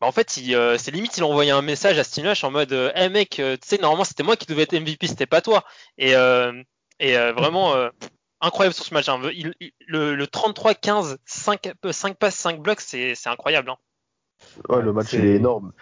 bah, 0.00 0.06
en 0.06 0.12
fait, 0.12 0.38
euh, 0.50 0.76
c'est 0.78 0.92
limite, 0.92 1.16
il 1.16 1.24
envoyait 1.24 1.50
un 1.50 1.62
message 1.62 1.98
à 1.98 2.04
Steve 2.04 2.24
Nash 2.24 2.44
en 2.44 2.50
mode, 2.50 2.72
euh, 2.72 2.92
hey 2.94 3.10
mec, 3.10 3.40
euh, 3.40 3.56
tu 3.56 3.68
sais, 3.68 3.78
normalement 3.78 4.04
c'était 4.04 4.22
moi 4.22 4.36
qui 4.36 4.46
devais 4.46 4.62
être 4.62 4.78
MVP, 4.78 5.08
c'était 5.08 5.26
pas 5.26 5.40
toi. 5.40 5.64
Et, 5.96 6.12
et 7.00 7.16
vraiment 7.32 7.74
incroyable 8.40 8.74
sur 8.74 8.84
ce 8.84 8.94
match. 8.94 9.08
Hein. 9.08 9.20
le, 9.88 10.24
33-15, 10.24 11.16
5, 11.24 11.72
5 11.90 12.16
passes, 12.16 12.36
5 12.36 12.60
blocs, 12.60 12.80
c'est 12.80 13.14
incroyable. 13.26 13.70
Hein. 13.70 13.76
Ouais, 14.68 14.82
le 14.82 14.92
match 14.92 15.14
est... 15.14 15.18
est 15.18 15.34
énorme. 15.36 15.72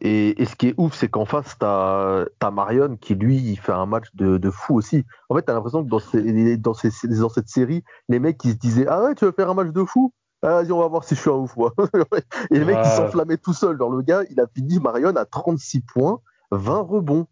Et, 0.00 0.40
et, 0.42 0.44
ce 0.44 0.54
qui 0.54 0.68
est 0.68 0.74
ouf, 0.76 0.94
c'est 0.94 1.08
qu'en 1.08 1.24
face, 1.24 1.56
t'as 1.58 2.26
as 2.40 2.50
Marion 2.50 2.96
qui, 2.96 3.14
lui, 3.14 3.36
il 3.36 3.56
fait 3.58 3.72
un 3.72 3.86
match 3.86 4.06
de, 4.14 4.36
de 4.36 4.50
fou 4.50 4.76
aussi. 4.76 5.04
En 5.30 5.34
fait, 5.34 5.42
t'as 5.42 5.54
l'impression 5.54 5.82
que 5.82 5.88
dans, 5.88 5.98
ces, 5.98 6.56
dans, 6.58 6.74
ces, 6.74 6.90
dans 7.08 7.28
cette 7.28 7.48
série, 7.48 7.84
les 8.08 8.18
mecs, 8.18 8.44
ils 8.44 8.52
se 8.52 8.56
disaient 8.56 8.86
Ah 8.88 9.02
ouais, 9.02 9.14
tu 9.14 9.24
veux 9.24 9.32
faire 9.32 9.48
un 9.48 9.54
match 9.54 9.72
de 9.72 9.84
fou? 9.84 10.12
Ah, 10.44 10.62
vas-y, 10.62 10.72
on 10.72 10.80
va 10.80 10.88
voir 10.88 11.04
si 11.04 11.14
je 11.14 11.20
suis 11.20 11.30
un 11.30 11.34
ouf, 11.34 11.56
moi. 11.56 11.72
et 12.50 12.58
le 12.58 12.64
mec, 12.64 12.76
il 12.84 12.90
s'enflammait 12.90 13.38
tout 13.38 13.54
seul. 13.54 13.78
Genre, 13.78 13.90
le 13.90 14.02
gars, 14.02 14.22
il 14.30 14.38
a 14.40 14.46
fini 14.46 14.78
Marion 14.78 15.16
à 15.16 15.24
36 15.24 15.80
points, 15.80 16.20
20 16.50 16.80
rebonds. 16.80 17.26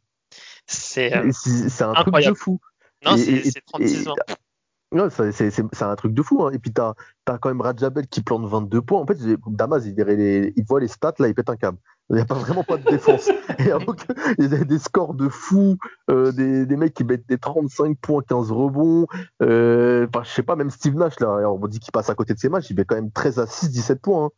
C'est 0.67 1.13
un 1.13 1.31
truc 1.95 2.15
de 2.15 2.35
fou. 2.35 2.59
Non, 3.05 3.17
c'est 3.17 3.63
36 3.67 4.09
ans. 4.09 4.15
Ouais, 4.93 5.09
c'est- 5.33 5.83
un 5.83 5.97
truc 5.97 6.13
de 6.15 6.23
fou. 6.23 6.45
Hein. 6.45 6.51
Et 6.53 6.59
puis, 6.59 6.73
t'as 6.73 6.93
as 7.27 7.39
quand 7.39 7.49
même 7.49 7.61
Rajabel 7.63 8.07
qui 8.09 8.23
plante 8.23 8.45
22 8.47 8.83
points. 8.83 9.01
En 9.01 9.07
fait, 9.07 9.17
Damas, 9.49 9.83
il, 9.87 9.95
les, 9.95 10.53
il 10.55 10.65
voit 10.65 10.81
les 10.81 10.89
stats, 10.89 11.15
là, 11.19 11.29
il 11.29 11.35
pète 11.35 11.49
un 11.49 11.57
câble. 11.57 11.79
Il 12.11 12.17
n'y 12.17 12.21
a 12.21 12.27
pas 12.27 12.35
vraiment 12.35 12.63
pas 12.63 12.77
de 12.77 12.85
défense. 12.85 13.29
Et 13.59 13.65
il 14.39 14.53
y 14.53 14.55
a 14.55 14.65
des 14.65 14.79
scores 14.79 15.15
de 15.15 15.29
fou, 15.31 15.79
euh, 16.11 16.31
des, 16.33 16.67
des 16.67 16.77
mecs 16.77 16.93
qui 16.93 17.05
mettent 17.05 17.27
des 17.27 17.39
35 17.39 17.97
points, 17.99 18.23
15 18.23 18.53
rebonds. 18.53 19.07
Euh, 19.43 20.07
Enfin, 20.09 20.25
je 20.25 20.31
sais 20.31 20.43
pas, 20.43 20.57
même 20.57 20.69
Steve 20.71 20.95
Nash, 20.97 21.19
là, 21.21 21.37
alors, 21.39 21.59
on 21.63 21.67
dit 21.69 21.79
qu'il 21.81 21.93
passe 21.93 22.11
à 22.11 22.15
côté 22.15 22.35
de 22.35 22.39
ses 22.39 22.51
matchs, 22.51 22.69
il 22.71 22.77
met 22.77 22.85
quand 22.85 22.97
même 22.97 23.11
13 23.13 23.39
à 23.39 23.47
6, 23.47 23.71
17 23.71 24.01
points. 24.03 24.27
hein. 24.27 24.31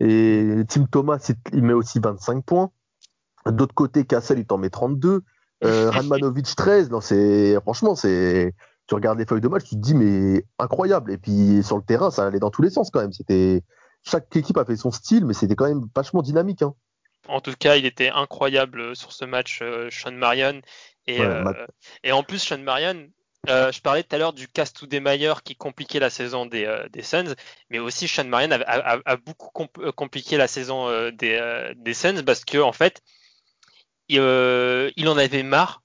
Et 0.00 0.62
Tim 0.68 0.84
Thomas, 0.90 1.24
il, 1.28 1.36
il 1.56 1.62
met 1.62 1.72
aussi 1.74 2.00
25 2.00 2.44
points. 2.44 2.70
D'autre 3.46 3.74
côté, 3.74 4.04
Cassel, 4.04 4.38
il 4.38 4.46
t'en 4.46 4.58
met 4.58 4.70
32. 4.70 5.22
Euh, 5.64 5.90
Radmanovic, 5.90 6.54
13. 6.56 6.90
Non, 6.90 7.00
c'est, 7.00 7.54
franchement, 7.62 7.94
c'est, 7.94 8.52
tu 8.92 8.96
regardes 8.96 9.18
les 9.18 9.24
feuilles 9.24 9.40
de 9.40 9.48
match, 9.48 9.64
tu 9.64 9.76
te 9.76 9.80
dis, 9.80 9.94
mais 9.94 10.44
incroyable. 10.58 11.12
Et 11.12 11.16
puis, 11.16 11.62
sur 11.64 11.78
le 11.78 11.82
terrain, 11.82 12.10
ça 12.10 12.26
allait 12.26 12.38
dans 12.38 12.50
tous 12.50 12.60
les 12.60 12.68
sens 12.68 12.90
quand 12.90 13.00
même. 13.00 13.12
C'était, 13.12 13.62
chaque 14.04 14.36
équipe 14.36 14.58
a 14.58 14.66
fait 14.66 14.76
son 14.76 14.90
style, 14.90 15.24
mais 15.24 15.32
c'était 15.32 15.54
quand 15.56 15.66
même 15.66 15.86
vachement 15.96 16.20
dynamique. 16.20 16.60
Hein. 16.60 16.74
En 17.26 17.40
tout 17.40 17.54
cas, 17.58 17.76
il 17.76 17.86
était 17.86 18.10
incroyable 18.10 18.94
sur 18.94 19.12
ce 19.12 19.24
match, 19.24 19.60
euh, 19.62 19.88
Sean 19.90 20.12
Marion. 20.12 20.60
Et, 21.06 21.20
Ouais, 21.20 21.24
euh, 21.24 21.42
Matt- 21.42 21.70
et 22.04 22.12
en 22.12 22.22
plus, 22.22 22.38
Sean 22.38 22.58
Marion, 22.58 23.08
euh, 23.48 23.72
je 23.72 23.80
parlais 23.80 24.02
tout 24.02 24.14
à 24.14 24.18
l'heure 24.18 24.34
du 24.34 24.46
Castou 24.46 24.86
des 24.86 25.00
Mailleurs 25.00 25.42
qui 25.42 25.56
compliquait 25.56 25.98
la 25.98 26.10
saison 26.10 26.44
des, 26.44 26.66
euh, 26.66 26.86
des 26.90 27.02
Suns, 27.02 27.34
mais 27.70 27.78
aussi 27.78 28.08
Sean 28.08 28.24
Marion 28.24 28.50
a, 28.50 29.00
a- 29.06 29.16
beaucoup 29.16 29.48
compl- 29.54 29.86
euh, 29.86 29.92
compliqué 29.92 30.36
la 30.36 30.48
saison 30.48 30.88
euh, 30.88 31.10
des, 31.12 31.38
euh, 31.40 31.72
des 31.76 31.94
Suns 31.94 32.22
parce 32.26 32.44
que 32.44 32.58
en 32.58 32.72
fait, 32.72 33.00
il, 34.08 34.18
euh, 34.20 34.90
il 34.96 35.08
en 35.08 35.16
avait 35.16 35.42
marre 35.42 35.82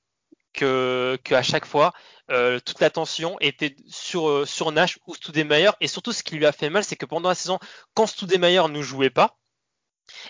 que, 0.53 1.17
que 1.23 1.35
à 1.35 1.43
chaque 1.43 1.65
fois, 1.65 1.93
euh, 2.29 2.59
toute 2.59 2.79
l'attention 2.81 3.37
était 3.39 3.75
sur, 3.87 4.29
euh, 4.29 4.45
sur 4.45 4.71
Nash 4.71 4.99
ou 5.07 5.15
Stoudemire. 5.15 5.75
Et 5.79 5.87
surtout, 5.87 6.11
ce 6.11 6.23
qui 6.23 6.35
lui 6.35 6.45
a 6.45 6.51
fait 6.51 6.69
mal, 6.69 6.83
c'est 6.83 6.95
que 6.95 7.05
pendant 7.05 7.29
la 7.29 7.35
saison, 7.35 7.59
quand 7.93 8.05
Stoudemire 8.05 8.67
ne 8.69 8.81
jouait 8.81 9.09
pas, 9.09 9.37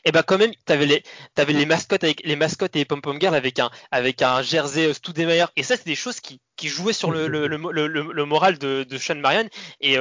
et 0.05 0.11
ben 0.11 0.23
quand 0.23 0.39
même, 0.39 0.53
t'avais 0.65 0.87
les, 0.87 1.03
t'avais 1.35 1.53
les 1.53 1.67
mascottes 1.67 2.03
avec 2.03 2.21
les 2.25 2.35
mascottes 2.35 2.75
et 2.75 2.79
les 2.79 2.85
pom 2.85 2.99
pom 2.99 3.19
girls 3.21 3.35
avec 3.35 3.59
un, 3.59 3.69
avec 3.91 4.23
un 4.23 4.41
jersey 4.41 4.87
euh, 4.87 4.93
Stoudemire. 4.93 5.51
Et 5.55 5.63
ça, 5.63 5.77
c'est 5.77 5.85
des 5.85 5.95
choses 5.95 6.19
qui, 6.19 6.39
jouaient 6.63 6.93
sur 6.93 7.11
le, 7.11 7.27
moral 8.25 8.57
de, 8.57 8.83
de 8.83 8.97
Sean 8.97 9.15
Marion. 9.15 9.47
Et, 9.81 9.97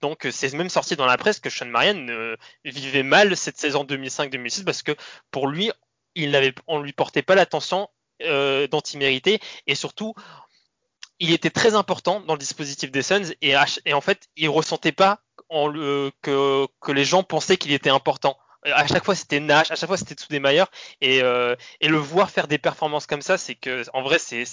donc, 0.00 0.28
c'est 0.30 0.52
même 0.54 0.68
sorti 0.68 0.96
dans 0.96 1.06
la 1.06 1.16
presse 1.16 1.40
que 1.40 1.50
Sean 1.50 1.66
Marion 1.66 2.36
vivait 2.64 3.02
mal 3.02 3.36
cette 3.36 3.58
saison 3.58 3.84
2005-2006 3.84 4.64
parce 4.64 4.82
que 4.82 4.92
pour 5.32 5.48
lui, 5.48 5.70
il 6.14 6.30
n'avait, 6.30 6.54
on 6.68 6.80
lui 6.80 6.92
portait 6.92 7.22
pas 7.22 7.34
l'attention 7.34 7.88
dont 8.20 8.80
il 8.80 8.98
méritait. 8.98 9.40
Et 9.66 9.74
surtout, 9.74 10.14
il 11.20 11.32
était 11.32 11.50
très 11.50 11.74
important 11.74 12.20
dans 12.20 12.34
le 12.34 12.38
dispositif 12.38 12.90
des 12.90 13.02
Suns 13.02 13.32
et, 13.42 13.54
en 13.56 14.00
fait, 14.00 14.28
il 14.36 14.48
ressentait 14.48 14.92
pas 14.92 15.20
en 15.48 15.66
le- 15.68 16.10
que, 16.22 16.66
que 16.80 16.92
les 16.92 17.04
gens 17.04 17.22
pensaient 17.22 17.56
qu'il 17.56 17.72
était 17.72 17.90
important. 17.90 18.36
À 18.64 18.86
chaque 18.86 19.04
fois, 19.04 19.14
c'était 19.14 19.40
Nash, 19.40 19.70
à 19.70 19.74
chaque 19.74 19.88
fois, 19.88 19.98
c'était 19.98 20.14
Tsudemaier. 20.14 20.64
Et, 21.02 21.22
euh, 21.22 21.54
et 21.82 21.88
le 21.88 21.98
voir 21.98 22.30
faire 22.30 22.48
des 22.48 22.56
performances 22.56 23.06
comme 23.06 23.20
ça, 23.20 23.36
c'est 23.36 23.54
que, 23.54 23.84
en 23.92 24.02
vrai, 24.02 24.18
c'est, 24.18 24.44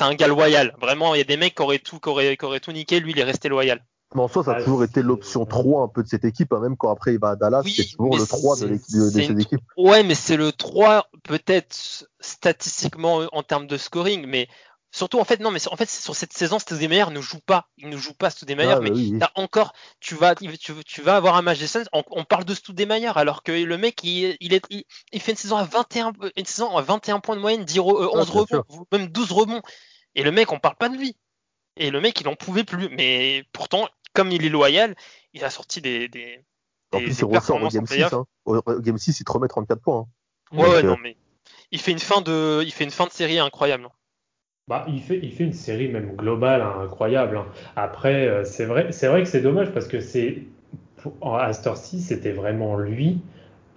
un 0.00 0.14
gars 0.14 0.28
loyal. 0.28 0.76
Vraiment, 0.80 1.14
il 1.14 1.18
y 1.18 1.20
a 1.20 1.24
des 1.24 1.36
mecs 1.36 1.56
qui 1.56 1.62
auraient 1.62 1.80
tout, 1.80 1.98
qui 1.98 2.08
auraient, 2.08 2.36
qui 2.36 2.44
auraient 2.44 2.60
tout 2.60 2.70
niqué. 2.72 3.00
Lui, 3.00 3.10
il 3.12 3.18
est 3.18 3.24
resté 3.24 3.48
loyal. 3.48 3.84
Mais 4.14 4.22
en 4.22 4.28
soi, 4.28 4.42
ça 4.42 4.52
a 4.52 4.54
Ah, 4.54 4.62
toujours 4.62 4.84
été 4.84 5.02
l'option 5.02 5.44
3 5.44 5.82
un 5.82 5.88
peu 5.88 6.02
de 6.02 6.08
cette 6.08 6.24
équipe, 6.24 6.52
hein, 6.54 6.60
même 6.60 6.76
quand 6.78 6.90
après 6.90 7.12
il 7.12 7.18
va 7.20 7.30
à 7.30 7.36
Dallas, 7.36 7.60
Oui, 7.64 7.74
c'est 7.76 7.90
toujours 7.96 8.16
le 8.16 8.26
3 8.26 8.56
de 8.56 8.66
l'équipe 8.66 8.94
de, 8.96 9.10
cette 9.10 9.28
une- 9.28 9.40
équipe. 9.40 9.60
Ouais, 9.76 10.02
mais 10.02 10.14
c'est 10.14 10.38
le 10.38 10.50
3, 10.52 11.10
peut-être 11.24 12.06
statistiquement 12.20 13.26
en 13.32 13.42
termes 13.42 13.66
de 13.66 13.76
scoring, 13.76 14.24
mais 14.26 14.48
surtout, 14.90 15.18
en 15.20 15.24
fait, 15.24 15.40
non, 15.40 15.50
mais 15.50 15.66
en 15.68 15.76
fait, 15.76 15.88
sur 15.88 16.14
cette 16.16 16.32
saison, 16.32 16.58
Stoudemaier 16.58 17.06
ne 17.10 17.20
joue 17.20 17.40
pas. 17.40 17.68
Il 17.76 17.88
ne 17.88 17.96
joue 17.96 18.14
pas 18.14 18.30
Stoudemaier, 18.30 18.72
Ah, 18.72 18.80
mais 18.80 18.90
bah 18.90 18.96
oui, 18.96 19.18
encore, 19.34 19.72
tu 20.00 20.14
vas, 20.14 20.34
tu, 20.34 20.48
tu 20.84 21.02
vas 21.02 21.16
avoir 21.16 21.36
un 21.36 21.42
match 21.42 21.58
des 21.58 21.66
Suns, 21.66 21.84
on, 21.92 22.02
on 22.10 22.24
parle 22.24 22.44
de 22.44 22.54
Stoudemaier, 22.54 23.12
alors 23.14 23.42
que 23.42 23.52
le 23.52 23.78
mec, 23.78 24.02
il, 24.04 24.36
il, 24.40 24.54
est, 24.54 24.64
il, 24.70 24.84
il 25.12 25.20
fait 25.20 25.32
une 25.32 25.36
saison 25.36 25.56
à 25.56 25.64
21, 25.64 26.12
une 26.36 26.44
saison 26.46 26.76
à 26.76 26.82
21 26.82 27.20
points 27.20 27.36
de 27.36 27.40
moyenne, 27.40 27.64
10 27.64 27.78
re- 27.80 28.02
euh, 28.02 28.08
Ah, 28.14 28.18
11 28.18 28.30
rebonds, 28.30 28.64
même 28.92 29.06
12 29.08 29.32
rebonds. 29.32 29.62
Et 30.14 30.22
le 30.22 30.32
mec, 30.32 30.52
on 30.52 30.58
parle 30.58 30.76
pas 30.76 30.88
de 30.88 30.96
lui. 30.96 31.16
Et 31.76 31.90
le 31.90 32.00
mec, 32.00 32.20
il 32.20 32.28
en 32.28 32.34
pouvait 32.34 32.64
plus. 32.64 32.88
Mais 32.88 33.44
pourtant, 33.52 33.88
comme 34.14 34.32
il 34.32 34.44
est 34.44 34.48
loyal, 34.48 34.96
il 35.32 35.44
a 35.44 35.50
sorti 35.50 35.80
des, 35.80 36.08
des, 36.08 36.44
En 36.92 36.98
des- 36.98 37.04
plus, 37.04 37.18
il 37.18 37.24
ressort 37.24 37.62
au 37.62 37.68
Game 37.68 37.86
6. 37.86 37.94
playoff. 37.94 38.14
Hein. 38.14 38.24
Au 38.46 38.60
Game 38.80 38.98
6, 38.98 39.20
il 39.20 39.24
te 39.24 39.30
remet 39.32 39.46
34 39.48 39.80
points. 39.80 40.06
hein. 40.52 40.56
Ouais, 40.56 40.62
ouais, 40.68 40.76
euh, 40.76 40.82
non, 40.82 40.96
mais 40.96 41.16
il 41.70 41.80
fait 41.80 41.92
une 41.92 41.98
fin 41.98 42.20
de, 42.22 42.62
il 42.64 42.72
fait 42.72 42.84
une 42.84 42.90
fin 42.90 43.06
de 43.06 43.12
série 43.12 43.38
incroyable. 43.38 43.88
Bah, 44.68 44.84
il 44.86 45.00
fait, 45.00 45.18
il 45.22 45.32
fait 45.32 45.44
une 45.44 45.54
série 45.54 45.88
même 45.88 46.14
globale 46.14 46.60
hein, 46.60 46.74
incroyable. 46.82 47.38
hein. 47.38 47.46
Après, 47.74 48.28
euh, 48.28 48.44
c'est 48.44 48.66
vrai, 48.66 48.88
c'est 48.90 49.06
vrai 49.06 49.22
que 49.22 49.28
c'est 49.28 49.40
dommage 49.40 49.70
parce 49.72 49.88
que 49.88 50.00
c'est 50.00 50.42
à 51.22 51.52
cette 51.54 51.66
heure-ci, 51.66 52.00
c'était 52.00 52.32
vraiment 52.32 52.76
lui, 52.76 53.18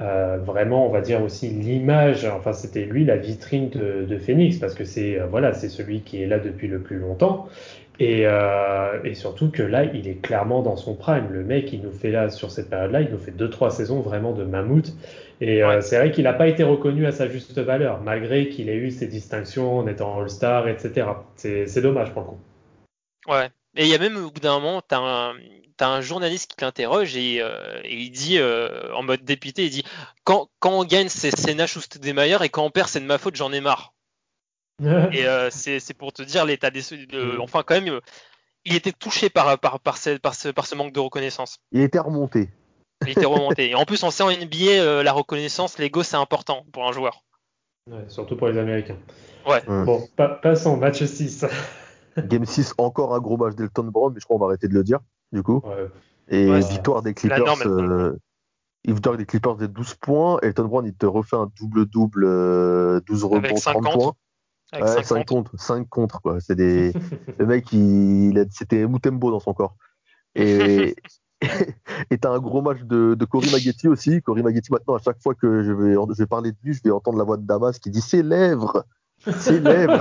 euh, 0.01 0.37
vraiment, 0.43 0.85
on 0.85 0.89
va 0.89 0.99
dire 0.99 1.21
aussi 1.23 1.47
l'image. 1.47 2.25
Enfin, 2.25 2.51
c'était 2.51 2.83
lui 2.83 3.05
la 3.05 3.15
vitrine 3.15 3.69
de, 3.69 4.17
Phoenix 4.17 4.57
parce 4.57 4.73
que 4.73 4.83
c'est 4.83 5.17
euh, 5.17 5.27
voilà, 5.27 5.53
c'est 5.53 5.69
celui 5.69 6.01
qui 6.01 6.21
est 6.23 6.27
là 6.27 6.39
depuis 6.39 6.67
le 6.67 6.79
plus 6.79 6.99
longtemps. 6.99 7.47
Et, 7.99 8.25
et 9.03 9.13
surtout 9.13 9.51
que 9.51 9.61
là, 9.61 9.83
il 9.83 10.07
est 10.07 10.19
clairement 10.23 10.63
dans 10.63 10.75
son 10.75 10.95
prime. 10.95 11.27
Le 11.29 11.43
mec, 11.43 11.71
il 11.71 11.83
nous 11.83 11.91
fait 11.91 12.09
là, 12.09 12.31
sur 12.31 12.49
cette 12.49 12.67
période-là, 12.67 13.01
il 13.01 13.11
nous 13.11 13.19
fait 13.19 13.29
deux, 13.29 13.49
trois 13.49 13.69
saisons 13.69 13.99
vraiment 13.99 14.31
de 14.31 14.43
mammouth. 14.43 14.91
Et 15.41 15.63
euh, 15.63 15.81
c'est 15.81 15.97
vrai 15.97 16.11
qu'il 16.11 16.23
n'a 16.25 16.33
pas 16.33 16.47
été 16.47 16.63
reconnu 16.63 17.07
à 17.07 17.11
sa 17.11 17.27
juste 17.27 17.57
valeur, 17.57 17.99
malgré 18.01 18.47
qu'il 18.47 18.69
ait 18.69 18.75
eu 18.75 18.91
ses 18.91 19.07
distinctions 19.07 19.79
en 19.79 19.87
étant 19.87 20.19
All-Star, 20.21 20.67
etc. 20.67 21.07
C'est 21.35 21.65
c'est 21.65 21.81
dommage 21.81 22.13
pour 22.13 22.21
le 22.21 22.27
coup. 22.27 22.39
Ouais. 23.27 23.49
Et 23.75 23.85
il 23.85 23.89
y 23.89 23.95
a 23.95 23.97
même 23.97 24.17
au 24.17 24.29
bout 24.29 24.39
d'un 24.39 24.59
moment, 24.59 24.81
t'as 24.87 24.99
un, 24.99 25.33
t'as 25.77 25.87
un 25.87 26.01
journaliste 26.01 26.51
qui 26.51 26.63
l'interroge 26.63 27.15
et, 27.15 27.41
euh, 27.41 27.81
et 27.83 27.95
il 27.95 28.11
dit 28.11 28.37
euh, 28.37 28.93
en 28.93 29.01
mode 29.01 29.23
dépité, 29.23 29.65
il 29.65 29.71
dit 29.71 29.83
quand, 30.25 30.49
quand 30.59 30.79
on 30.79 30.83
gagne 30.83 31.09
c'est 31.09 31.31
ou 31.75 31.81
Stoudemaier 31.81 32.37
et 32.43 32.49
quand 32.49 32.63
on 32.63 32.69
perd 32.69 32.87
c'est 32.87 32.99
de 32.99 33.05
ma 33.05 33.17
faute, 33.17 33.35
j'en 33.35 33.51
ai 33.51 33.61
marre. 33.61 33.93
Et 35.11 35.27
euh, 35.27 35.49
c'est 35.51 35.79
c'est 35.79 35.93
pour 35.93 36.11
te 36.11 36.23
dire 36.23 36.43
l'état 36.43 36.71
des 36.71 36.81
de- 36.81 37.37
enfin 37.39 37.61
quand 37.63 37.79
même 37.79 37.99
il 38.65 38.75
était 38.75 38.91
touché 38.91 39.29
par 39.29 39.59
par 39.59 39.79
par 39.79 39.97
ce, 39.97 40.17
par 40.17 40.33
ce 40.33 40.49
par 40.49 40.65
ce 40.65 40.73
manque 40.73 40.91
de 40.91 40.99
reconnaissance. 40.99 41.59
Il 41.71 41.81
était 41.81 41.99
remonté. 41.99 42.49
Il 43.03 43.09
était 43.11 43.25
remonté. 43.25 43.69
Et 43.71 43.75
en 43.75 43.85
plus 43.85 44.03
on 44.03 44.11
sait 44.11 44.23
en 44.23 44.29
NBA 44.31 44.79
euh, 44.79 45.03
la 45.03 45.11
reconnaissance, 45.13 45.77
l'ego 45.79 46.03
c'est 46.03 46.17
important 46.17 46.65
pour 46.71 46.87
un 46.87 46.91
joueur. 46.91 47.23
Ouais, 47.89 48.05
surtout 48.09 48.35
pour 48.37 48.47
les 48.47 48.57
Américains. 48.59 48.97
Ouais. 49.47 49.61
Bon, 49.85 50.07
pa- 50.15 50.29
passons, 50.29 50.77
match 50.77 51.03
6. 51.03 51.45
Game 52.17 52.45
6, 52.45 52.73
encore 52.77 53.15
un 53.15 53.19
gros 53.19 53.37
match 53.37 53.55
d'Elton 53.55 53.85
Brown, 53.85 54.13
mais 54.13 54.19
je 54.19 54.25
crois 54.25 54.35
qu'on 54.37 54.41
va 54.45 54.47
arrêter 54.49 54.67
de 54.67 54.73
le 54.73 54.83
dire, 54.83 54.99
du 55.31 55.41
coup. 55.41 55.61
Ouais. 55.63 55.87
Et 56.27 56.49
Ouais, 56.49 56.59
victoire 56.59 57.01
des 57.01 57.09
la 57.11 57.13
Clippers. 57.15 57.65
euh, 57.67 58.15
victoire 58.85 59.17
des 59.17 59.25
Clippers 59.25 59.55
des 59.55 59.67
12 59.67 59.95
points. 59.95 60.37
Elton 60.43 60.65
Brown, 60.65 60.85
il 60.85 60.93
te 60.93 61.05
refait 61.05 61.37
un 61.37 61.49
double-double, 61.59 62.23
euh, 62.25 62.99
12 63.07 63.25
Avec 63.25 63.45
rebonds, 63.45 63.57
5 63.57 63.71
30 63.73 63.83
contre. 63.85 63.97
points. 63.97 64.13
Avec 64.73 64.85
Ouais, 64.87 64.93
5 64.95 65.05
5 65.05 65.15
contre. 65.27 65.51
contre, 65.51 65.59
5 65.63 65.89
contre, 65.89 66.21
quoi. 66.21 66.39
C'est 66.39 66.55
des, 66.55 66.93
le 67.39 67.45
mec, 67.47 67.71
il, 67.73 68.29
il 68.31 68.39
a- 68.39 68.45
c'était 68.51 68.85
Mutembo 68.87 69.31
dans 69.31 69.39
son 69.39 69.53
corps. 69.53 69.75
Et, 70.35 70.95
et 72.11 72.17
t'as 72.17 72.31
un 72.31 72.39
gros 72.39 72.61
match 72.61 72.81
de, 72.83 73.15
de 73.15 73.25
Cory 73.25 73.49
Maggetti 73.51 73.87
aussi. 73.87 74.21
Cory 74.21 74.43
Maggetti, 74.43 74.71
maintenant, 74.71 74.95
à 74.95 74.99
chaque 74.99 75.21
fois 75.21 75.33
que 75.35 75.63
je 75.63 75.71
vais, 75.71 75.93
je 75.93 76.17
vais 76.17 76.27
parler 76.27 76.51
de 76.51 76.57
lui, 76.63 76.73
je 76.73 76.81
vais 76.83 76.91
entendre 76.91 77.17
la 77.17 77.23
voix 77.23 77.37
de 77.37 77.45
Damas 77.45 77.79
qui 77.79 77.89
dit 77.89 78.01
ses 78.01 78.21
lèvres, 78.21 78.85
ses 79.37 79.59
lèvres. 79.59 79.99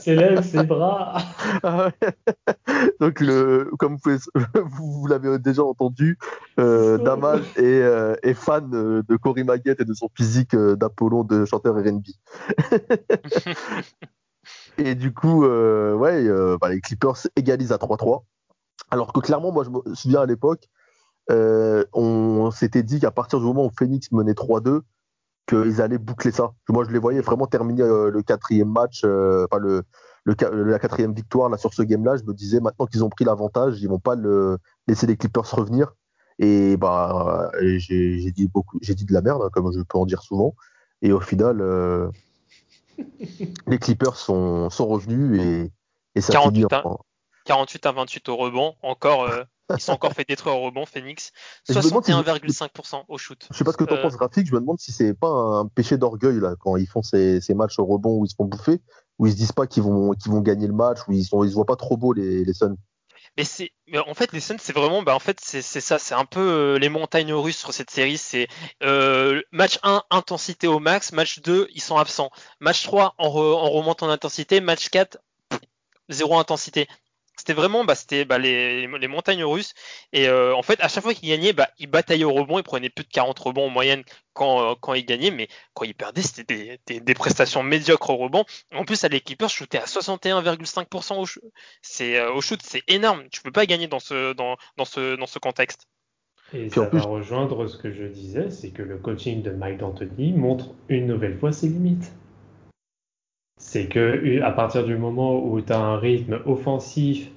ses 0.00 0.14
lèvres, 0.14 0.42
ses 0.42 0.64
bras. 0.64 1.18
Ah. 1.62 1.90
Donc, 3.00 3.20
le, 3.20 3.70
comme 3.78 3.94
vous, 3.94 3.98
pouvez- 3.98 4.16
vous, 4.64 4.92
vous 5.00 5.06
l'avez 5.06 5.38
déjà 5.38 5.62
entendu, 5.62 6.18
euh, 6.60 6.98
Damas 6.98 7.40
est, 7.56 7.62
euh, 7.82 8.14
est 8.22 8.34
fan 8.34 8.70
euh, 8.74 9.02
de 9.08 9.16
Cory 9.16 9.44
Maguette 9.44 9.80
et 9.80 9.84
de 9.84 9.94
son 9.94 10.08
physique 10.14 10.54
euh, 10.54 10.76
d'Apollon 10.76 11.24
de 11.24 11.44
chanteur 11.46 11.74
RB. 11.76 12.02
et 14.78 14.94
du 14.94 15.12
coup, 15.12 15.44
euh, 15.44 15.94
ouais, 15.94 16.26
euh, 16.26 16.56
bah, 16.60 16.68
les 16.68 16.80
Clippers 16.80 17.16
égalisent 17.36 17.72
à 17.72 17.76
3-3. 17.76 18.22
Alors 18.90 19.12
que 19.12 19.20
clairement, 19.20 19.52
moi, 19.52 19.64
je 19.64 19.70
me 19.70 19.94
souviens 19.94 20.20
à 20.20 20.26
l'époque, 20.26 20.68
euh, 21.30 21.84
on 21.92 22.50
s'était 22.50 22.82
dit 22.82 23.00
qu'à 23.00 23.10
partir 23.10 23.38
du 23.40 23.44
moment 23.46 23.66
où 23.66 23.70
Phoenix 23.76 24.12
menait 24.12 24.32
3-2, 24.34 24.82
qu'ils 25.48 25.80
allaient 25.80 25.98
boucler 25.98 26.32
ça. 26.32 26.52
Moi, 26.68 26.84
je 26.84 26.90
les 26.90 26.98
voyais 26.98 27.20
vraiment 27.20 27.46
terminer 27.46 27.82
euh, 27.82 28.10
le 28.10 28.22
quatrième 28.22 28.68
match, 28.70 29.02
euh, 29.04 29.46
enfin 29.50 29.60
le, 29.60 29.82
le, 30.24 30.34
ca- 30.38 30.50
la 30.50 30.78
quatrième 30.78 31.12
victoire 31.14 31.48
là 31.48 31.56
sur 31.56 31.72
ce 31.72 31.82
game-là. 31.82 32.16
Je 32.16 32.24
me 32.24 32.32
disais 32.34 32.58
maintenant 32.60 32.86
qu'ils 32.86 33.04
ont 33.04 33.10
pris 33.10 33.24
l'avantage, 33.24 33.80
ils 33.80 33.88
vont 33.88 34.00
pas 34.00 34.14
le, 34.16 34.58
laisser 34.88 35.06
les 35.06 35.16
Clippers 35.16 35.48
revenir. 35.54 35.94
Et 36.38 36.76
bah, 36.76 37.50
j'ai 37.62 38.30
dit 38.32 38.48
beaucoup, 38.48 38.78
j'ai 38.82 38.94
dit 38.94 39.04
de 39.04 39.12
la 39.12 39.22
merde, 39.22 39.42
hein, 39.44 39.48
comme 39.52 39.72
je 39.72 39.80
peux 39.80 39.98
en 39.98 40.04
dire 40.06 40.22
souvent. 40.22 40.54
Et 41.02 41.12
au 41.12 41.20
final, 41.20 41.60
euh, 41.60 42.08
les 43.66 43.78
Clippers 43.78 44.16
sont, 44.16 44.70
sont 44.70 44.86
revenus 44.86 45.40
et, 45.40 45.72
et 46.14 46.20
ça 46.20 46.32
48 46.32 46.54
finit 46.54 46.64
en- 46.84 46.98
48 47.46 47.86
à 47.86 47.92
28 47.92 48.28
au 48.28 48.36
rebond, 48.36 48.74
encore 48.82 49.22
euh, 49.24 49.44
ils 49.70 49.80
sont 49.80 49.92
encore 49.92 50.12
fait 50.12 50.28
détruire 50.28 50.56
au 50.56 50.60
rebond 50.66 50.86
Phoenix, 50.86 51.32
Et 51.68 51.72
je 51.72 51.78
me 51.78 51.82
demande 51.84 52.04
si- 52.04 52.12
61,5% 52.12 53.04
au 53.08 53.18
shoot. 53.18 53.46
Je 53.50 53.56
sais 53.56 53.64
pas 53.64 53.72
ce 53.72 53.76
que 53.76 53.84
tu 53.84 53.92
en 53.94 53.96
Euh, 53.96 54.02
penses, 54.02 54.16
Rafik. 54.16 54.46
Je 54.46 54.52
me 54.54 54.60
demande 54.60 54.78
si 54.78 54.92
c'est 54.92 55.14
pas 55.14 55.28
un 55.28 55.66
péché 55.66 55.96
d'orgueil 55.96 56.38
là 56.40 56.54
quand 56.60 56.76
ils 56.76 56.86
font 56.86 57.02
ces, 57.02 57.40
ces 57.40 57.54
matchs 57.54 57.78
au 57.78 57.84
rebond 57.86 58.18
où 58.18 58.24
ils 58.24 58.28
se 58.28 58.34
font 58.36 58.44
bouffer, 58.44 58.80
où 59.18 59.26
ils 59.26 59.32
se 59.32 59.36
disent 59.36 59.52
pas 59.52 59.66
qu'ils 59.66 59.82
vont 59.82 60.12
qu'ils 60.12 60.30
vont 60.30 60.40
gagner 60.40 60.66
le 60.66 60.72
match, 60.74 60.98
où 61.08 61.12
ils 61.12 61.24
sont 61.24 61.42
ils 61.44 61.50
se 61.50 61.54
voient 61.54 61.64
pas 61.66 61.76
trop 61.76 61.96
beaux 61.96 62.12
les, 62.12 62.44
les 62.44 62.54
Suns. 62.54 62.76
Mais 63.36 63.44
c'est, 63.44 63.70
en 63.94 64.14
fait, 64.14 64.32
les 64.32 64.40
Suns, 64.40 64.56
c'est 64.58 64.72
vraiment, 64.72 65.02
bah, 65.02 65.14
en 65.14 65.18
fait, 65.18 65.38
c'est 65.42 65.60
ça, 65.60 65.98
c'est 65.98 66.14
un 66.14 66.24
peu 66.24 66.40
euh, 66.40 66.78
les 66.78 66.88
montagnes 66.88 67.34
russes 67.34 67.58
sur 67.58 67.74
cette 67.74 67.90
série. 67.90 68.16
C'est 68.16 68.48
euh, 68.82 69.42
match 69.52 69.78
1, 69.82 70.04
intensité 70.10 70.66
au 70.68 70.78
max. 70.78 71.12
Match 71.12 71.40
2, 71.40 71.68
ils 71.74 71.82
sont 71.82 71.98
absents. 71.98 72.30
Match 72.60 72.84
3, 72.84 73.14
on, 73.18 73.28
remonte 73.28 74.02
en 74.02 74.08
intensité. 74.08 74.62
Match 74.62 74.88
4, 74.88 75.18
zéro 76.08 76.38
intensité 76.38 76.86
c'était 77.46 77.60
vraiment 77.60 77.84
bah, 77.84 77.94
c'était 77.94 78.24
bah, 78.24 78.38
les, 78.38 78.88
les, 78.88 79.08
montagnes 79.08 79.44
russes. 79.44 79.72
Et 80.12 80.28
euh, 80.28 80.54
en 80.54 80.62
fait 80.62 80.80
à 80.80 80.88
chaque 80.88 81.04
fois 81.04 81.14
qu'ils 81.14 81.28
gagnaient 81.28 81.52
bah, 81.52 81.68
ils 81.78 81.86
bataillaient 81.86 82.24
au 82.24 82.32
rebond 82.32 82.58
ils 82.58 82.64
prenaient 82.64 82.90
plus 82.90 83.04
de 83.04 83.10
40 83.10 83.38
rebonds 83.38 83.66
en 83.66 83.70
moyenne 83.70 84.02
quand, 84.32 84.72
euh, 84.72 84.74
quand 84.80 84.94
ils 84.94 85.06
gagnaient 85.06 85.30
mais 85.30 85.46
quand 85.72 85.84
ils 85.84 85.94
perdaient 85.94 86.22
c'était 86.22 86.80
des, 86.86 87.00
des, 87.00 87.14
prestations 87.14 87.62
médiocres 87.62 88.10
au 88.10 88.16
rebond. 88.16 88.44
En 88.74 88.84
plus 88.84 89.04
à 89.04 89.08
l'équipeur 89.08 89.48
shootait 89.48 89.78
à 89.78 89.84
61,5% 89.84 91.22
au, 91.22 91.40
c'est, 91.82 92.18
euh, 92.18 92.32
au 92.32 92.40
shoot 92.40 92.60
c'est 92.62 92.82
énorme. 92.88 93.28
Tu 93.30 93.42
peux 93.42 93.52
pas 93.52 93.66
gagner 93.66 93.86
dans 93.86 94.00
ce, 94.00 94.32
dans, 94.32 94.56
dans 94.76 94.84
ce, 94.84 95.14
dans 95.14 95.26
ce 95.26 95.38
contexte. 95.38 95.86
Et 96.52 96.68
ça 96.68 96.88
va 96.88 97.00
rejoindre 97.00 97.68
ce 97.68 97.78
que 97.78 97.92
je 97.92 98.04
disais 98.04 98.50
c'est 98.50 98.70
que 98.70 98.82
le 98.82 98.98
coaching 98.98 99.42
de 99.42 99.50
Mike 99.52 99.78
D'Antoni 99.78 100.32
montre 100.32 100.74
une 100.88 101.06
nouvelle 101.06 101.38
fois 101.38 101.52
ses 101.52 101.68
limites. 101.68 102.12
C'est 103.58 103.86
que 103.86 104.42
à 104.42 104.50
partir 104.50 104.84
du 104.84 104.96
moment 104.96 105.42
où 105.42 105.60
tu 105.60 105.72
as 105.72 105.78
un 105.78 105.98
rythme 105.98 106.40
offensif 106.44 107.30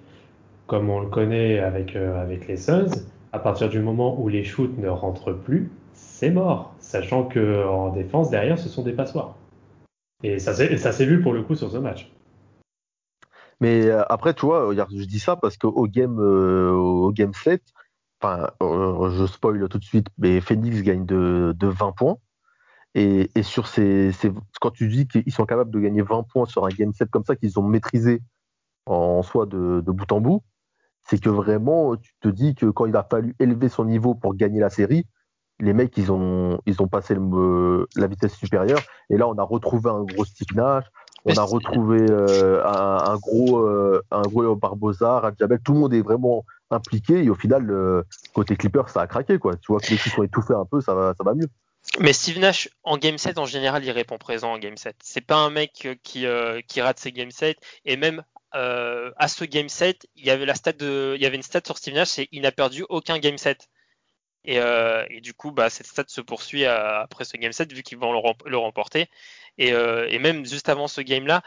comme 0.69 0.89
on 0.89 1.01
le 1.01 1.09
connaît 1.09 1.59
avec, 1.59 1.95
euh, 1.95 2.21
avec 2.21 2.47
les 2.47 2.55
Suns, 2.55 2.91
à 3.33 3.39
partir 3.39 3.67
du 3.67 3.79
moment 3.79 4.19
où 4.21 4.29
les 4.29 4.43
shoots 4.43 4.77
ne 4.77 4.87
rentrent 4.87 5.33
plus, 5.33 5.71
c'est 5.93 6.31
mort, 6.31 6.73
sachant 6.79 7.25
que 7.25 7.65
en 7.67 7.89
défense 7.89 8.29
derrière 8.29 8.57
ce 8.57 8.69
sont 8.69 8.83
des 8.83 8.93
passoires. 8.93 9.35
Et 10.23 10.39
ça 10.39 10.53
s'est 10.53 11.05
vu 11.05 11.21
pour 11.21 11.33
le 11.33 11.43
coup 11.43 11.55
sur 11.55 11.71
ce 11.71 11.77
match. 11.77 12.11
Mais 13.61 13.87
euh, 13.87 14.03
après, 14.09 14.33
tu 14.33 14.45
vois, 14.45 14.73
je 14.73 15.03
dis 15.05 15.19
ça 15.19 15.35
parce 15.35 15.57
qu'au 15.57 15.87
game, 15.87 16.19
euh, 16.19 16.71
au 16.71 17.11
game 17.11 17.33
7, 17.33 17.61
enfin, 18.21 18.49
je 18.61 19.25
spoil 19.25 19.67
tout 19.69 19.79
de 19.79 19.83
suite, 19.83 20.07
mais 20.17 20.39
Phoenix 20.39 20.81
gagne 20.81 21.05
de, 21.05 21.53
de 21.57 21.67
20 21.67 21.91
points. 21.93 22.17
Et, 22.95 23.29
sur 23.43 23.67
ces, 23.67 24.11
quand 24.59 24.71
tu 24.71 24.87
dis 24.87 25.07
qu'ils 25.07 25.31
sont 25.31 25.45
capables 25.45 25.71
de 25.71 25.79
gagner 25.79 26.01
20 26.01 26.23
points 26.23 26.45
sur 26.45 26.65
un 26.65 26.69
game 26.69 26.91
set 26.93 27.09
comme 27.09 27.23
ça, 27.23 27.35
qu'ils 27.35 27.59
ont 27.59 27.63
maîtrisé 27.63 28.21
en 28.85 29.21
soi 29.21 29.45
de, 29.45 29.81
bout 29.81 30.11
en 30.11 30.21
bout, 30.21 30.43
c'est 31.07 31.19
que 31.19 31.29
vraiment, 31.29 31.95
tu 31.95 32.11
te 32.21 32.27
dis 32.27 32.55
que 32.55 32.67
quand 32.67 32.85
il 32.85 32.95
a 32.95 33.03
fallu 33.03 33.35
élever 33.39 33.69
son 33.69 33.85
niveau 33.85 34.15
pour 34.15 34.35
gagner 34.35 34.59
la 34.59 34.69
série, 34.69 35.05
les 35.59 35.73
mecs, 35.73 35.97
ils 35.97 36.11
ont, 36.11 36.59
ils 36.65 36.81
ont 36.81 36.87
passé 36.87 37.15
la 37.95 38.07
vitesse 38.07 38.35
supérieure. 38.35 38.79
Et 39.09 39.17
là, 39.17 39.27
on 39.27 39.37
a 39.37 39.43
retrouvé 39.43 39.89
un 39.89 40.03
gros 40.03 40.25
Steve 40.25 40.47
on 41.25 41.33
a 41.33 41.43
retrouvé 41.43 42.05
euh, 42.09 42.63
un, 42.65 43.17
gros, 43.17 43.59
euh, 43.59 44.01
un 44.09 44.21
gros 44.21 44.55
Barbosa. 44.55 45.33
Tout 45.65 45.73
le 45.73 45.79
monde 45.79 45.93
est 45.93 46.01
vraiment 46.01 46.45
impliqué. 46.71 47.21
Et 47.25 47.29
au 47.29 47.35
final, 47.35 48.05
côté 48.33 48.55
Clipper, 48.55 48.83
ça 48.87 49.01
a 49.01 49.07
craqué. 49.07 49.37
Quoi. 49.37 49.55
Tu 49.55 49.71
vois 49.73 49.81
que 49.81 49.89
les 49.89 49.97
qui 49.97 50.09
sont 50.09 50.23
étouffés 50.23 50.53
un 50.53 50.63
peu, 50.63 50.79
ça 50.79 50.93
va, 50.93 51.13
ça 51.17 51.25
va 51.25 51.33
mieux. 51.33 51.49
Mais 51.99 52.13
Steve 52.13 52.39
Nash, 52.39 52.69
en 52.83 52.97
game 52.97 53.17
set, 53.17 53.37
en 53.37 53.45
général, 53.45 53.83
il 53.83 53.91
répond 53.91 54.17
présent 54.17 54.53
en 54.53 54.59
game 54.59 54.77
set. 54.77 54.95
C'est 55.01 55.25
pas 55.25 55.37
un 55.37 55.49
mec 55.49 55.83
euh, 55.85 55.95
qui, 56.03 56.25
euh, 56.25 56.61
qui 56.67 56.81
rate 56.81 56.99
ses 56.99 57.11
game 57.11 57.31
set. 57.31 57.57
Et 57.85 57.97
même 57.97 58.23
euh, 58.55 59.11
à 59.17 59.27
ce 59.27 59.43
game 59.45 59.69
set, 59.69 60.07
il 60.15 60.25
y 60.25 60.29
avait 60.29 60.45
la 60.45 60.55
stat 60.55 60.73
de, 60.73 61.13
il 61.15 61.21
y 61.21 61.25
avait 61.25 61.35
une 61.35 61.43
stat 61.43 61.61
sur 61.65 61.77
Steve 61.77 61.93
Nash, 61.93 62.09
c'est 62.09 62.27
il 62.31 62.41
n'a 62.41 62.51
perdu 62.51 62.85
aucun 62.89 63.19
game 63.19 63.37
set. 63.37 63.69
Et, 64.45 64.55
et, 64.55 65.21
du 65.21 65.33
coup, 65.33 65.51
bah, 65.51 65.69
cette 65.69 65.85
stat 65.85 66.05
se 66.07 66.21
poursuit 66.21 66.65
après 66.65 67.25
ce 67.25 67.37
game 67.37 67.51
set 67.51 67.71
vu 67.73 67.83
qu'ils 67.83 67.97
vont 67.97 68.13
le, 68.13 68.57
remporter. 68.57 69.07
Et, 69.57 69.71
même 70.17 70.45
juste 70.45 70.69
avant 70.69 70.87
ce 70.87 71.01
game-là, 71.01 71.43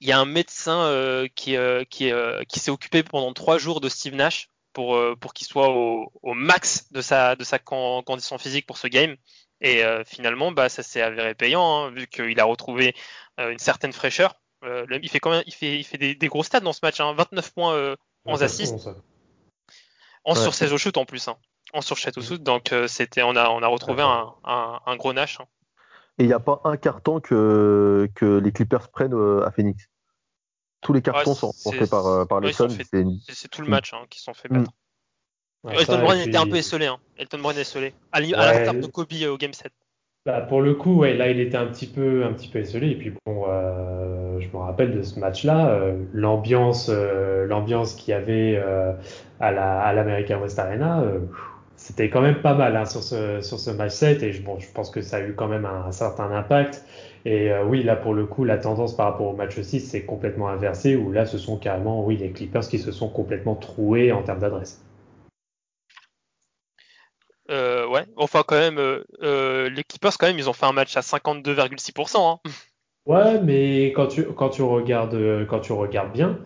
il 0.00 0.08
y 0.08 0.12
a 0.12 0.18
un 0.18 0.26
médecin 0.26 1.26
qui, 1.34 1.56
s'est 1.56 2.70
occupé 2.70 3.02
pendant 3.02 3.32
trois 3.32 3.58
jours 3.58 3.80
de 3.80 3.88
Steve 3.88 4.14
Nash 4.14 4.50
pour, 4.72 5.32
qu'il 5.34 5.46
soit 5.46 5.70
au, 5.70 6.34
max 6.34 6.92
de 6.92 7.00
sa, 7.00 7.34
condition 8.04 8.38
physique 8.38 8.66
pour 8.66 8.78
ce 8.78 8.88
game. 8.88 9.16
Et 9.60 9.82
euh, 9.82 10.04
finalement, 10.04 10.52
bah, 10.52 10.68
ça 10.68 10.82
s'est 10.82 11.00
avéré 11.00 11.34
payant, 11.34 11.86
hein, 11.86 11.90
vu 11.90 12.06
qu'il 12.06 12.38
a 12.38 12.44
retrouvé 12.44 12.94
euh, 13.40 13.50
une 13.50 13.58
certaine 13.58 13.94
fraîcheur. 13.94 14.34
Euh, 14.64 14.86
il 15.02 15.08
fait 15.08 15.20
quand 15.20 15.30
même, 15.30 15.42
il 15.46 15.52
fait, 15.52 15.78
il 15.78 15.84
fait 15.84 15.98
des, 15.98 16.28
gros 16.28 16.42
stats 16.42 16.60
dans 16.60 16.72
ce 16.72 16.80
match, 16.82 17.00
hein, 17.00 17.12
29 17.14 17.52
points, 17.52 17.96
11 18.24 18.42
assists, 18.42 18.88
en 20.24 20.34
sur 20.34 20.54
16 20.54 20.72
au 20.72 20.78
shoot 20.78 20.96
en 20.96 21.04
plus, 21.04 21.28
hein, 21.28 21.36
en 21.72 21.80
sur 21.80 21.98
7 21.98 22.16
au 22.18 22.22
shoot. 22.22 22.42
Donc 22.42 22.74
c'était, 22.88 23.22
on 23.22 23.36
a, 23.36 23.48
on 23.50 23.62
a 23.62 23.66
retrouvé 23.66 24.02
un, 24.02 24.32
un, 24.44 24.96
gros 24.96 25.12
Nash. 25.12 25.40
Hein. 25.40 25.46
Et 26.18 26.24
il 26.24 26.26
n'y 26.26 26.32
a 26.32 26.40
pas 26.40 26.60
un 26.64 26.76
carton 26.76 27.20
que, 27.20 28.08
que 28.14 28.38
les 28.38 28.52
Clippers 28.52 28.88
prennent 28.88 29.42
à 29.44 29.50
Phoenix? 29.50 29.88
Tous 30.80 30.92
les 30.92 31.02
cartons 31.02 31.34
sont, 31.34 31.52
faits 31.72 31.90
par, 31.90 32.26
par 32.28 32.40
les 32.40 32.52
Suns. 32.52 32.68
C'est 33.28 33.48
tout 33.48 33.62
le 33.62 33.68
match 33.68 33.92
qui 34.10 34.20
sont 34.20 34.34
faits 34.34 34.52
battre. 34.52 34.70
Elton 35.70 35.98
Brand 35.98 36.18
était 36.18 36.36
un 36.36 36.46
peu 36.46 36.56
esselé. 36.56 36.86
Hein. 36.86 36.98
Elton 37.16 37.38
Brand 37.38 37.56
esselé. 37.56 37.94
À 38.12 38.20
l'instar 38.20 38.74
de 38.74 38.86
Kobe 38.86 39.12
euh, 39.12 39.32
au 39.32 39.38
Game 39.38 39.52
7. 39.52 39.72
Bah, 40.26 40.40
pour 40.40 40.62
le 40.62 40.74
coup, 40.74 40.96
ouais, 40.96 41.14
là, 41.14 41.28
il 41.30 41.38
était 41.38 41.56
un 41.58 41.66
petit 41.66 41.86
peu, 41.86 42.24
un 42.24 42.32
petit 42.32 42.48
peu 42.48 42.58
esselé. 42.60 42.88
Et 42.90 42.96
puis, 42.96 43.12
bon, 43.26 43.44
euh, 43.48 44.40
je 44.40 44.48
me 44.48 44.56
rappelle 44.56 44.92
de 44.96 45.02
ce 45.02 45.20
match-là, 45.20 45.68
euh, 45.68 46.02
l'ambiance, 46.14 46.88
euh, 46.90 47.46
l'ambiance 47.46 47.94
qu'il 47.94 48.12
y 48.12 48.14
avait 48.14 48.56
euh, 48.56 48.92
à 49.40 49.52
la, 49.52 49.80
à 49.80 49.92
l'American 49.92 50.40
West 50.40 50.58
Arena, 50.58 51.04
c'était 51.76 52.08
quand 52.08 52.22
même 52.22 52.40
pas 52.40 52.54
mal 52.54 52.76
hein, 52.76 52.86
sur 52.86 53.02
ce, 53.02 53.40
sur 53.42 53.58
ce 53.60 53.70
match 53.70 53.92
7. 53.92 54.22
Et 54.22 54.32
je, 54.32 54.42
bon, 54.42 54.58
je 54.58 54.70
pense 54.72 54.90
que 54.90 55.02
ça 55.02 55.18
a 55.18 55.20
eu 55.20 55.34
quand 55.34 55.48
même 55.48 55.66
un, 55.66 55.86
un 55.88 55.92
certain 55.92 56.30
impact. 56.32 56.84
Et 57.26 57.50
oui, 57.66 57.82
là, 57.82 57.96
pour 57.96 58.14
le 58.14 58.26
coup, 58.26 58.44
la 58.44 58.58
tendance 58.58 58.96
par 58.96 59.06
rapport 59.06 59.28
au 59.28 59.36
match 59.36 59.60
6, 59.60 59.80
c'est 59.80 60.04
complètement 60.04 60.48
inversé. 60.48 60.96
Où 60.96 61.12
là, 61.12 61.26
ce 61.26 61.38
sont 61.38 61.58
carrément, 61.58 62.04
oui, 62.04 62.16
les 62.16 62.32
Clippers 62.32 62.66
qui 62.68 62.78
se 62.78 62.92
sont 62.92 63.08
complètement 63.10 63.56
troués 63.56 64.12
en 64.12 64.22
termes 64.22 64.40
d'adresse. 64.40 64.83
Euh, 67.50 67.86
ouais, 67.86 68.04
enfin 68.16 68.42
quand 68.46 68.58
même, 68.58 68.78
euh, 68.78 69.04
euh, 69.22 69.68
les 69.68 69.84
Clippers 69.84 70.16
quand 70.18 70.26
même, 70.26 70.38
ils 70.38 70.48
ont 70.48 70.54
fait 70.54 70.66
un 70.66 70.72
match 70.72 70.96
à 70.96 71.00
52,6%. 71.00 72.16
Hein. 72.16 72.50
Ouais, 73.06 73.38
mais 73.42 73.88
quand 73.88 74.06
tu 74.06 74.24
quand 74.24 74.48
tu 74.48 74.62
regardes 74.62 75.46
quand 75.46 75.60
tu 75.60 75.72
regardes 75.72 76.12
bien, 76.12 76.38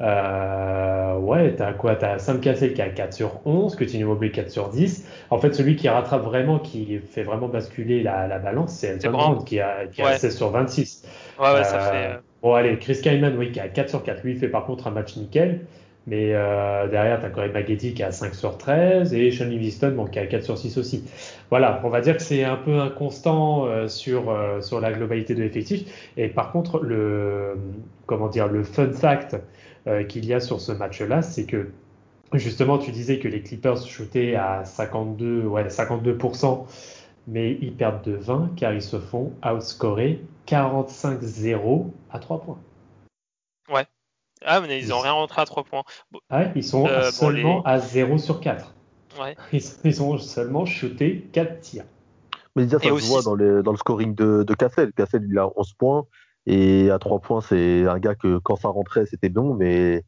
euh, 0.00 1.16
ouais, 1.18 1.54
t'as 1.54 1.72
quoi? 1.72 1.96
T'as 1.96 2.18
Sam 2.18 2.40
Cassell 2.40 2.74
qui 2.74 2.82
a 2.82 2.88
4 2.88 3.12
sur 3.12 3.46
11, 3.46 3.76
que 3.76 3.84
tu 3.84 4.02
Mobley 4.04 4.30
4 4.30 4.50
sur 4.50 4.68
10. 4.68 5.06
En 5.30 5.38
fait, 5.38 5.54
celui 5.54 5.76
qui 5.76 5.88
rattrape 5.88 6.22
vraiment, 6.22 6.58
qui 6.58 6.98
fait 6.98 7.22
vraiment 7.22 7.48
basculer 7.48 8.02
la, 8.02 8.26
la 8.26 8.38
balance, 8.38 8.72
c'est 8.72 8.88
Elton 8.88 9.10
Brand 9.10 9.44
qui 9.44 9.60
a, 9.60 9.86
qui 9.86 10.02
a 10.02 10.18
16 10.18 10.36
sur 10.36 10.50
26. 10.50 11.06
Ouais, 11.38 11.52
ouais, 11.52 11.64
ça 11.64 11.80
fait. 11.80 12.18
Bon, 12.42 12.54
allez, 12.54 12.76
Chris 12.78 13.00
Kyman, 13.00 13.36
oui, 13.38 13.52
qui 13.52 13.60
a 13.60 13.68
4 13.68 13.88
sur 13.88 14.02
4. 14.02 14.24
Lui, 14.24 14.32
il 14.32 14.38
fait 14.38 14.48
par 14.48 14.64
contre 14.66 14.88
un 14.88 14.90
match 14.90 15.16
nickel. 15.16 15.66
Mais 16.06 16.34
euh, 16.34 16.88
derrière, 16.88 17.20
tu 17.20 17.40
as 17.40 17.48
Maggetti 17.48 17.94
qui 17.94 18.02
a 18.02 18.10
5 18.10 18.34
sur 18.34 18.58
13 18.58 19.14
et 19.14 19.30
Sean 19.30 19.44
Livingston 19.44 19.92
bon, 19.96 20.06
qui 20.06 20.18
a 20.18 20.26
4 20.26 20.42
sur 20.42 20.58
6 20.58 20.78
aussi. 20.78 21.04
Voilà, 21.50 21.80
on 21.84 21.90
va 21.90 22.00
dire 22.00 22.16
que 22.16 22.22
c'est 22.22 22.42
un 22.44 22.56
peu 22.56 22.80
inconstant 22.80 23.66
euh, 23.66 23.86
sur, 23.86 24.30
euh, 24.30 24.60
sur 24.60 24.80
la 24.80 24.92
globalité 24.92 25.34
de 25.34 25.42
l'effectif. 25.42 26.10
Et 26.16 26.28
par 26.28 26.50
contre, 26.50 26.80
le, 26.80 27.56
comment 28.06 28.28
dire, 28.28 28.48
le 28.48 28.64
fun 28.64 28.90
fact 28.92 29.36
euh, 29.86 30.02
qu'il 30.02 30.26
y 30.26 30.34
a 30.34 30.40
sur 30.40 30.60
ce 30.60 30.72
match-là, 30.72 31.22
c'est 31.22 31.44
que 31.44 31.70
justement, 32.32 32.78
tu 32.78 32.90
disais 32.90 33.18
que 33.20 33.28
les 33.28 33.42
Clippers 33.42 33.76
shootaient 33.86 34.34
à 34.34 34.64
52, 34.64 35.44
ouais, 35.44 35.68
52%, 35.68 36.66
mais 37.28 37.58
ils 37.60 37.74
perdent 37.74 38.02
de 38.02 38.16
20 38.16 38.52
car 38.56 38.72
ils 38.72 38.82
se 38.82 38.98
font 38.98 39.32
outscorer 39.44 40.20
45-0 40.48 41.90
à 42.10 42.18
3 42.18 42.40
points. 42.40 42.58
Ouais, 43.72 43.86
ah, 44.44 44.60
mais 44.60 44.80
ils 44.80 44.88
n'ont 44.88 45.00
rien 45.00 45.12
rentré 45.12 45.42
à 45.42 45.44
3 45.44 45.64
points. 45.64 45.82
Ah 46.30 46.46
ils 46.54 46.64
sont 46.64 46.86
euh, 46.86 47.10
seulement 47.10 47.62
à 47.64 47.78
0 47.78 48.18
sur 48.18 48.40
4. 48.40 48.74
Ouais. 49.20 49.36
Ils, 49.52 50.02
ont 50.02 50.18
seulement 50.18 50.64
shooté 50.64 51.28
4 51.32 51.60
tirs. 51.60 51.84
Mais 52.56 52.64
déjà, 52.64 52.78
ça 52.78 52.84
se 52.84 53.06
voit 53.06 53.22
dans, 53.22 53.36
dans, 53.62 53.72
le 53.72 53.78
scoring 53.78 54.14
de, 54.14 54.42
de 54.42 54.54
Cassel. 54.54 54.92
Cassel, 54.92 55.26
il 55.28 55.38
a 55.38 55.48
11 55.56 55.72
points. 55.74 56.06
Et 56.46 56.90
à 56.90 56.98
3 56.98 57.20
points, 57.20 57.40
c'est 57.40 57.86
un 57.86 57.98
gars 57.98 58.14
que 58.14 58.38
quand 58.38 58.56
ça 58.56 58.68
rentrait, 58.68 59.06
c'était 59.06 59.28
bon. 59.28 59.54
Mais 59.54 60.04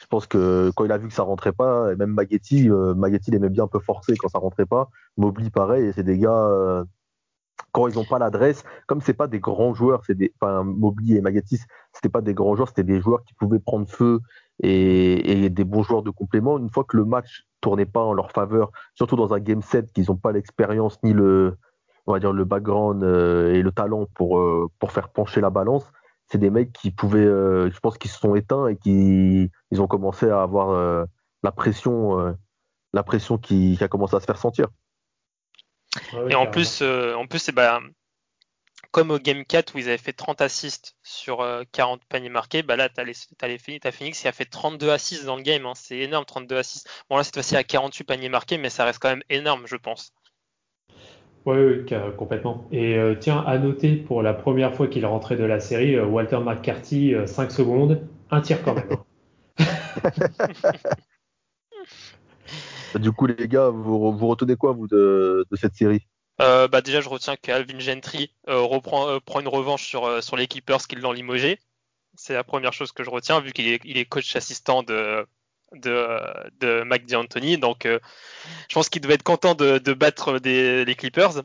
je 0.00 0.06
pense 0.06 0.26
que 0.26 0.70
quand 0.76 0.84
il 0.84 0.92
a 0.92 0.98
vu 0.98 1.08
que 1.08 1.14
ça 1.14 1.22
rentrait 1.22 1.52
pas, 1.52 1.94
même 1.96 2.10
Maggetti, 2.10 2.70
euh, 2.70 2.94
Maggetti, 2.94 3.30
il 3.30 3.34
aimait 3.34 3.48
bien 3.48 3.64
un 3.64 3.68
peu 3.68 3.80
forcer 3.80 4.16
quand 4.16 4.28
ça 4.28 4.38
rentrait 4.38 4.66
pas. 4.66 4.90
Mobley, 5.16 5.50
pareil. 5.50 5.86
Et 5.86 5.92
c'est 5.92 6.02
des 6.02 6.18
gars. 6.18 6.30
Euh, 6.30 6.84
quand 7.72 7.88
ils 7.88 7.94
n'ont 7.94 8.04
pas 8.04 8.18
l'adresse, 8.18 8.64
comme 8.86 9.00
c'est 9.00 9.14
pas 9.14 9.26
des 9.26 9.40
grands 9.40 9.74
joueurs, 9.74 10.04
c'est 10.04 10.16
des, 10.16 10.32
enfin, 10.40 10.64
Mobley 10.64 11.16
et 11.16 11.20
Magatis, 11.20 11.60
c'était 11.92 12.08
pas 12.08 12.20
des 12.20 12.34
grands 12.34 12.56
joueurs, 12.56 12.68
c'était 12.68 12.84
des 12.84 13.00
joueurs 13.00 13.24
qui 13.24 13.34
pouvaient 13.34 13.58
prendre 13.58 13.88
feu 13.88 14.20
et, 14.62 15.50
des 15.50 15.64
bons 15.64 15.82
joueurs 15.82 16.02
de 16.02 16.10
complément. 16.10 16.58
Une 16.58 16.70
fois 16.70 16.84
que 16.84 16.96
le 16.96 17.04
match 17.04 17.46
tournait 17.60 17.86
pas 17.86 18.00
en 18.00 18.12
leur 18.12 18.32
faveur, 18.32 18.70
surtout 18.94 19.16
dans 19.16 19.34
un 19.34 19.40
game 19.40 19.62
set 19.62 19.92
qu'ils 19.92 20.06
n'ont 20.08 20.16
pas 20.16 20.32
l'expérience 20.32 21.02
ni 21.02 21.12
le, 21.12 21.56
background 22.06 23.02
euh, 23.02 23.54
et 23.54 23.62
le 23.62 23.72
talent 23.72 24.06
pour 24.14 24.38
euh, 24.38 24.68
pour 24.78 24.92
faire 24.92 25.10
pencher 25.10 25.40
la 25.40 25.50
balance, 25.50 25.84
c'est 26.26 26.38
des 26.38 26.50
mecs 26.50 26.72
qui 26.72 26.90
pouvaient, 26.90 27.20
euh, 27.20 27.70
je 27.70 27.80
pense, 27.80 27.98
qu'ils 27.98 28.10
se 28.10 28.18
sont 28.18 28.34
éteints 28.34 28.66
et 28.68 28.76
qui 28.76 29.50
ils 29.70 29.82
ont 29.82 29.86
commencé 29.86 30.28
à 30.28 30.42
avoir 30.42 31.06
la 31.42 31.52
pression, 31.52 32.36
la 32.92 33.02
pression 33.02 33.38
qui 33.38 33.78
a 33.80 33.88
commencé 33.88 34.16
à 34.16 34.20
se 34.20 34.26
faire 34.26 34.38
sentir 34.38 34.68
et 36.28 36.34
en 36.34 36.46
plus, 36.46 36.80
euh, 36.82 37.14
en 37.14 37.26
plus, 37.26 37.38
c'est 37.38 37.52
bah, 37.52 37.80
comme 38.90 39.10
au 39.10 39.18
Game 39.18 39.44
4 39.44 39.74
où 39.74 39.78
ils 39.78 39.88
avaient 39.88 39.98
fait 39.98 40.12
30 40.12 40.40
assists 40.40 40.96
sur 41.02 41.46
40 41.72 42.02
paniers 42.08 42.28
marqués, 42.28 42.62
bah 42.62 42.76
là, 42.76 42.88
tu 42.88 43.00
as, 43.00 43.48
les 43.48 43.58
Phoenix 43.58 44.20
qui 44.20 44.28
a 44.28 44.32
fait 44.32 44.44
32 44.44 44.90
assists 44.90 45.24
dans 45.24 45.36
le 45.36 45.42
game. 45.42 45.66
Hein. 45.66 45.74
C'est 45.76 45.98
énorme, 45.98 46.24
32 46.24 46.56
assists. 46.56 46.88
Bon, 47.08 47.16
là, 47.16 47.24
cette 47.24 47.34
fois-ci, 47.34 47.56
à 47.56 47.62
48 47.62 48.04
paniers 48.04 48.28
marqués, 48.28 48.58
mais 48.58 48.70
ça 48.70 48.84
reste 48.84 48.98
quand 48.98 49.10
même 49.10 49.22
énorme, 49.30 49.62
je 49.66 49.76
pense. 49.76 50.12
Oui, 51.46 51.86
complètement. 52.18 52.68
Et 52.72 52.98
tiens, 53.20 53.44
à 53.46 53.58
noter, 53.58 53.94
pour 53.94 54.22
la 54.22 54.34
première 54.34 54.74
fois 54.74 54.88
qu'il 54.88 55.04
est 55.04 55.06
rentré 55.06 55.36
de 55.36 55.44
la 55.44 55.60
série, 55.60 55.98
Walter 55.98 56.38
McCarthy, 56.38 57.14
5 57.26 57.50
secondes, 57.50 58.06
un 58.30 58.40
tir 58.40 58.62
quand 58.62 58.74
même. 58.74 58.96
Du 62.94 63.12
coup, 63.12 63.26
les 63.26 63.48
gars, 63.48 63.68
vous, 63.68 64.26
retenez 64.26 64.56
quoi, 64.56 64.72
vous, 64.72 64.88
de, 64.88 65.46
cette 65.54 65.74
série? 65.74 66.06
Euh, 66.40 66.68
bah 66.68 66.80
déjà, 66.80 67.00
je 67.00 67.08
retiens 67.08 67.36
qu'Alvin 67.36 67.78
Gentry 67.78 68.32
euh, 68.48 68.66
euh, 68.66 69.20
prend 69.20 69.40
une 69.40 69.48
revanche 69.48 69.86
sur, 69.86 70.22
sur 70.22 70.36
les 70.36 70.46
Keepers 70.46 70.86
qui 70.88 70.96
l'ont 70.96 71.12
limogé. 71.12 71.58
C'est 72.16 72.32
la 72.32 72.44
première 72.44 72.72
chose 72.72 72.92
que 72.92 73.04
je 73.04 73.10
retiens, 73.10 73.40
vu 73.40 73.52
qu'il 73.52 73.68
est, 73.68 74.04
coach 74.06 74.34
assistant 74.34 74.82
de, 74.82 75.26
de, 75.74 76.18
de 76.60 77.06
D'Antoni. 77.06 77.58
Donc, 77.58 77.86
je 77.86 78.74
pense 78.74 78.88
qu'il 78.88 79.02
devait 79.02 79.14
être 79.14 79.22
content 79.22 79.54
de, 79.54 79.92
battre 79.92 80.38
les 80.42 80.94
Clippers. 80.96 81.42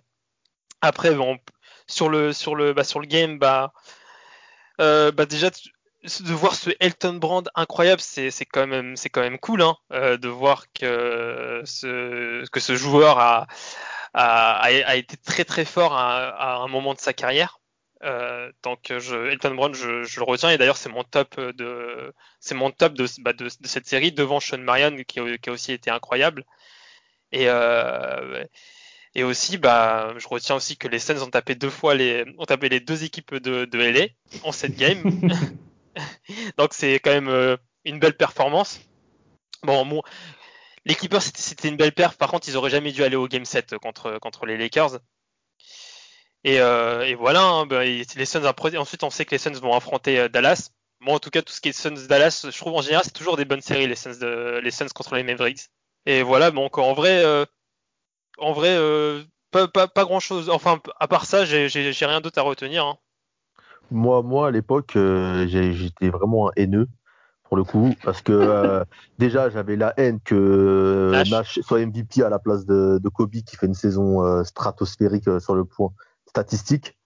Après, 0.81 1.13
bah, 1.13 1.23
sur 1.87 2.09
le 2.09 3.05
game, 3.05 3.37
bah, 3.37 3.73
bah 4.79 5.25
déjà, 5.25 5.51
de 6.05 6.33
voir 6.33 6.55
ce 6.55 6.69
Elton 6.79 7.13
Brand 7.13 7.49
incroyable, 7.55 8.01
c'est 8.01 8.31
quand 8.45 8.67
même 8.67 9.39
cool 9.39 9.61
hein, 9.61 9.77
euh, 9.91 10.17
de 10.17 10.27
voir 10.27 10.65
que 10.73 11.61
ce 11.65 12.75
joueur 12.75 13.19
a 14.13 14.95
été 14.95 15.17
très 15.17 15.45
très 15.45 15.65
fort 15.65 15.93
à, 15.93 16.57
un 16.57 16.67
moment 16.67 16.93
de 16.93 16.99
sa 16.99 17.13
carrière. 17.13 17.59
Euh, 18.03 18.51
donc 18.61 18.91
Elton 18.91 19.55
Brand, 19.55 19.73
je, 19.73 20.19
le 20.19 20.23
retiens. 20.23 20.49
Et 20.49 20.57
d'ailleurs 20.57 20.77
c'est 20.77 20.89
mon 20.89 21.03
top 21.03 21.39
de 21.39 22.13
bah, 23.21 23.33
cette 23.63 23.87
série 23.87 24.11
devant 24.11 24.39
Sean 24.39 24.59
Marion 24.59 24.95
qui, 25.07 25.19
a 25.19 25.51
aussi 25.51 25.71
été 25.71 25.89
incroyable. 25.89 26.45
Et 27.31 27.49
euh, 27.49 28.45
aussi 29.23 29.57
bah 29.57 30.13
je 30.17 30.27
retiens 30.27 30.55
aussi 30.55 30.77
que 30.77 30.87
les 30.87 30.99
Suns 30.99 31.21
ont 31.21 31.29
tapé 31.29 31.55
deux 31.55 31.69
fois 31.69 31.95
les 31.95 32.25
deux 32.81 33.03
équipes 33.03 33.35
de 33.35 33.67
LA 33.73 34.07
en 34.43 34.51
cette 34.51 34.75
game 34.75 35.03
Donc 36.57 36.73
c'est 36.73 36.99
quand 36.99 37.11
même 37.11 37.29
euh, 37.29 37.57
une 37.83 37.99
belle 37.99 38.17
performance. 38.17 38.79
Bon, 39.63 39.85
bon 39.85 40.03
les 40.85 40.95
Clippers 40.95 41.21
c'était 41.21 41.67
une 41.69 41.77
belle 41.77 41.93
perf. 41.93 42.17
Par 42.17 42.29
contre, 42.29 42.47
ils 42.47 42.57
auraient 42.57 42.69
jamais 42.69 42.91
dû 42.91 43.03
aller 43.03 43.15
au 43.15 43.27
game 43.27 43.45
7 43.45 43.77
contre 43.77 44.19
contre 44.19 44.45
les 44.45 44.57
Lakers. 44.57 44.99
Et, 46.43 46.59
euh, 46.59 47.01
et 47.01 47.15
voilà. 47.15 47.41
Hein, 47.41 47.65
bah, 47.65 47.83
les 47.83 48.25
Suns 48.25 48.45
ensuite 48.77 49.03
on 49.03 49.09
sait 49.09 49.25
que 49.25 49.31
les 49.31 49.39
Suns 49.39 49.59
vont 49.59 49.73
affronter 49.75 50.19
euh, 50.19 50.29
Dallas. 50.29 50.69
Bon, 51.01 51.15
en 51.15 51.19
tout 51.19 51.29
cas, 51.29 51.41
tout 51.41 51.53
ce 51.53 51.61
qui 51.61 51.69
est 51.69 51.73
Suns 51.73 52.07
Dallas, 52.07 52.45
je 52.49 52.57
trouve 52.57 52.73
en 52.75 52.81
général 52.81 53.03
c'est 53.03 53.11
toujours 53.11 53.37
des 53.37 53.45
bonnes 53.45 53.61
séries 53.61 53.87
les 53.87 53.95
Suns 53.95 54.19
de, 54.19 54.93
contre 54.93 55.15
les 55.15 55.23
Mavericks. 55.23 55.69
Et 56.05 56.21
voilà. 56.21 56.51
Bon, 56.51 56.69
en 56.71 56.93
vrai, 56.93 57.23
en 58.37 58.53
vrai, 58.53 58.77
pas, 59.51 59.67
pas, 59.67 59.87
pas, 59.87 60.05
grand 60.05 60.19
chose. 60.19 60.49
Enfin, 60.49 60.81
à 60.99 61.07
part 61.07 61.25
ça, 61.25 61.45
j'ai 61.45 61.67
rien 62.05 62.21
d'autre 62.21 62.39
à 62.39 62.43
retenir. 62.43 62.85
Hein. 62.85 62.97
Moi, 63.91 64.21
moi 64.23 64.47
à 64.47 64.51
l'époque, 64.51 64.95
euh, 64.95 65.47
j'étais 65.47 66.09
vraiment 66.09 66.49
un 66.49 66.51
haineux 66.55 66.87
pour 67.45 67.57
le 67.57 67.63
coup, 67.63 67.93
parce 68.03 68.21
que 68.21 68.31
euh, 68.33 68.83
déjà 69.19 69.49
j'avais 69.49 69.75
la 69.75 69.93
haine 69.97 70.19
que 70.19 71.23
Nash. 71.29 71.59
soit 71.61 71.85
MVP 71.85 72.23
à 72.23 72.29
la 72.29 72.39
place 72.39 72.65
de, 72.65 72.99
de, 73.01 73.09
Kobe 73.09 73.31
qui 73.31 73.55
fait 73.55 73.67
une 73.67 73.75
saison 73.75 74.23
euh, 74.23 74.43
stratosphérique 74.43 75.29
sur 75.39 75.55
le 75.55 75.65
point 75.65 75.91
statistique. 76.27 76.97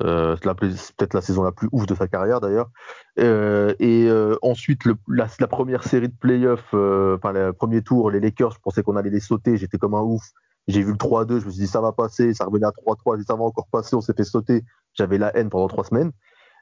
Euh, 0.00 0.36
c'est 0.40 0.96
peut-être 0.96 1.14
la 1.14 1.20
saison 1.20 1.42
la 1.42 1.52
plus 1.52 1.68
ouf 1.72 1.84
de 1.84 1.94
sa 1.94 2.06
carrière 2.06 2.40
d'ailleurs. 2.40 2.70
et 3.18 4.08
ensuite, 4.42 4.84
le, 4.84 4.94
la, 5.08 5.26
la, 5.38 5.48
première 5.48 5.82
série 5.82 6.08
de 6.08 6.16
playoffs, 6.16 6.72
enfin 6.72 7.32
le 7.32 7.52
premier 7.52 7.82
tour, 7.82 8.10
les 8.10 8.20
Lakers, 8.20 8.52
je 8.52 8.60
pensais 8.60 8.82
qu'on 8.82 8.96
allait 8.96 9.10
les 9.10 9.20
sauter, 9.20 9.56
j'étais 9.56 9.78
comme 9.78 9.94
un 9.94 10.02
ouf. 10.02 10.22
J'ai 10.68 10.82
vu 10.82 10.92
le 10.92 10.98
3-2, 10.98 11.40
je 11.40 11.46
me 11.46 11.50
suis 11.50 11.62
dit 11.62 11.66
ça 11.66 11.80
va 11.80 11.90
passer, 11.92 12.32
ça 12.32 12.44
revenait 12.44 12.66
à 12.66 12.70
3-3, 12.70 13.16
j'ai 13.16 13.22
dit 13.22 13.26
ça 13.26 13.34
va 13.34 13.42
encore 13.42 13.66
passer, 13.70 13.96
on 13.96 14.00
s'est 14.00 14.14
fait 14.14 14.24
sauter. 14.24 14.62
J'avais 14.94 15.18
la 15.18 15.36
haine 15.36 15.50
pendant 15.50 15.68
trois 15.68 15.84
semaines. 15.84 16.12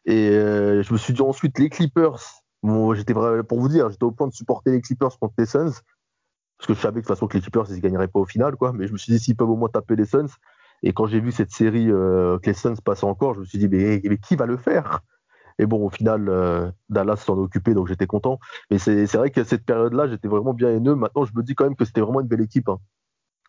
Et 0.05 0.31
euh, 0.31 0.83
je 0.83 0.93
me 0.93 0.99
suis 0.99 1.12
dit 1.12 1.22
ensuite 1.22 1.59
les 1.59 1.68
Clippers. 1.68 2.20
Bon, 2.62 2.95
j'étais 2.95 3.14
pour 3.14 3.61
vous 3.61 3.68
dire, 3.68 3.91
j'étais 3.91 4.05
au 4.05 4.11
point 4.11 4.26
de 4.26 4.33
supporter 4.33 4.70
les 4.72 4.81
Clippers 4.81 5.18
contre 5.18 5.35
les 5.39 5.47
Suns 5.47 5.72
parce 6.59 6.66
que 6.66 6.74
je 6.74 6.81
savais 6.81 6.97
de 6.97 7.01
toute 7.01 7.09
façon 7.09 7.29
que 7.29 7.35
les 7.35 7.41
Clippers 7.41 7.66
ils 7.70 7.81
gagneraient 7.81 8.09
pas 8.09 8.18
au 8.18 8.24
final 8.24 8.57
quoi. 8.57 8.72
Mais 8.72 8.87
je 8.89 8.93
me 8.93 8.99
suis 8.99 9.12
dit 9.12 9.18
s'ils 9.18 9.37
peuvent 9.37 9.49
au 9.49 9.57
moins 9.57 9.68
taper 9.68 9.97
les 9.97 10.05
Suns. 10.05 10.26
Et 10.83 10.93
quand 10.93 11.07
j'ai 11.07 11.20
vu 11.20 11.33
cette 11.33 11.51
série 11.51 11.91
euh, 11.91 12.39
que 12.39 12.47
les 12.47 12.55
Suns 12.55 12.74
passaient 12.85 13.05
encore, 13.05 13.35
je 13.35 13.41
me 13.41 13.45
suis 13.45 13.59
dit 13.59 13.68
mais, 13.68 14.01
qui 14.18 14.37
va 14.37 14.47
le 14.47 14.57
faire? 14.57 15.01
Et 15.61 15.66
bon 15.66 15.85
au 15.85 15.91
final 15.91 16.29
euh, 16.29 16.70
Dallas 16.89 17.16
s'en 17.16 17.37
est 17.37 17.41
occupé 17.41 17.74
donc 17.74 17.87
j'étais 17.89 18.07
content. 18.07 18.39
Mais 18.70 18.79
c'est 18.79 19.07
vrai 19.14 19.31
que 19.31 19.45
cette 19.45 19.64
période-là 19.64 20.09
j'étais 20.09 20.29
vraiment 20.29 20.53
bien 20.53 20.70
haineux. 20.70 20.97
Maintenant 20.97 21.24
je 21.24 21.33
me 21.35 21.43
dis 21.43 21.55
quand 21.55 21.64
même 21.64 21.76
que 21.76 21.85
c'était 21.85 22.01
vraiment 22.01 22.20
une 22.20 22.29
belle 22.29 22.43
équipe 22.43 22.68
hein. 22.68 22.79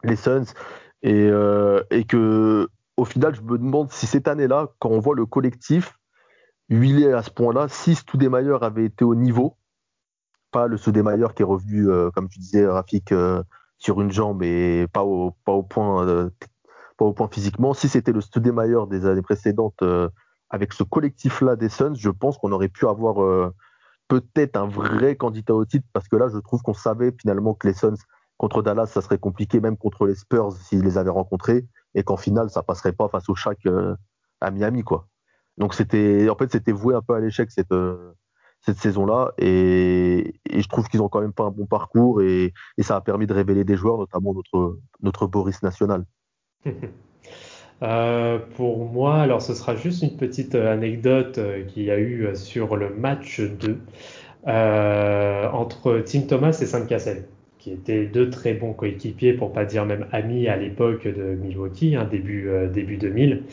les 0.03 0.15
Suns 0.15 0.53
et, 1.01 1.29
et 1.91 2.03
que 2.03 2.67
au 2.99 3.05
final 3.05 3.33
je 3.33 3.41
me 3.41 3.57
demande 3.57 3.91
si 3.91 4.05
cette 4.05 4.27
année-là 4.27 4.67
quand 4.79 4.89
on 4.89 4.99
voit 4.99 5.15
le 5.15 5.25
collectif 5.25 5.99
huilé 6.69 7.11
à 7.11 7.23
ce 7.23 7.31
point-là. 7.31 7.67
Si 7.67 7.95
Stoudemaier 7.95 8.57
avait 8.61 8.85
été 8.85 9.03
au 9.03 9.15
niveau, 9.15 9.57
pas 10.51 10.67
le 10.67 10.77
Stoudemaier 10.77 11.27
qui 11.35 11.41
est 11.41 11.45
revenu, 11.45 11.89
euh, 11.89 12.11
comme 12.11 12.29
tu 12.29 12.39
disais, 12.39 12.65
Rafik, 12.67 13.11
euh, 13.11 13.43
sur 13.77 14.01
une 14.01 14.11
jambe 14.11 14.43
et 14.43 14.87
pas 14.91 15.03
au, 15.03 15.31
point, 15.63 16.05
euh, 16.05 16.29
pas 16.97 17.05
au 17.05 17.13
point 17.13 17.29
physiquement. 17.31 17.73
Si 17.73 17.87
c'était 17.87 18.11
le 18.11 18.21
Stoudemaier 18.21 18.85
des 18.89 19.05
années 19.05 19.21
précédentes, 19.21 19.83
avec 20.49 20.73
ce 20.73 20.83
collectif-là 20.83 21.55
des 21.55 21.69
Suns, 21.69 21.95
je 21.95 22.09
pense 22.09 22.37
qu'on 22.37 22.51
aurait 22.51 22.69
pu 22.69 22.87
avoir 22.87 23.51
peut-être 24.07 24.57
un 24.57 24.67
vrai 24.67 25.15
candidat 25.15 25.53
au 25.53 25.65
titre, 25.65 25.87
parce 25.93 26.07
que 26.07 26.17
là, 26.17 26.27
je 26.27 26.39
trouve 26.39 26.61
qu'on 26.61 26.73
savait 26.73 27.13
finalement 27.19 27.53
que 27.53 27.67
les 27.67 27.73
Suns 27.73 27.95
contre 28.37 28.61
Dallas, 28.61 28.87
ça 28.87 29.01
serait 29.01 29.17
compliqué, 29.17 29.59
même 29.59 29.77
contre 29.77 30.05
les 30.05 30.15
Spurs 30.15 30.51
s'ils 30.53 30.81
les 30.81 30.97
avaient 30.97 31.09
rencontrés, 31.09 31.67
et 31.99 32.03
qu'en 32.03 32.17
finale, 32.17 32.49
ça 32.49 32.63
passerait 32.63 32.93
pas 32.93 33.09
face 33.09 33.27
au 33.29 33.35
Shaq 33.35 33.59
à 34.41 34.51
Miami, 34.51 34.83
quoi. 34.83 35.07
Donc 35.57 35.73
c'était, 35.73 36.29
en 36.29 36.35
fait, 36.35 36.51
c'était 36.51 36.71
voué 36.71 36.95
un 36.95 37.01
peu 37.01 37.13
à 37.13 37.19
l'échec 37.19 37.51
cette 37.51 37.71
euh, 37.71 38.13
cette 38.61 38.77
saison-là, 38.77 39.31
et, 39.37 40.33
je 40.53 40.67
trouve 40.67 40.89
qu'ils 40.89 41.01
ont 41.01 41.07
quand 41.07 41.21
même 41.21 41.31
pas 41.31 41.45
un 41.45 41.49
bon 41.49 41.65
parcours, 41.65 42.21
et, 42.21 42.53
ça 42.79 42.97
a 42.97 43.01
permis 43.01 43.25
de 43.25 43.33
révéler 43.33 43.63
des 43.63 43.77
joueurs, 43.77 43.97
notamment 43.97 44.33
notre 44.33 44.79
notre 45.01 45.27
Boris 45.27 45.61
national. 45.61 46.05
Euh, 47.81 48.39
pour 48.57 48.91
moi, 48.91 49.21
alors 49.21 49.41
ce 49.41 49.53
sera 49.53 49.73
juste 49.73 50.03
une 50.03 50.17
petite 50.17 50.53
anecdote 50.53 51.37
euh, 51.37 51.63
qu'il 51.63 51.83
y 51.83 51.91
a 51.91 51.97
eu 51.97 52.35
sur 52.35 52.75
le 52.75 52.93
match 52.93 53.39
2 53.39 53.79
entre 54.45 56.03
Tim 56.05 56.23
Thomas 56.23 56.59
et 56.61 56.65
Sam 56.65 56.87
Cassel, 56.87 57.29
qui 57.59 57.71
étaient 57.71 58.05
deux 58.05 58.29
très 58.29 58.53
bons 58.53 58.73
coéquipiers, 58.73 59.33
pour 59.33 59.53
pas 59.53 59.65
dire 59.65 59.85
même 59.85 60.07
amis 60.11 60.47
à 60.47 60.57
l'époque 60.57 61.03
de 61.03 61.35
Milwaukee, 61.35 61.95
hein, 61.95 62.07
début, 62.09 62.49
début 62.73 62.97
2000. 62.97 63.43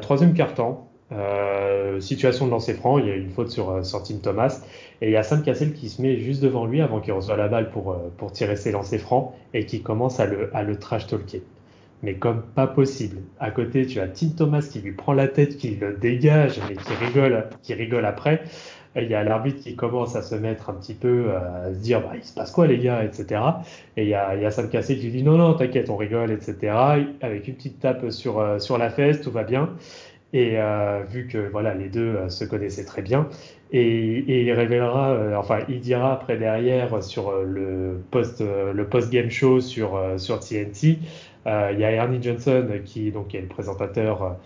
troisième 0.00 0.34
quart-temps, 0.34 0.88
euh, 1.12 2.00
situation 2.00 2.46
de 2.46 2.50
lancer 2.50 2.74
franc, 2.74 2.98
il 2.98 3.06
y 3.06 3.10
a 3.10 3.14
une 3.14 3.30
faute 3.30 3.50
sur, 3.50 3.70
euh, 3.70 3.82
sur 3.82 4.02
Tim 4.02 4.16
Thomas. 4.22 4.62
Et 5.00 5.08
il 5.08 5.12
y 5.12 5.16
a 5.16 5.22
Sam 5.22 5.42
Cassel 5.42 5.72
qui 5.72 5.88
se 5.88 6.00
met 6.00 6.18
juste 6.18 6.42
devant 6.42 6.64
lui 6.64 6.80
avant 6.80 7.00
qu'il 7.00 7.12
reçoive 7.12 7.38
la 7.38 7.48
balle 7.48 7.70
pour, 7.70 7.92
euh, 7.92 7.96
pour 8.16 8.32
tirer 8.32 8.56
ses 8.56 8.72
lancers 8.72 9.00
francs 9.00 9.32
et 9.52 9.66
qui 9.66 9.82
commence 9.82 10.20
à 10.20 10.26
le, 10.26 10.54
à 10.54 10.62
le 10.62 10.78
trash 10.78 11.06
talker. 11.06 11.42
Mais 12.02 12.14
comme 12.14 12.42
pas 12.42 12.66
possible. 12.66 13.18
À 13.38 13.50
côté, 13.50 13.86
tu 13.86 14.00
as 14.00 14.08
Tim 14.08 14.30
Thomas 14.36 14.62
qui 14.62 14.80
lui 14.80 14.92
prend 14.92 15.12
la 15.12 15.28
tête, 15.28 15.56
qui 15.56 15.76
le 15.76 15.92
dégage, 15.92 16.60
mais 16.68 16.74
qui 16.74 16.94
rigole, 17.04 17.48
qui 17.62 17.74
rigole 17.74 18.04
après. 18.04 18.42
Il 18.96 19.08
y 19.08 19.14
a 19.14 19.24
l'arbitre 19.24 19.60
qui 19.62 19.74
commence 19.74 20.16
à 20.16 20.22
se 20.22 20.34
mettre 20.34 20.70
un 20.70 20.74
petit 20.74 20.94
peu 20.94 21.30
à 21.34 21.72
se 21.72 21.78
dire 21.78 22.00
bah, 22.02 22.12
il 22.14 22.24
se 22.24 22.34
passe 22.34 22.50
quoi 22.50 22.66
les 22.66 22.78
gars, 22.78 23.04
etc. 23.04 23.40
Et 23.96 24.02
il 24.02 24.08
y 24.08 24.14
a, 24.14 24.34
il 24.34 24.42
y 24.42 24.44
a 24.44 24.50
Sam 24.50 24.68
Cassel 24.68 24.98
qui 24.98 25.10
dit 25.10 25.22
non, 25.22 25.38
non, 25.38 25.54
t'inquiète, 25.54 25.88
on 25.90 25.96
rigole, 25.96 26.30
etc. 26.30 26.74
Avec 27.20 27.48
une 27.48 27.54
petite 27.54 27.80
tape 27.80 28.10
sur, 28.10 28.60
sur 28.60 28.78
la 28.78 28.90
fesse, 28.90 29.22
tout 29.22 29.30
va 29.30 29.44
bien. 29.44 29.70
Et 30.32 30.58
euh, 30.58 31.02
vu 31.10 31.26
que 31.26 31.50
voilà, 31.50 31.74
les 31.74 31.88
deux 31.88 32.16
euh, 32.16 32.28
se 32.30 32.44
connaissaient 32.44 32.86
très 32.86 33.02
bien, 33.02 33.28
et, 33.70 33.80
et 33.80 34.42
il 34.42 34.52
révélera, 34.52 35.10
euh, 35.12 35.36
enfin, 35.36 35.60
il 35.68 35.80
dira 35.80 36.12
après 36.14 36.38
derrière 36.38 37.02
sur 37.02 37.32
le 37.42 38.02
post 38.10 38.40
le 38.40 38.86
post 38.88 39.10
game 39.12 39.30
show 39.30 39.60
sur 39.60 40.00
sur 40.16 40.40
TNT, 40.40 40.98
il 41.46 41.78
y 41.78 41.84
a 41.84 41.90
Ernie 41.90 42.22
Johnson 42.22 42.66
qui 42.84 43.10
donc 43.10 43.34
est 43.34 43.40
le 43.40 43.48
présentateur 43.48 44.36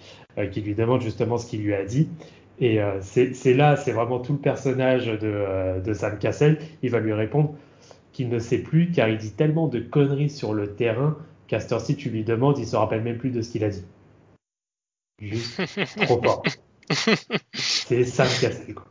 qui 0.52 0.60
lui 0.60 0.74
demande 0.74 1.02
justement 1.02 1.38
ce 1.38 1.46
qu'il 1.48 1.62
lui 1.62 1.74
a 1.74 1.84
dit. 1.84 2.08
Et 2.58 2.80
c'est 3.02 3.54
là, 3.54 3.76
c'est 3.76 3.92
vraiment 3.92 4.18
tout 4.18 4.32
le 4.32 4.38
personnage 4.38 5.06
de, 5.06 5.80
de 5.80 5.92
Sam 5.92 6.18
Cassell. 6.18 6.58
Il 6.82 6.90
va 6.90 7.00
lui 7.00 7.12
répondre 7.12 7.54
qu'il 8.12 8.30
ne 8.30 8.38
sait 8.38 8.58
plus 8.58 8.90
car 8.90 9.08
il 9.08 9.18
dit 9.18 9.32
tellement 9.32 9.68
de 9.68 9.78
conneries 9.78 10.30
sur 10.30 10.54
le 10.54 10.74
terrain 10.74 11.18
qu'à 11.48 11.60
si 11.60 11.96
tu 11.96 12.10
lui 12.10 12.24
demandes, 12.24 12.58
il 12.58 12.66
se 12.66 12.76
rappelle 12.76 13.02
même 13.02 13.18
plus 13.18 13.30
de 13.30 13.42
ce 13.42 13.50
qu'il 13.50 13.64
a 13.64 13.68
dit. 13.68 13.84
Juste 15.20 15.60
trop 16.02 16.22
fort. 16.22 16.42
C'est 17.52 18.04
Sam 18.04 18.28
Cassel, 18.40 18.74
quoi. 18.74 18.86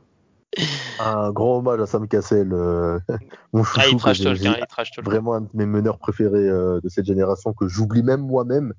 Un 1.00 1.32
grand 1.32 1.58
hommage 1.58 1.82
à 1.82 1.86
Sam 1.86 2.08
Cassel, 2.08 2.54
euh, 2.54 3.00
mon 3.54 3.64
chouchou, 3.64 3.82
ah, 3.82 3.90
il 3.90 3.98
trash 3.98 4.92
talk, 4.92 5.06
vraiment 5.06 5.34
un 5.34 5.42
de 5.42 5.50
mes 5.54 5.66
meneurs 5.66 5.98
préférés 5.98 6.48
euh, 6.48 6.80
de 6.82 6.88
cette 6.88 7.06
génération 7.06 7.54
que 7.54 7.68
j'oublie 7.68 8.04
même 8.04 8.22
moi-même, 8.22 8.74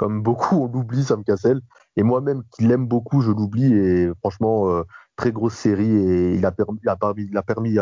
comme 0.00 0.22
beaucoup 0.22 0.56
on 0.62 0.66
l'oublie 0.66 1.04
Sam 1.04 1.22
Cassel. 1.24 1.60
et 1.94 2.02
moi-même 2.02 2.42
qui 2.52 2.64
l'aime 2.64 2.86
beaucoup, 2.86 3.20
je 3.20 3.30
l'oublie. 3.30 3.70
Et 3.74 4.10
franchement, 4.20 4.82
très 5.14 5.30
grosse 5.30 5.52
série 5.52 5.94
et 5.94 6.34
il 6.36 6.46
a 6.46 6.52
permis, 6.52 7.78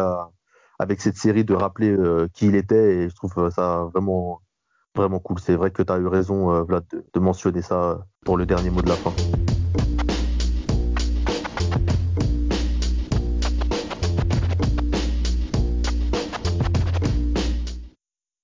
avec 0.80 1.00
cette 1.00 1.16
série 1.16 1.44
de 1.44 1.54
rappeler 1.54 1.96
qui 2.34 2.48
il 2.48 2.56
était 2.56 2.96
et 2.96 3.08
je 3.08 3.14
trouve 3.14 3.50
ça 3.50 3.84
vraiment 3.94 4.40
vraiment 4.96 5.20
cool. 5.20 5.38
C'est 5.38 5.54
vrai 5.54 5.70
que 5.70 5.84
tu 5.84 5.92
as 5.92 5.98
eu 5.98 6.08
raison, 6.08 6.64
Vlad, 6.64 6.84
de, 6.90 7.20
mentionner 7.20 7.62
ça 7.62 8.04
pour 8.24 8.36
le 8.36 8.46
dernier 8.46 8.70
mot 8.70 8.82
de 8.82 8.88
la 8.88 8.96
fin. 8.96 9.12